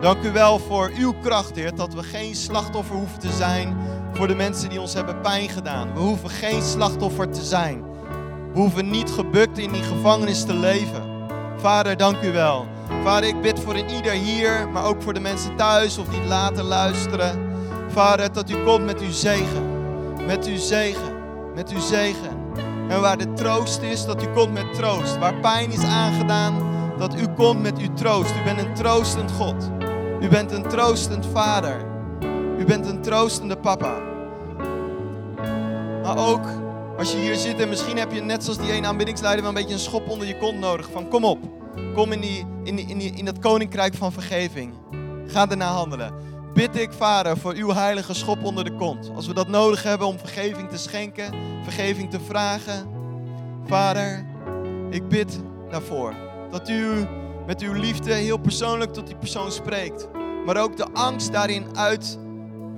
Dank 0.00 0.24
u 0.24 0.32
wel 0.32 0.58
voor 0.58 0.90
uw 0.98 1.14
kracht, 1.22 1.56
Heer, 1.56 1.74
dat 1.74 1.94
we 1.94 2.02
geen 2.02 2.34
slachtoffer 2.34 2.96
hoeven 2.96 3.18
te 3.18 3.32
zijn 3.32 3.76
voor 4.12 4.26
de 4.26 4.34
mensen 4.34 4.68
die 4.68 4.80
ons 4.80 4.94
hebben 4.94 5.20
pijn 5.20 5.48
gedaan. 5.48 5.94
We 5.94 6.00
hoeven 6.00 6.30
geen 6.30 6.62
slachtoffer 6.62 7.30
te 7.30 7.42
zijn. 7.42 7.84
We 8.52 8.58
hoeven 8.60 8.90
niet 8.90 9.10
gebukt 9.10 9.58
in 9.58 9.72
die 9.72 9.82
gevangenis 9.82 10.44
te 10.44 10.54
leven. 10.54 11.02
Vader, 11.56 11.96
dank 11.96 12.22
u 12.22 12.32
wel. 12.32 12.66
Vader, 13.02 13.28
ik 13.28 13.40
bid 13.40 13.60
voor 13.60 13.74
een 13.74 13.90
ieder 13.90 14.12
hier, 14.12 14.68
maar 14.68 14.84
ook 14.84 15.02
voor 15.02 15.14
de 15.14 15.20
mensen 15.20 15.56
thuis 15.56 15.98
of 15.98 16.08
die 16.08 16.24
later 16.24 16.64
luisteren. 16.64 17.38
Vader, 17.88 18.32
dat 18.32 18.50
u 18.50 18.62
komt 18.64 18.84
met 18.84 19.00
uw 19.00 19.10
zegen. 19.10 19.66
Met 20.26 20.46
uw 20.46 20.58
zegen. 20.58 21.14
Met 21.54 21.70
uw 21.70 21.80
zegen. 21.80 22.35
En 22.88 23.00
waar 23.00 23.18
de 23.18 23.32
troost 23.32 23.82
is, 23.82 24.04
dat 24.04 24.22
u 24.22 24.26
komt 24.26 24.52
met 24.52 24.74
troost. 24.74 25.18
Waar 25.18 25.34
pijn 25.34 25.72
is 25.72 25.84
aangedaan, 25.84 26.54
dat 26.98 27.14
u 27.14 27.26
komt 27.36 27.62
met 27.62 27.78
uw 27.78 27.94
troost. 27.94 28.30
U 28.40 28.44
bent 28.44 28.58
een 28.58 28.74
troostend 28.74 29.30
God. 29.32 29.70
U 30.20 30.28
bent 30.28 30.52
een 30.52 30.68
troostend 30.68 31.26
vader. 31.26 31.84
U 32.58 32.64
bent 32.64 32.86
een 32.86 33.02
troostende 33.02 33.56
papa. 33.56 33.94
Maar 36.02 36.18
ook 36.28 36.44
als 36.98 37.12
je 37.12 37.18
hier 37.18 37.34
zit 37.34 37.60
en 37.60 37.68
misschien 37.68 37.98
heb 37.98 38.12
je 38.12 38.20
net 38.20 38.44
zoals 38.44 38.58
die 38.58 38.72
ene 38.72 38.86
aanbiddingsleider 38.86 39.42
wel 39.42 39.50
een 39.50 39.58
beetje 39.58 39.74
een 39.74 39.80
schop 39.80 40.08
onder 40.08 40.26
je 40.26 40.38
kont 40.38 40.58
nodig. 40.58 40.88
Van 40.92 41.08
kom 41.08 41.24
op, 41.24 41.38
kom 41.94 42.12
in, 42.12 42.20
die, 42.20 42.46
in, 42.62 42.76
die, 42.76 42.86
in, 42.86 42.98
die, 42.98 43.12
in 43.14 43.24
dat 43.24 43.38
koninkrijk 43.38 43.94
van 43.94 44.12
vergeving. 44.12 44.72
Ga 45.26 45.48
ernaar 45.48 45.72
handelen. 45.72 46.12
Bid 46.56 46.76
ik, 46.76 46.92
vader, 46.92 47.36
voor 47.36 47.54
uw 47.54 47.72
heilige 47.72 48.14
schop 48.14 48.44
onder 48.44 48.64
de 48.64 48.76
kont. 48.76 49.10
Als 49.14 49.26
we 49.26 49.34
dat 49.34 49.48
nodig 49.48 49.82
hebben 49.82 50.06
om 50.06 50.18
vergeving 50.18 50.68
te 50.68 50.78
schenken, 50.78 51.34
vergeving 51.62 52.10
te 52.10 52.20
vragen. 52.20 52.88
Vader, 53.66 54.26
ik 54.90 55.08
bid 55.08 55.40
daarvoor. 55.70 56.14
Dat 56.50 56.68
u 56.68 57.06
met 57.46 57.60
uw 57.60 57.72
liefde 57.72 58.12
heel 58.12 58.38
persoonlijk 58.38 58.92
tot 58.92 59.06
die 59.06 59.16
persoon 59.16 59.52
spreekt. 59.52 60.08
Maar 60.46 60.56
ook 60.56 60.76
de 60.76 60.86
angst 60.92 61.32
daarin 61.32 61.76
uit 61.76 62.18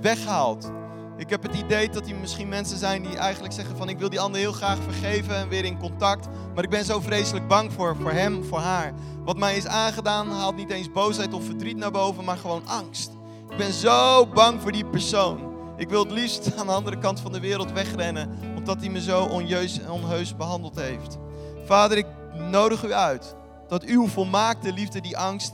weghaalt. 0.01 0.71
Ik 1.17 1.29
heb 1.29 1.43
het 1.43 1.55
idee 1.55 1.89
dat 1.89 2.07
er 2.07 2.15
misschien 2.15 2.49
mensen 2.49 2.77
zijn 2.77 3.01
die 3.01 3.17
eigenlijk 3.17 3.53
zeggen 3.53 3.77
van 3.77 3.89
ik 3.89 3.99
wil 3.99 4.09
die 4.09 4.19
ander 4.19 4.39
heel 4.39 4.53
graag 4.53 4.77
vergeven 4.83 5.35
en 5.35 5.49
weer 5.49 5.65
in 5.65 5.79
contact. 5.79 6.27
Maar 6.55 6.63
ik 6.63 6.69
ben 6.69 6.85
zo 6.85 6.99
vreselijk 6.99 7.47
bang 7.47 7.73
voor, 7.73 7.95
voor 8.01 8.11
hem, 8.11 8.43
voor 8.43 8.59
haar. 8.59 8.93
Wat 9.23 9.37
mij 9.37 9.57
is 9.57 9.67
aangedaan 9.67 10.31
haalt 10.31 10.55
niet 10.55 10.71
eens 10.71 10.91
boosheid 10.91 11.33
of 11.33 11.45
verdriet 11.45 11.77
naar 11.77 11.91
boven, 11.91 12.23
maar 12.23 12.37
gewoon 12.37 12.67
angst. 12.67 13.18
Ik 13.49 13.57
ben 13.57 13.73
zo 13.73 14.27
bang 14.27 14.61
voor 14.61 14.71
die 14.71 14.85
persoon. 14.85 15.49
Ik 15.77 15.89
wil 15.89 16.03
het 16.03 16.11
liefst 16.11 16.57
aan 16.57 16.65
de 16.65 16.73
andere 16.73 16.97
kant 16.97 17.19
van 17.19 17.31
de 17.31 17.39
wereld 17.39 17.71
wegrennen, 17.71 18.29
omdat 18.55 18.79
hij 18.79 18.89
me 18.89 19.01
zo 19.01 19.23
onjeus 19.23 19.79
en 19.79 19.89
onheus 19.89 20.35
behandeld 20.35 20.75
heeft. 20.75 21.17
Vader, 21.65 21.97
ik 21.97 22.05
nodig 22.51 22.85
u 22.85 22.93
uit 22.93 23.35
dat 23.67 23.83
uw 23.83 24.07
volmaakte 24.07 24.73
liefde 24.73 25.01
die 25.01 25.17
angst 25.17 25.53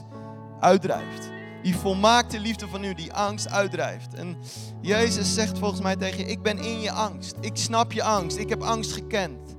uitdrijft. 0.60 1.30
Die 1.62 1.76
volmaakte 1.76 2.40
liefde 2.40 2.68
van 2.68 2.84
u 2.84 2.94
die 2.94 3.12
angst 3.12 3.50
uitdrijft. 3.50 4.14
En 4.14 4.36
Jezus 4.80 5.34
zegt 5.34 5.58
volgens 5.58 5.80
mij 5.80 5.96
tegen 5.96 6.18
je, 6.18 6.24
ik 6.24 6.42
ben 6.42 6.58
in 6.58 6.80
je 6.80 6.90
angst. 6.90 7.36
Ik 7.40 7.56
snap 7.56 7.92
je 7.92 8.02
angst. 8.02 8.36
Ik 8.36 8.48
heb 8.48 8.62
angst 8.62 8.92
gekend. 8.92 9.56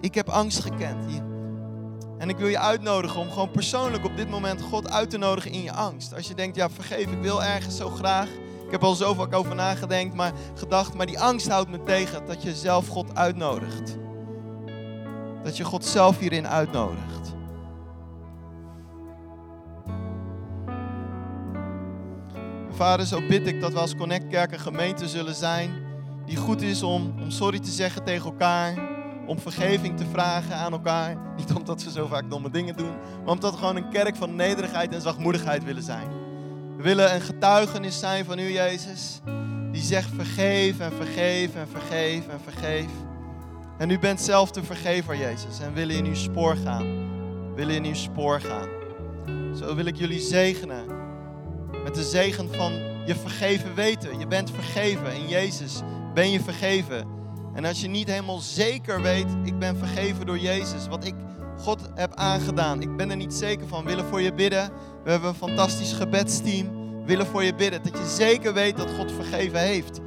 Ik 0.00 0.14
heb 0.14 0.28
angst 0.28 0.58
gekend. 0.58 1.22
En 2.18 2.28
ik 2.28 2.36
wil 2.36 2.48
je 2.48 2.58
uitnodigen 2.58 3.20
om 3.20 3.30
gewoon 3.30 3.50
persoonlijk 3.50 4.04
op 4.04 4.16
dit 4.16 4.30
moment 4.30 4.62
God 4.62 4.90
uit 4.90 5.10
te 5.10 5.18
nodigen 5.18 5.50
in 5.50 5.62
je 5.62 5.72
angst. 5.72 6.14
Als 6.14 6.28
je 6.28 6.34
denkt, 6.34 6.56
ja 6.56 6.70
vergeef, 6.70 7.10
ik 7.10 7.20
wil 7.20 7.44
ergens 7.44 7.76
zo 7.76 7.88
graag. 7.88 8.28
Ik 8.64 8.72
heb 8.72 8.84
al 8.84 8.94
zo 8.94 9.14
vaak 9.14 9.34
over 9.34 9.54
nagedacht, 9.54 10.14
maar 10.14 10.32
gedacht, 10.54 10.94
maar 10.94 11.06
die 11.06 11.20
angst 11.20 11.48
houdt 11.48 11.70
me 11.70 11.82
tegen 11.82 12.26
dat 12.26 12.42
je 12.42 12.54
zelf 12.54 12.88
God 12.88 13.14
uitnodigt. 13.14 13.96
Dat 15.42 15.56
je 15.56 15.64
God 15.64 15.84
zelf 15.84 16.18
hierin 16.18 16.48
uitnodigt. 16.48 17.34
Vader, 22.70 23.06
zo 23.06 23.26
bid 23.28 23.46
ik 23.46 23.60
dat 23.60 23.72
we 23.72 23.78
als 23.78 23.96
Connect 23.96 24.26
Kerk 24.26 24.52
een 24.52 24.58
gemeente 24.58 25.08
zullen 25.08 25.34
zijn 25.34 25.84
die 26.26 26.36
goed 26.36 26.62
is 26.62 26.82
om, 26.82 27.14
om 27.20 27.30
sorry 27.30 27.58
te 27.58 27.70
zeggen 27.70 28.04
tegen 28.04 28.24
elkaar, 28.24 28.95
om 29.26 29.38
vergeving 29.38 29.96
te 29.96 30.06
vragen 30.12 30.56
aan 30.56 30.72
elkaar. 30.72 31.16
Niet 31.36 31.52
omdat 31.52 31.84
we 31.84 31.90
zo 31.90 32.06
vaak 32.06 32.30
domme 32.30 32.50
dingen 32.50 32.76
doen, 32.76 32.94
maar 33.24 33.32
omdat 33.32 33.52
we 33.52 33.58
gewoon 33.58 33.76
een 33.76 33.90
kerk 33.90 34.16
van 34.16 34.34
nederigheid 34.34 34.94
en 34.94 35.00
zachtmoedigheid 35.00 35.64
willen 35.64 35.82
zijn. 35.82 36.08
We 36.76 36.82
willen 36.82 37.14
een 37.14 37.20
getuigenis 37.20 37.98
zijn 37.98 38.24
van 38.24 38.38
u, 38.38 38.52
Jezus, 38.52 39.20
die 39.72 39.82
zegt 39.82 40.10
vergeef 40.14 40.80
en 40.80 40.92
vergeef 40.92 41.54
en 41.54 41.68
vergeef 41.68 42.28
en 42.28 42.40
vergeef. 42.40 42.90
En 43.78 43.90
u 43.90 43.98
bent 43.98 44.20
zelf 44.20 44.50
de 44.50 44.62
vergever, 44.62 45.16
Jezus, 45.16 45.60
en 45.60 45.72
willen 45.72 45.96
in 45.96 46.04
uw 46.04 46.14
spoor 46.14 46.56
gaan. 46.56 47.04
Willen 47.54 47.74
in 47.74 47.84
uw 47.84 47.94
spoor 47.94 48.40
gaan. 48.40 48.68
Zo 49.56 49.74
wil 49.74 49.84
ik 49.84 49.96
jullie 49.96 50.20
zegenen 50.20 50.84
Met 51.84 51.94
de 51.94 52.02
zegen 52.02 52.54
van 52.54 52.72
je 53.06 53.14
vergeven 53.14 53.74
weten. 53.74 54.18
Je 54.18 54.26
bent 54.26 54.50
vergeven. 54.50 55.14
In 55.14 55.28
Jezus 55.28 55.80
ben 56.14 56.30
je 56.30 56.40
vergeven. 56.40 57.06
En 57.56 57.64
als 57.64 57.80
je 57.80 57.88
niet 57.88 58.08
helemaal 58.08 58.38
zeker 58.38 59.02
weet, 59.02 59.26
ik 59.44 59.58
ben 59.58 59.76
vergeven 59.76 60.26
door 60.26 60.38
Jezus. 60.38 60.88
Wat 60.88 61.04
ik 61.04 61.14
God 61.58 61.80
heb 61.94 62.14
aangedaan. 62.14 62.82
Ik 62.82 62.96
ben 62.96 63.10
er 63.10 63.16
niet 63.16 63.34
zeker 63.34 63.66
van. 63.66 63.84
Willen 63.84 64.04
voor 64.04 64.20
je 64.20 64.32
bidden. 64.32 64.70
We 65.04 65.10
hebben 65.10 65.28
een 65.28 65.34
fantastisch 65.34 65.92
gebedsteam. 65.92 66.68
Willen 67.06 67.26
voor 67.26 67.44
je 67.44 67.54
bidden. 67.54 67.82
Dat 67.82 67.98
je 67.98 68.06
zeker 68.06 68.54
weet 68.54 68.76
dat 68.76 68.90
God 68.98 69.12
vergeven 69.12 69.60
heeft. 69.60 70.00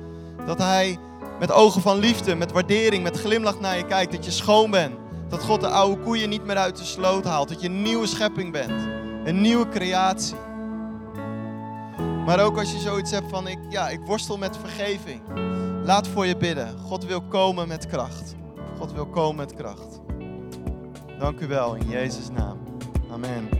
Dat 0.45 0.57
Hij 0.57 0.97
met 1.39 1.51
ogen 1.51 1.81
van 1.81 1.97
liefde, 1.97 2.35
met 2.35 2.51
waardering, 2.51 3.03
met 3.03 3.19
glimlach 3.19 3.59
naar 3.59 3.77
je 3.77 3.85
kijkt. 3.85 4.11
Dat 4.11 4.25
je 4.25 4.31
schoon 4.31 4.71
bent. 4.71 4.95
Dat 5.29 5.43
God 5.43 5.61
de 5.61 5.67
oude 5.67 6.01
koeien 6.01 6.29
niet 6.29 6.45
meer 6.45 6.57
uit 6.57 6.77
de 6.77 6.83
sloot 6.83 7.23
haalt. 7.23 7.49
Dat 7.49 7.61
je 7.61 7.67
een 7.67 7.81
nieuwe 7.81 8.07
schepping 8.07 8.51
bent. 8.51 8.87
Een 9.25 9.41
nieuwe 9.41 9.69
creatie. 9.69 10.37
Maar 12.25 12.39
ook 12.39 12.57
als 12.57 12.71
je 12.71 12.79
zoiets 12.79 13.11
hebt 13.11 13.29
van, 13.29 13.47
ik, 13.47 13.59
ja, 13.69 13.89
ik 13.89 13.99
worstel 14.05 14.37
met 14.37 14.57
vergeving. 14.57 15.21
Laat 15.83 16.07
voor 16.07 16.25
je 16.25 16.37
bidden. 16.37 16.77
God 16.79 17.05
wil 17.05 17.21
komen 17.21 17.67
met 17.67 17.87
kracht. 17.87 18.35
God 18.77 18.91
wil 18.91 19.05
komen 19.05 19.35
met 19.35 19.53
kracht. 19.53 19.99
Dank 21.19 21.39
u 21.39 21.47
wel 21.47 21.75
in 21.75 21.89
Jezus' 21.89 22.29
naam. 22.29 22.57
Amen. 23.11 23.58